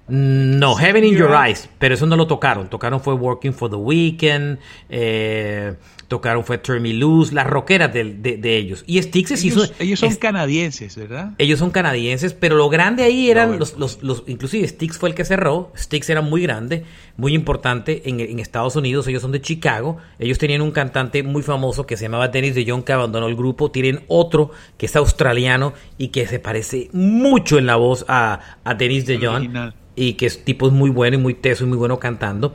No, 0.10 0.76
Heaven 0.76 1.04
in 1.04 1.16
Your, 1.16 1.32
Eyes, 1.36 1.70
pero 1.80 1.94
eso 1.94 2.06
no 2.06 2.16
lo 2.16 2.28
tocaron. 2.28 2.70
Tocaron 2.70 3.02
fue 3.02 3.14
Working 3.14 3.54
for 3.54 3.70
the 3.70 3.76
Weekend, 3.76 4.58
eh, 4.88 5.76
tocaron 6.08 6.46
fue 6.46 6.58
Turn 6.60 6.82
Me 6.82 6.94
Loose, 6.94 7.34
las 7.34 7.46
rockeras 7.46 7.92
de, 7.94 8.14
de, 8.14 8.58
ellos. 8.58 8.86
Y 8.88 9.02
Styx 9.02 9.44
ellos, 9.44 9.74
Ellos 9.80 10.00
son 10.00 10.16
canadienses, 10.16 10.96
¿verdad? 10.96 11.34
Ellos 11.38 11.60
son 11.60 11.72
canadienses, 11.72 12.34
pero 12.34 12.56
lo 12.56 12.70
grande 12.70 13.04
ahí 13.04 13.30
eran 13.30 13.60
los, 13.60 13.78
los, 13.78 14.02
los, 14.02 14.24
Inclusive 14.28 14.66
Styx 14.66 14.98
fue 14.98 15.10
el 15.10 15.16
que 15.16 15.26
cerró. 15.26 15.74
Styx 15.78 16.10
era 16.10 16.22
muy 16.22 16.42
grande, 16.42 16.86
muy 17.18 17.34
importante 17.34 18.08
en, 18.10 18.20
en, 18.20 18.40
Estados 18.40 18.76
Unidos. 18.76 19.08
Ellos 19.08 19.22
son 19.22 19.32
de 19.32 19.42
Chicago. 19.42 19.98
Ellos 20.20 20.38
tenían 20.38 20.62
un 20.62 20.72
cantante 20.72 21.24
muy 21.24 21.42
famoso 21.42 21.86
que 21.86 21.98
se 21.98 22.04
llamaba 22.04 22.28
Dennis 22.28 22.56
de 22.56 22.66
Jong 22.70 22.84
que 22.84 22.94
abandonó 22.94 23.28
el 23.28 23.36
grupo. 23.36 23.72
Tienen 23.72 24.02
otro 24.08 24.52
que 24.78 24.86
es 24.86 24.96
australiano 24.96 25.74
y 25.98 26.10
que 26.10 26.28
se 26.28 26.40
parece 26.40 26.90
mucho 26.94 27.58
en 27.58 27.66
la 27.66 27.76
voz 27.76 28.06
a, 28.08 28.40
a 28.64 28.74
Dennis 28.76 29.06
de 29.06 29.18
Jong. 29.18 29.74
Y 29.96 30.14
que 30.14 30.28
es 30.28 30.46
tipo 30.46 30.70
muy 30.70 30.92
bueno 30.92 31.18
y 31.18 31.20
muy 31.20 31.34
teso 31.34 31.64
y 31.64 31.68
muy 31.68 31.78
bueno 31.78 32.00
cantando. 32.00 32.54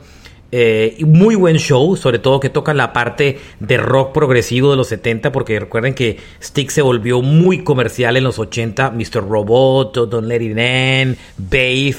Eh, 0.55 1.03
muy 1.03 1.33
buen 1.33 1.57
show, 1.57 1.95
sobre 1.95 2.19
todo 2.19 2.39
que 2.39 2.51
toca 2.51 2.75
la 2.75 2.93
parte 2.93 3.39
de 3.59 3.77
rock 3.77 4.13
progresivo 4.13 4.69
de 4.69 4.77
los 4.77 4.87
70, 4.87 5.31
porque 5.31 5.59
recuerden 5.59 5.95
que 5.95 6.19
Stick 6.39 6.69
se 6.69 6.83
volvió 6.83 7.23
muy 7.23 7.63
comercial 7.63 8.17
en 8.17 8.23
los 8.23 8.37
80, 8.37 8.91
Mr. 8.91 9.27
Robot, 9.27 9.95
Don't 9.95 10.27
Let 10.27 10.43
It 10.43 10.55
End, 10.55 11.17
Babe, 11.39 11.95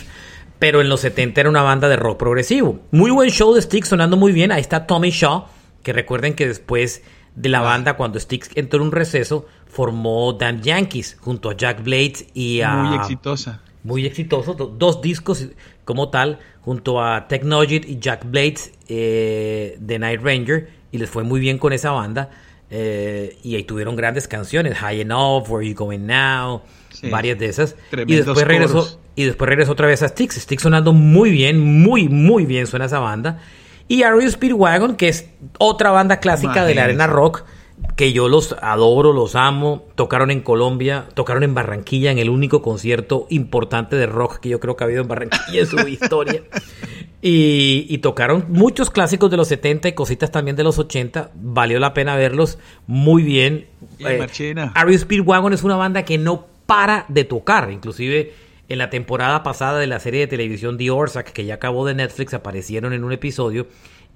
pero 0.59 0.81
en 0.81 0.89
los 0.89 1.01
70 1.01 1.41
era 1.41 1.51
una 1.51 1.63
banda 1.63 1.89
de 1.89 1.97
rock 1.97 2.19
progresivo. 2.19 2.81
Muy 2.91 3.11
buen 3.11 3.31
show 3.31 3.55
de 3.55 3.63
Stick, 3.63 3.85
sonando 3.85 4.17
muy 4.17 4.33
bien. 4.33 4.53
Ahí 4.53 4.61
está 4.61 4.87
Tommy 4.87 5.11
Shaw, 5.11 5.47
que 5.83 5.93
recuerden 5.93 6.35
que 6.35 6.47
después 6.47 7.03
de 7.35 7.49
la 7.49 7.61
banda, 7.61 7.97
cuando 7.97 8.19
Styx 8.19 8.51
entró 8.55 8.81
en 8.81 8.87
un 8.87 8.93
receso, 8.93 9.47
formó 9.67 10.33
Dan 10.35 10.63
Yankees 10.63 11.17
junto 11.21 11.51
a 11.51 11.57
Jack 11.57 11.83
Blades 11.83 12.27
y 12.33 12.61
a... 12.61 12.75
Muy 12.75 12.97
exitosa. 12.97 13.61
Muy 13.83 14.07
exitoso, 14.07 14.55
dos 14.55 15.03
discos 15.03 15.47
como 15.85 16.09
tal, 16.09 16.39
junto 16.63 17.03
a 17.03 17.29
Technology 17.29 17.83
y 17.87 17.99
Jack 17.99 18.25
Blades 18.31 18.73
eh, 18.89 19.77
de 19.79 19.99
Night 19.99 20.23
Ranger, 20.23 20.71
y 20.91 20.99
les 20.99 21.11
fue 21.11 21.23
muy 21.23 21.39
bien 21.41 21.59
con 21.59 21.73
esa 21.75 21.91
banda. 21.91 22.31
Eh, 22.71 23.37
y 23.43 23.57
ahí 23.57 23.65
tuvieron 23.65 23.95
grandes 23.95 24.27
canciones, 24.27 24.79
High 24.79 25.03
Enough, 25.03 25.51
Where 25.51 25.69
You 25.69 25.75
Going 25.75 26.07
Now, 26.07 26.63
varias 27.11 27.39
de 27.39 27.47
esas. 27.47 27.77
Y 28.07 28.15
después, 28.15 28.47
regresó, 28.47 28.99
y 29.17 29.25
después 29.25 29.49
regresó 29.49 29.73
otra 29.73 29.87
vez 29.87 30.03
a 30.03 30.09
Styx. 30.09 30.37
Styx 30.37 30.63
sonando 30.63 30.93
muy 30.93 31.31
bien, 31.31 31.61
muy, 31.61 32.09
muy 32.09 32.47
bien 32.47 32.67
suena 32.67 32.87
esa 32.87 32.99
banda. 32.99 33.41
Y 33.87 34.03
Ariel 34.03 34.31
Speedwagon, 34.31 34.97
que 34.97 35.09
es 35.09 35.29
otra 35.59 35.91
banda 35.91 36.19
clásica 36.19 36.65
de 36.65 36.75
la 36.75 36.85
arena 36.85 37.07
rock, 37.07 37.45
que 37.97 38.13
yo 38.13 38.29
los 38.29 38.57
adoro, 38.61 39.13
los 39.13 39.35
amo. 39.37 39.85
Tocaron 39.95 40.31
en 40.31 40.41
Colombia, 40.41 41.07
tocaron 41.15 41.43
en 41.43 41.55
Barranquilla 41.55 42.11
en 42.11 42.19
el 42.19 42.31
único 42.31 42.63
concierto 42.63 43.27
importante 43.31 43.97
de 43.97 44.07
rock 44.07 44.39
que 44.39 44.49
yo 44.49 44.59
creo 44.59 44.77
que 44.77 44.85
ha 44.85 44.87
habido 44.87 45.03
en 45.03 45.09
Barranquilla 45.09 45.61
en 45.61 45.67
su 45.67 45.79
historia. 45.89 46.43
Y, 47.27 47.97
tocaron 47.99 48.45
muchos 48.51 48.91
clásicos 48.91 49.31
de 49.31 49.39
los 49.39 49.49
70 49.49 49.89
y 49.89 49.93
cositas 49.93 50.31
también 50.31 50.57
de 50.57 50.65
los 50.65 50.79
80. 50.79 51.31
Valió 51.35 51.79
la 51.79 51.95
pena 51.95 52.17
verlos 52.17 52.59
muy 52.87 53.23
bien. 53.23 53.67
Eh, 53.99 54.27
Speedwagon 54.99 55.55
es 55.55 55.63
una 55.63 55.77
banda 55.77 56.05
que 56.05 56.19
no 56.19 56.47
para 56.67 57.07
de 57.09 57.25
tocar. 57.25 57.71
Inclusive 57.71 58.35
en 58.69 58.79
la 58.79 58.91
temporada 58.91 59.43
pasada 59.43 59.79
de 59.79 59.87
la 59.87 60.01
serie 60.01 60.21
de 60.21 60.27
televisión 60.27 60.79
The 60.79 60.91
Orsac, 60.91 61.33
que 61.33 61.45
ya 61.45 61.55
acabó 61.55 61.87
de 61.87 61.95
Netflix, 61.95 62.35
aparecieron 62.35 62.93
en 62.93 63.05
un 63.05 63.13
episodio 63.13 63.67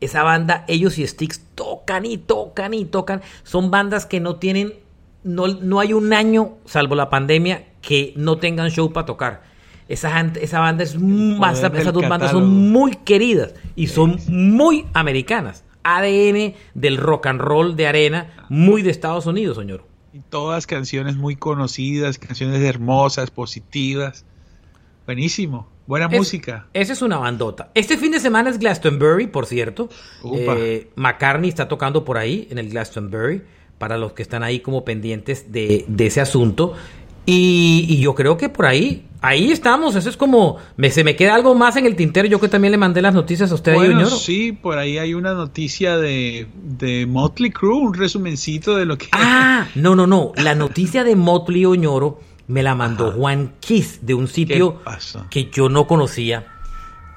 esa 0.01 0.23
banda, 0.23 0.65
ellos 0.69 0.99
y 0.99 1.07
Sticks 1.07 1.43
tocan 1.55 2.07
y 2.07 2.19
tocan 2.19 2.75
y 2.75 2.85
tocan. 2.85 3.23
Son 3.43 3.71
bandas 3.71 4.07
que 4.07 4.21
no 4.21 4.37
tienen, 4.37 4.75
no, 5.25 5.49
no 5.49 5.81
hay 5.81 5.93
un 5.93 6.13
año, 6.13 6.57
salvo 6.65 6.95
la 6.95 7.11
pandemia, 7.11 7.67
que 7.83 8.13
no 8.17 8.39
tengan 8.39 8.71
show 8.71 8.93
para 8.93 9.07
tocar. 9.07 9.43
Esa, 9.89 10.21
esa 10.41 10.61
banda 10.61 10.85
es 10.85 10.99
más, 10.99 11.63
esas 11.63 11.93
dos 11.93 12.09
bandas 12.09 12.31
son 12.31 12.71
muy 12.71 12.93
queridas 12.93 13.55
y 13.75 13.87
son 13.87 14.19
muy 14.29 14.87
americanas. 14.93 15.65
ADN 15.83 16.55
del 16.75 16.99
rock 16.99 17.27
and 17.27 17.41
roll 17.41 17.75
de 17.75 17.87
arena, 17.87 18.45
muy 18.51 18.83
de 18.83 18.91
Estados 18.91 19.25
Unidos, 19.25 19.57
señor. 19.57 19.87
Y 20.13 20.21
todas 20.21 20.67
canciones 20.67 21.17
muy 21.17 21.37
conocidas, 21.37 22.19
canciones 22.19 22.63
hermosas, 22.63 23.31
positivas. 23.31 24.27
Buenísimo. 25.09 25.67
Buena 25.87 26.07
música. 26.07 26.67
Esa 26.75 26.93
es 26.93 27.01
una 27.01 27.17
bandota. 27.17 27.71
Este 27.75 27.97
fin 27.97 28.13
de 28.13 28.21
semana 28.21 28.51
es 28.51 28.59
Glastonbury, 28.59 29.29
por 29.29 29.47
cierto. 29.47 29.89
Eh, 30.37 30.91
McCartney 30.97 31.49
está 31.49 31.67
tocando 31.67 32.05
por 32.05 32.19
ahí, 32.19 32.47
en 32.51 32.59
el 32.59 32.69
Glastonbury, 32.69 33.41
para 33.79 33.97
los 33.97 34.13
que 34.13 34.21
están 34.21 34.43
ahí 34.43 34.61
como 34.61 34.85
pendientes 34.85 35.51
de, 35.51 35.87
ese 35.99 36.21
asunto. 36.21 36.75
Y, 37.25 37.99
yo 38.03 38.15
creo 38.15 38.37
que 38.37 38.51
por 38.51 38.67
ahí, 38.67 39.07
ahí 39.23 39.51
estamos. 39.51 39.97
Eso 39.97 40.11
es 40.11 40.19
como, 40.19 40.59
me, 40.77 40.91
se 40.91 41.05
me 41.05 41.17
queda 41.17 41.35
algo 41.35 41.55
más 41.55 41.77
en 41.77 41.87
el 41.87 41.97
tintero. 41.97 42.29
Yo 42.29 42.39
que 42.39 42.49
también 42.49 42.73
le 42.73 42.77
mandé 42.77 43.01
las 43.01 43.15
noticias 43.15 43.51
a 43.51 43.55
usted 43.55 43.77
bueno, 43.77 44.11
Sí, 44.11 44.53
por 44.53 44.77
ahí 44.77 44.99
hay 44.99 45.15
una 45.15 45.33
noticia 45.33 45.97
de, 45.97 46.49
de 46.55 47.07
Motley 47.07 47.51
Crue, 47.51 47.79
un 47.79 47.95
resumencito 47.95 48.77
de 48.77 48.85
lo 48.85 48.99
que... 48.99 49.07
Ah, 49.13 49.69
no, 49.75 49.97
no, 49.97 50.07
no. 50.07 50.33
La 50.37 50.55
noticia 50.55 51.03
de 51.03 51.17
Motley 51.17 51.65
Oñoro 51.65 52.28
me 52.49 52.63
la 52.63 52.75
mandó 52.75 53.13
Juan 53.13 53.55
Kiss 53.61 54.01
de 54.03 54.15
un 54.15 54.27
sitio 54.27 54.81
que 55.31 55.51
yo 55.51 55.69
no 55.69 55.87
conocía 55.87 56.47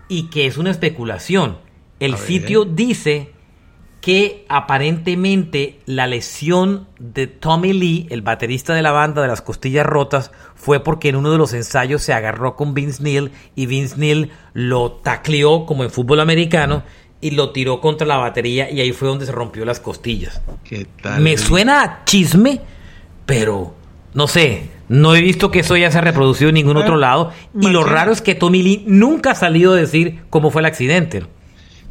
y 0.08 0.30
que 0.30 0.46
es 0.46 0.58
una 0.58 0.72
especulación. 0.72 1.58
El 2.00 2.18
sitio 2.18 2.66
dice 2.66 3.32
que 4.02 4.46
aparentemente 4.50 5.80
la 5.86 6.08
lesión 6.08 6.88
de 7.00 7.28
Tommy 7.28 7.72
Lee, 7.72 8.08
el 8.10 8.24
baterista 8.24 8.74
de 8.74 8.82
la 8.82 8.92
banda 8.92 9.22
de 9.22 9.28
las 9.28 9.42
costillas 9.42 9.86
rotas, 9.86 10.32
fue 10.56 10.84
porque 10.84 11.10
en 11.10 11.16
uno 11.16 11.32
de 11.32 11.38
los 11.38 11.54
ensayos 11.54 12.02
se 12.02 12.12
agarró 12.12 12.56
con 12.56 12.74
Vince 12.74 13.02
Neil 13.04 13.32
y 13.56 13.68
Vince 13.68 13.96
Neil 13.98 14.32
lo 14.54 14.94
tacleó 14.94 15.66
como 15.66 15.84
en 15.84 15.92
fútbol 15.92 16.20
americano 16.20 16.84
y 17.22 17.32
lo 17.32 17.52
tiró 17.52 17.80
contra 17.80 18.08
la 18.08 18.18
batería 18.18 18.70
y 18.70 18.82
ahí 18.82 18.92
fue 18.92 19.08
donde 19.08 19.28
se 19.28 19.32
rompió 19.32 19.64
las 19.64 19.80
costillas. 19.80 20.42
¿Qué 20.64 20.88
tal? 21.02 21.22
Me 21.22 21.38
suena 21.38 21.84
a 21.84 22.04
chisme, 22.04 22.60
pero 23.28 23.76
no 24.16 24.28
sé, 24.28 24.70
no 24.92 25.16
he 25.16 25.22
visto 25.22 25.52
que 25.52 25.62
eso 25.62 25.78
ya 25.78 25.90
se 25.90 26.00
ha 26.00 26.02
reproducido 26.02 26.50
en 26.50 26.56
ningún 26.56 26.76
otro 26.76 26.98
lado. 26.98 27.32
Y 27.60 27.70
lo 27.70 27.86
raro 27.86 28.12
es 28.12 28.22
que 28.22 28.36
Tommy 28.36 28.62
Lee 28.62 28.84
nunca 28.86 29.32
ha 29.32 29.36
salido 29.36 29.72
a 29.74 29.78
decir 29.78 30.20
cómo 30.30 30.52
fue 30.52 30.62
el 30.62 30.66
accidente. 30.66 31.24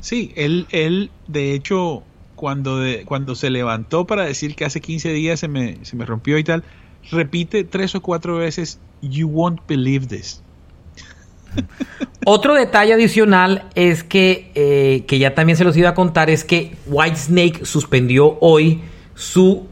Sí, 0.00 0.32
él, 0.36 0.66
él 0.70 1.10
de 1.26 1.54
hecho, 1.54 2.02
cuando, 2.36 2.78
de, 2.78 3.06
cuando 3.06 3.34
se 3.34 3.48
levantó 3.48 4.06
para 4.06 4.24
decir 4.24 4.54
que 4.54 4.66
hace 4.66 4.82
15 4.82 5.14
días 5.14 5.40
se 5.40 5.48
me, 5.48 5.82
se 5.82 5.96
me 5.96 6.04
rompió 6.04 6.36
y 6.36 6.44
tal, 6.44 6.62
repite 7.10 7.64
tres 7.64 7.94
o 7.94 8.02
cuatro 8.02 8.36
veces, 8.36 8.78
You 9.00 9.28
won't 9.28 9.60
believe 9.66 10.06
this. 10.06 10.42
Otro 12.26 12.52
detalle 12.52 12.92
adicional 12.92 13.70
es 13.74 14.04
que, 14.04 14.52
eh, 14.54 15.04
que 15.06 15.18
ya 15.18 15.34
también 15.34 15.56
se 15.56 15.64
los 15.64 15.74
iba 15.74 15.88
a 15.88 15.94
contar, 15.94 16.28
es 16.28 16.44
que 16.44 16.76
Whitesnake 16.86 17.64
suspendió 17.64 18.36
hoy 18.42 18.82
su 19.14 19.66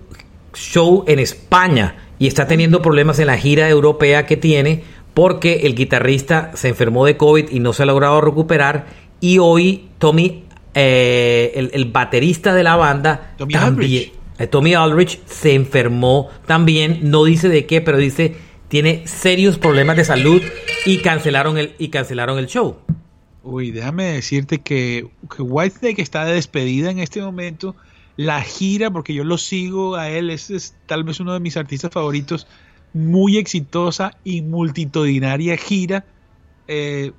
show 0.55 1.05
en 1.07 1.19
España 1.19 2.08
y 2.19 2.27
está 2.27 2.47
teniendo 2.47 2.83
problemas 2.83 3.19
en 3.19 3.27
la 3.29 3.37
gira 3.37 3.69
europea 3.69 4.27
que 4.27 4.37
tiene 4.37 4.83
porque 5.15 5.61
el 5.65 5.75
guitarrista 5.75 6.53
se 6.55 6.69
enfermó 6.69 7.05
de 7.05 7.17
COVID 7.17 7.51
y 7.51 7.61
no 7.61 7.73
se 7.73 7.83
ha 7.83 7.87
logrado 7.87 8.21
recuperar. 8.21 8.87
Y 9.21 9.39
hoy 9.39 9.89
Tommy, 9.99 10.45
eh, 10.75 11.71
el, 11.73 11.85
baterista 11.87 12.55
de 12.55 12.63
la 12.63 12.77
banda, 12.77 13.35
Tommy 13.37 13.55
también, 13.55 14.13
eh, 14.39 14.47
Tommy 14.47 14.75
Aldrich 14.75 15.21
se 15.27 15.55
enfermó 15.55 16.29
también, 16.47 17.01
no 17.11 17.25
dice 17.25 17.49
de 17.49 17.67
qué, 17.67 17.81
pero 17.81 17.99
dice 17.99 18.37
tiene 18.69 19.07
serios 19.07 19.59
problemas 19.59 19.97
de 19.97 20.05
salud 20.05 20.43
y 20.85 20.99
cancelaron 20.99 21.59
el, 21.59 21.75
y 21.79 21.89
cancelaron 21.89 22.39
el 22.39 22.47
show. 22.47 22.77
Uy, 23.43 23.71
déjame 23.71 24.05
decirte 24.05 24.59
que, 24.59 25.09
que 25.35 25.43
Whitesnake 25.43 26.03
está 26.03 26.27
de 26.27 26.35
despedida 26.35 26.91
en 26.91 26.99
este 26.99 27.23
momento 27.23 27.75
la 28.19 28.43
gira, 28.43 28.91
porque 28.91 29.15
yo 29.15 29.23
lo 29.23 29.39
sigo 29.39 29.95
a 29.95 30.11
él, 30.11 30.31
es, 30.31 30.75
tal 30.87 31.05
vez 31.05 31.21
uno 31.21 31.35
de 31.35 31.39
mis 31.39 31.57
artistas 31.57 31.93
favoritos, 31.93 32.49
muy 32.93 33.39
exitosa 33.39 34.17
y 34.25 34.43
multitudinaria 34.43 35.57
gira. 35.57 36.05
Eh, 36.67 37.13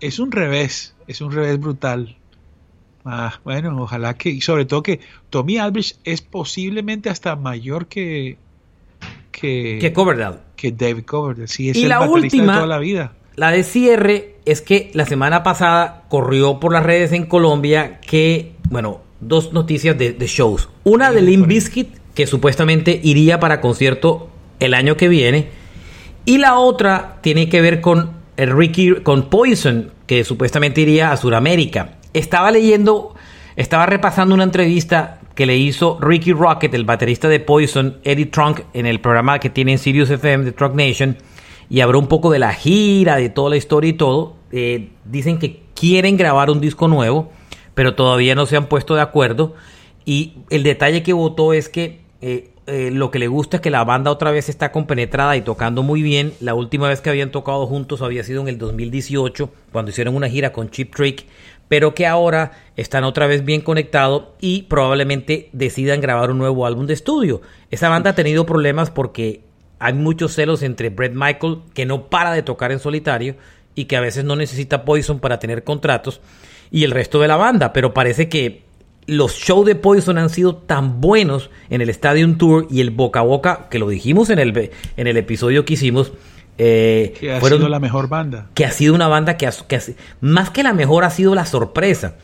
es 0.00 0.18
un 0.18 0.30
revés, 0.30 0.94
es 1.06 1.22
un 1.22 1.32
revés 1.32 1.58
brutal. 1.58 2.18
Ah, 3.06 3.40
bueno, 3.44 3.74
ojalá 3.82 4.12
que, 4.12 4.28
y 4.28 4.42
sobre 4.42 4.66
todo 4.66 4.82
que 4.82 5.00
Tommy 5.30 5.56
Aldrich 5.56 5.96
es 6.04 6.20
posiblemente 6.20 7.08
hasta 7.08 7.34
mayor 7.34 7.86
que 7.86 8.36
que, 9.30 9.78
que 9.80 9.92
Coverdale. 9.94 10.36
Que 10.54 10.70
David 10.70 11.06
Coverdale, 11.06 11.48
sí, 11.48 11.70
es 11.70 11.78
y 11.78 11.84
el 11.84 11.88
la 11.88 12.02
última, 12.02 12.52
de 12.52 12.58
toda 12.58 12.66
la 12.66 12.78
vida. 12.78 13.14
la 13.36 13.52
de 13.52 13.64
cierre 13.64 14.36
es 14.44 14.60
que 14.60 14.90
la 14.92 15.06
semana 15.06 15.42
pasada 15.42 16.04
corrió 16.10 16.60
por 16.60 16.74
las 16.74 16.84
redes 16.84 17.12
en 17.12 17.24
Colombia 17.24 18.00
que, 18.02 18.52
bueno, 18.68 19.00
dos 19.22 19.52
noticias 19.54 19.96
de, 19.96 20.12
de 20.12 20.26
shows. 20.26 20.68
Una 20.84 21.10
de 21.10 21.22
Limp 21.22 21.46
Bizkit, 21.46 21.88
que 22.14 22.26
supuestamente 22.26 23.00
iría 23.02 23.40
para 23.40 23.60
concierto 23.60 24.28
el 24.60 24.74
año 24.74 24.96
que 24.96 25.08
viene. 25.08 25.48
Y 26.24 26.38
la 26.38 26.58
otra 26.58 27.18
tiene 27.22 27.48
que 27.48 27.60
ver 27.60 27.80
con 27.80 28.22
Ricky, 28.36 28.94
con 29.02 29.28
Poison, 29.28 29.90
que 30.06 30.24
supuestamente 30.24 30.80
iría 30.80 31.12
a 31.12 31.16
Sudamérica. 31.16 31.96
Estaba 32.12 32.50
leyendo, 32.50 33.14
estaba 33.56 33.86
repasando 33.86 34.34
una 34.34 34.44
entrevista 34.44 35.20
que 35.34 35.46
le 35.46 35.56
hizo 35.56 35.98
Ricky 36.00 36.32
Rocket, 36.32 36.74
el 36.74 36.84
baterista 36.84 37.28
de 37.28 37.40
Poison, 37.40 37.98
Eddie 38.04 38.26
Trunk, 38.26 38.60
en 38.74 38.86
el 38.86 39.00
programa 39.00 39.38
que 39.38 39.50
tiene 39.50 39.72
en 39.72 39.78
Sirius 39.78 40.10
FM 40.10 40.44
de 40.44 40.52
Trunk 40.52 40.74
Nation, 40.74 41.16
y 41.70 41.80
habló 41.80 41.98
un 41.98 42.08
poco 42.08 42.30
de 42.30 42.38
la 42.38 42.52
gira, 42.52 43.16
de 43.16 43.30
toda 43.30 43.50
la 43.50 43.56
historia 43.56 43.90
y 43.90 43.94
todo. 43.94 44.36
Eh, 44.50 44.90
dicen 45.04 45.38
que 45.38 45.62
quieren 45.74 46.16
grabar 46.16 46.50
un 46.50 46.60
disco 46.60 46.86
nuevo, 46.86 47.32
pero 47.74 47.94
todavía 47.94 48.34
no 48.34 48.46
se 48.46 48.56
han 48.56 48.66
puesto 48.66 48.94
de 48.94 49.02
acuerdo. 49.02 49.54
Y 50.04 50.34
el 50.50 50.62
detalle 50.62 51.02
que 51.02 51.12
votó 51.12 51.52
es 51.52 51.68
que 51.68 52.00
eh, 52.20 52.50
eh, 52.66 52.90
lo 52.92 53.10
que 53.10 53.18
le 53.18 53.26
gusta 53.26 53.56
es 53.56 53.60
que 53.60 53.70
la 53.70 53.84
banda 53.84 54.10
otra 54.10 54.30
vez 54.30 54.48
está 54.48 54.70
compenetrada 54.70 55.36
y 55.36 55.42
tocando 55.42 55.82
muy 55.82 56.02
bien. 56.02 56.32
La 56.40 56.54
última 56.54 56.88
vez 56.88 57.00
que 57.00 57.10
habían 57.10 57.30
tocado 57.30 57.66
juntos 57.66 58.02
había 58.02 58.22
sido 58.24 58.42
en 58.42 58.48
el 58.48 58.58
2018, 58.58 59.50
cuando 59.72 59.90
hicieron 59.90 60.14
una 60.14 60.28
gira 60.28 60.52
con 60.52 60.70
Chip 60.70 60.94
Trick, 60.94 61.26
pero 61.68 61.94
que 61.94 62.06
ahora 62.06 62.52
están 62.76 63.04
otra 63.04 63.26
vez 63.26 63.44
bien 63.44 63.62
conectados 63.62 64.24
y 64.40 64.62
probablemente 64.62 65.48
decidan 65.52 66.00
grabar 66.00 66.30
un 66.30 66.38
nuevo 66.38 66.66
álbum 66.66 66.86
de 66.86 66.94
estudio. 66.94 67.40
Esa 67.70 67.88
banda 67.88 68.10
ha 68.10 68.14
tenido 68.14 68.46
problemas 68.46 68.90
porque 68.90 69.40
hay 69.78 69.94
muchos 69.94 70.34
celos 70.34 70.62
entre 70.62 70.90
Brett 70.90 71.14
Michael, 71.14 71.58
que 71.74 71.86
no 71.86 72.08
para 72.08 72.32
de 72.32 72.42
tocar 72.42 72.70
en 72.70 72.78
solitario 72.78 73.36
y 73.74 73.86
que 73.86 73.96
a 73.96 74.00
veces 74.00 74.24
no 74.24 74.36
necesita 74.36 74.84
Poison 74.84 75.18
para 75.18 75.38
tener 75.38 75.64
contratos, 75.64 76.20
y 76.72 76.84
el 76.84 76.90
resto 76.90 77.20
de 77.20 77.28
la 77.28 77.36
banda, 77.36 77.72
pero 77.72 77.94
parece 77.94 78.28
que 78.28 78.64
los 79.06 79.34
shows 79.34 79.66
de 79.66 79.74
Poison 79.74 80.16
han 80.16 80.30
sido 80.30 80.56
tan 80.56 81.00
buenos 81.00 81.50
en 81.68 81.82
el 81.82 81.90
Stadium 81.90 82.38
Tour 82.38 82.66
y 82.70 82.80
el 82.80 82.90
boca 82.90 83.20
a 83.20 83.22
boca, 83.22 83.68
que 83.70 83.78
lo 83.78 83.88
dijimos 83.88 84.30
en 84.30 84.38
el, 84.38 84.70
en 84.96 85.06
el 85.06 85.16
episodio 85.18 85.66
que 85.66 85.74
hicimos, 85.74 86.12
eh, 86.56 87.14
que 87.20 87.32
ha 87.32 87.40
sido 87.40 87.68
la 87.68 87.78
mejor 87.78 88.08
banda. 88.08 88.48
Que 88.54 88.64
ha 88.64 88.70
sido 88.70 88.94
una 88.94 89.06
banda 89.06 89.36
que, 89.36 89.50
que 89.68 89.80
más 90.20 90.50
que 90.50 90.62
la 90.62 90.72
mejor 90.72 91.04
ha 91.04 91.10
sido 91.10 91.34
la 91.34 91.44
sorpresa. 91.44 92.16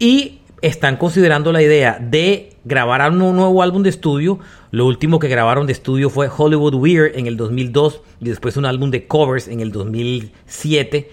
Y 0.00 0.40
están 0.60 0.96
considerando 0.96 1.52
la 1.52 1.62
idea 1.62 1.98
de 2.00 2.56
grabar 2.64 3.12
un 3.12 3.18
nuevo 3.18 3.62
álbum 3.62 3.82
de 3.82 3.90
estudio. 3.90 4.40
Lo 4.72 4.86
último 4.86 5.20
que 5.20 5.28
grabaron 5.28 5.66
de 5.66 5.72
estudio 5.72 6.10
fue 6.10 6.28
Hollywood 6.34 6.74
Weird 6.74 7.16
en 7.16 7.26
el 7.26 7.36
2002 7.36 8.00
y 8.20 8.28
después 8.28 8.56
un 8.56 8.64
álbum 8.64 8.90
de 8.90 9.06
covers 9.06 9.46
en 9.46 9.60
el 9.60 9.70
2007. 9.70 11.10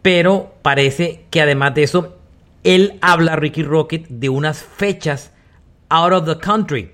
Pero 0.00 0.54
parece 0.62 1.24
que 1.30 1.40
además 1.40 1.74
de 1.74 1.82
eso, 1.82 2.16
él 2.64 2.98
habla, 3.00 3.36
Ricky 3.36 3.62
Rocket, 3.62 4.08
de 4.08 4.28
unas 4.28 4.62
fechas 4.62 5.32
out 5.88 6.12
of 6.12 6.26
the 6.26 6.38
country, 6.38 6.92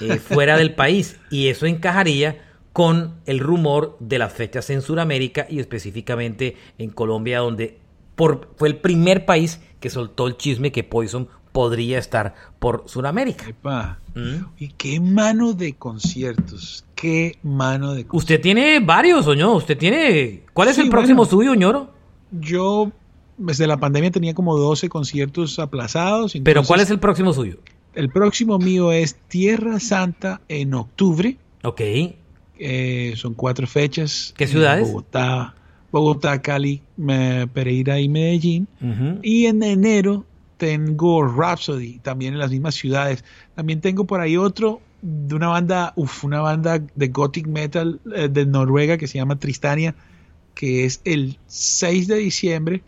eh, 0.00 0.16
fuera 0.18 0.56
del 0.56 0.74
país. 0.74 1.18
Y 1.30 1.48
eso 1.48 1.66
encajaría 1.66 2.44
con 2.72 3.14
el 3.26 3.40
rumor 3.40 3.96
de 4.00 4.18
las 4.18 4.32
fechas 4.32 4.70
en 4.70 4.82
Sudamérica 4.82 5.46
y 5.48 5.58
específicamente 5.58 6.56
en 6.78 6.90
Colombia, 6.90 7.40
donde 7.40 7.78
por, 8.14 8.50
fue 8.56 8.68
el 8.68 8.76
primer 8.76 9.26
país 9.26 9.60
que 9.80 9.90
soltó 9.90 10.26
el 10.26 10.36
chisme 10.36 10.72
que 10.72 10.84
Poison 10.84 11.28
podría 11.52 11.98
estar 11.98 12.34
por 12.58 12.84
Sudamérica. 12.86 13.46
¿Mm? 14.14 14.44
Y 14.58 14.68
qué 14.68 15.00
mano 15.00 15.54
de 15.54 15.74
conciertos, 15.74 16.84
qué 16.94 17.38
mano 17.42 17.94
de 17.94 18.04
conciertos. 18.04 18.22
Usted 18.22 18.40
tiene 18.40 18.80
varios, 18.80 19.26
Oñoro. 19.26 19.56
Usted 19.56 19.76
tiene. 19.76 20.44
¿Cuál 20.52 20.68
es 20.68 20.78
el 20.78 20.88
próximo 20.88 21.24
suyo, 21.24 21.52
Oñoro? 21.52 21.90
Yo, 22.30 22.92
desde 23.38 23.66
la 23.66 23.78
pandemia, 23.78 24.10
tenía 24.10 24.34
como 24.34 24.56
12 24.56 24.88
conciertos 24.88 25.58
aplazados. 25.58 26.36
¿Pero 26.42 26.64
cuál 26.64 26.80
es 26.80 26.90
el 26.90 26.98
próximo 26.98 27.32
suyo? 27.32 27.58
El 27.94 28.10
próximo 28.10 28.58
mío 28.58 28.92
es 28.92 29.16
Tierra 29.28 29.80
Santa 29.80 30.40
en 30.48 30.74
octubre. 30.74 31.36
Ok. 31.62 31.80
Eh, 32.58 33.14
son 33.16 33.34
cuatro 33.34 33.66
fechas. 33.66 34.34
¿Qué 34.36 34.46
ciudades? 34.46 34.88
Bogotá, 34.88 35.54
Bogotá, 35.90 36.42
Cali, 36.42 36.82
Pereira 37.54 38.00
y 38.00 38.08
Medellín. 38.08 38.68
Y 39.22 39.46
en 39.46 39.62
enero 39.62 40.24
tengo 40.56 41.24
Rhapsody, 41.24 41.98
también 42.00 42.34
en 42.34 42.40
las 42.40 42.50
mismas 42.50 42.74
ciudades. 42.74 43.24
También 43.54 43.80
tengo 43.80 44.04
por 44.04 44.20
ahí 44.20 44.36
otro 44.36 44.80
de 45.00 45.34
una 45.36 45.48
banda, 45.48 45.92
uf, 45.96 46.24
una 46.24 46.40
banda 46.40 46.80
de 46.94 47.08
gothic 47.08 47.46
metal 47.46 48.00
eh, 48.14 48.28
de 48.28 48.46
Noruega 48.46 48.98
que 48.98 49.06
se 49.06 49.18
llama 49.18 49.38
Tristania, 49.38 49.94
que 50.54 50.84
es 50.84 51.00
el 51.04 51.38
6 51.46 52.08
de 52.08 52.16
diciembre 52.16 52.82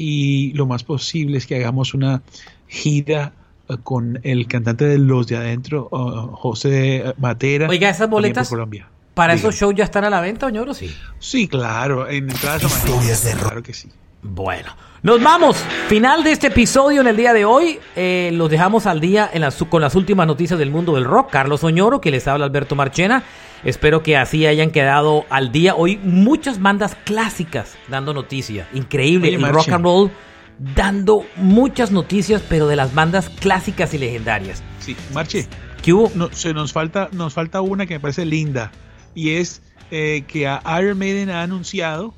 y 0.00 0.54
lo 0.54 0.64
más 0.64 0.82
posible 0.82 1.36
es 1.36 1.46
que 1.46 1.56
hagamos 1.56 1.92
una 1.92 2.22
gira 2.66 3.34
eh, 3.68 3.76
con 3.82 4.18
el 4.22 4.48
cantante 4.48 4.86
de 4.86 4.96
Los 4.96 5.26
de 5.26 5.36
Adentro, 5.36 5.88
uh, 5.92 6.34
José 6.34 7.12
Matera. 7.18 7.68
Oiga, 7.68 7.90
esas 7.90 8.08
boletas 8.08 8.48
Colombia. 8.48 8.88
¿Para 9.12 9.34
esos 9.34 9.54
shows 9.54 9.74
ya 9.74 9.84
están 9.84 10.04
a 10.04 10.10
la 10.10 10.22
venta, 10.22 10.46
Oñoro? 10.46 10.72
Sí. 10.72 10.90
Sí, 11.18 11.48
claro. 11.48 12.08
En 12.08 12.30
entradas 12.30 12.62
Historias 12.62 13.24
de 13.24 13.32
Claro 13.32 13.62
que 13.62 13.74
sí. 13.74 13.90
Bueno, 14.22 14.76
nos 15.02 15.22
vamos. 15.22 15.56
Final 15.88 16.22
de 16.22 16.32
este 16.32 16.48
episodio 16.48 17.00
en 17.00 17.06
el 17.06 17.16
día 17.16 17.32
de 17.32 17.44
hoy. 17.44 17.78
Eh, 17.96 18.30
los 18.34 18.50
dejamos 18.50 18.86
al 18.86 19.00
día 19.00 19.30
en 19.32 19.42
con 19.68 19.80
las 19.80 19.94
últimas 19.94 20.26
noticias 20.26 20.58
del 20.58 20.70
mundo 20.70 20.94
del 20.94 21.04
rock. 21.04 21.30
Carlos 21.30 21.64
Oñoro, 21.64 22.00
que 22.00 22.10
les 22.10 22.28
habla 22.28 22.44
Alberto 22.44 22.74
Marchena. 22.76 23.22
Espero 23.64 24.02
que 24.02 24.16
así 24.16 24.46
hayan 24.46 24.70
quedado 24.70 25.24
al 25.30 25.52
día. 25.52 25.74
Hoy 25.74 25.98
muchas 26.02 26.60
bandas 26.60 26.96
clásicas 27.04 27.76
dando 27.88 28.12
noticias. 28.12 28.68
Increíble. 28.74 29.34
el 29.34 29.48
rock 29.48 29.68
and 29.70 29.84
roll 29.84 30.10
dando 30.58 31.24
muchas 31.36 31.90
noticias, 31.90 32.42
pero 32.46 32.66
de 32.66 32.76
las 32.76 32.94
bandas 32.94 33.30
clásicas 33.30 33.94
y 33.94 33.98
legendarias. 33.98 34.62
Sí, 34.80 34.96
Marche. 35.14 35.46
¿Qué 35.82 35.94
hubo? 35.94 36.12
No, 36.14 36.30
se 36.32 36.52
nos 36.52 36.74
falta, 36.74 37.08
nos 37.12 37.32
falta 37.32 37.62
una 37.62 37.86
que 37.86 37.94
me 37.94 38.00
parece 38.00 38.26
linda. 38.26 38.70
Y 39.14 39.30
es 39.30 39.62
eh, 39.90 40.24
que 40.28 40.40
Iron 40.78 40.98
Maiden 40.98 41.30
ha 41.30 41.42
anunciado 41.42 42.14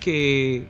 que 0.00 0.66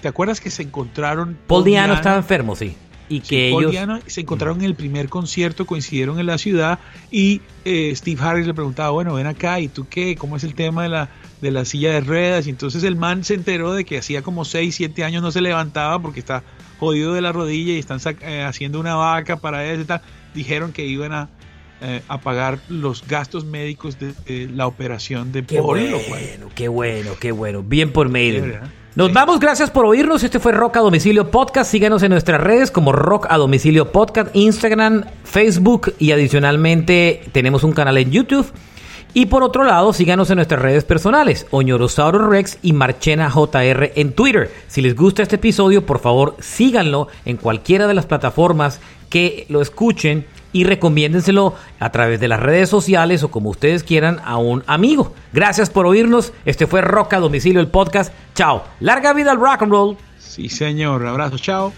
¿Te 0.00 0.08
acuerdas 0.08 0.40
que 0.40 0.50
se 0.50 0.62
encontraron? 0.62 1.36
Paul, 1.46 1.64
Diano 1.64 1.94
estaba 1.94 2.16
enfermo, 2.16 2.56
sí. 2.56 2.74
Y 3.08 3.20
que 3.20 3.50
Paul 3.50 3.64
ellos... 3.64 3.72
Diano 3.72 3.98
se 4.06 4.20
encontraron 4.20 4.58
en 4.60 4.66
el 4.66 4.74
primer 4.74 5.08
concierto, 5.08 5.66
coincidieron 5.66 6.20
en 6.20 6.26
la 6.26 6.38
ciudad 6.38 6.78
y 7.10 7.40
eh, 7.64 7.92
Steve 7.94 8.20
Harris 8.22 8.46
le 8.46 8.54
preguntaba, 8.54 8.90
bueno, 8.90 9.14
ven 9.14 9.26
acá, 9.26 9.58
¿y 9.60 9.68
tú 9.68 9.86
qué? 9.88 10.14
¿Cómo 10.16 10.36
es 10.36 10.44
el 10.44 10.54
tema 10.54 10.84
de 10.84 10.90
la, 10.90 11.08
de 11.40 11.50
la 11.50 11.64
silla 11.64 11.92
de 11.92 12.00
ruedas? 12.00 12.46
Y 12.46 12.50
entonces 12.50 12.84
el 12.84 12.96
man 12.96 13.24
se 13.24 13.34
enteró 13.34 13.72
de 13.72 13.84
que 13.84 13.98
hacía 13.98 14.22
como 14.22 14.44
6, 14.44 14.74
7 14.74 15.04
años 15.04 15.22
no 15.22 15.32
se 15.32 15.40
levantaba 15.40 16.00
porque 16.00 16.20
está 16.20 16.44
jodido 16.78 17.12
de 17.12 17.20
la 17.20 17.32
rodilla 17.32 17.72
y 17.72 17.78
están 17.78 17.98
eh, 18.22 18.42
haciendo 18.42 18.78
una 18.78 18.94
vaca 18.94 19.36
para 19.36 19.66
él 19.66 19.80
y 19.80 19.84
tal. 19.84 20.02
Dijeron 20.32 20.72
que 20.72 20.86
iban 20.86 21.12
a, 21.12 21.28
eh, 21.82 22.02
a 22.06 22.20
pagar 22.20 22.60
los 22.68 23.06
gastos 23.08 23.44
médicos 23.44 23.98
de, 23.98 24.12
de 24.26 24.48
la 24.48 24.68
operación 24.68 25.32
de 25.32 25.44
qué 25.44 25.56
Paul. 25.56 25.80
Bueno, 25.80 25.98
cual, 26.08 26.20
qué 26.54 26.68
bueno, 26.68 27.10
qué 27.18 27.32
bueno. 27.32 27.62
Bien 27.64 27.90
por 27.90 28.08
Maiden. 28.08 28.60
Nos 29.00 29.14
vamos, 29.14 29.40
gracias 29.40 29.70
por 29.70 29.86
oírnos. 29.86 30.22
Este 30.24 30.40
fue 30.40 30.52
Rock 30.52 30.76
a 30.76 30.80
Domicilio 30.80 31.30
Podcast. 31.30 31.70
Síganos 31.70 32.02
en 32.02 32.10
nuestras 32.10 32.38
redes 32.38 32.70
como 32.70 32.92
Rock 32.92 33.28
a 33.30 33.38
Domicilio 33.38 33.92
Podcast, 33.92 34.28
Instagram, 34.36 35.06
Facebook 35.24 35.94
y 35.98 36.12
adicionalmente 36.12 37.22
tenemos 37.32 37.64
un 37.64 37.72
canal 37.72 37.96
en 37.96 38.10
YouTube. 38.10 38.52
Y 39.14 39.24
por 39.24 39.42
otro 39.42 39.64
lado, 39.64 39.94
síganos 39.94 40.28
en 40.28 40.36
nuestras 40.36 40.60
redes 40.60 40.84
personales, 40.84 41.46
Oñorosaurus 41.50 42.28
Rex 42.28 42.58
y 42.60 42.74
Marchena 42.74 43.30
JR 43.30 43.90
en 43.96 44.12
Twitter. 44.12 44.50
Si 44.68 44.82
les 44.82 44.94
gusta 44.94 45.22
este 45.22 45.36
episodio, 45.36 45.86
por 45.86 46.00
favor, 46.00 46.36
síganlo 46.38 47.08
en 47.24 47.38
cualquiera 47.38 47.86
de 47.86 47.94
las 47.94 48.04
plataformas 48.04 48.80
que 49.08 49.46
lo 49.48 49.62
escuchen 49.62 50.26
y 50.52 50.64
recomiéndenselo 50.64 51.54
a 51.78 51.90
través 51.90 52.20
de 52.20 52.28
las 52.28 52.40
redes 52.40 52.68
sociales 52.68 53.22
o 53.22 53.30
como 53.30 53.50
ustedes 53.50 53.82
quieran 53.82 54.20
a 54.24 54.36
un 54.36 54.62
amigo. 54.66 55.14
Gracias 55.32 55.70
por 55.70 55.86
oírnos. 55.86 56.32
Este 56.44 56.66
fue 56.66 56.80
Rock 56.80 57.14
a 57.14 57.18
Domicilio, 57.20 57.60
el 57.60 57.68
podcast. 57.68 58.12
Chao. 58.34 58.64
Larga 58.80 59.12
vida 59.12 59.32
al 59.32 59.40
rock 59.40 59.62
and 59.62 59.72
roll. 59.72 59.96
Sí, 60.18 60.48
señor. 60.48 61.06
Abrazo. 61.06 61.38
Chao. 61.38 61.72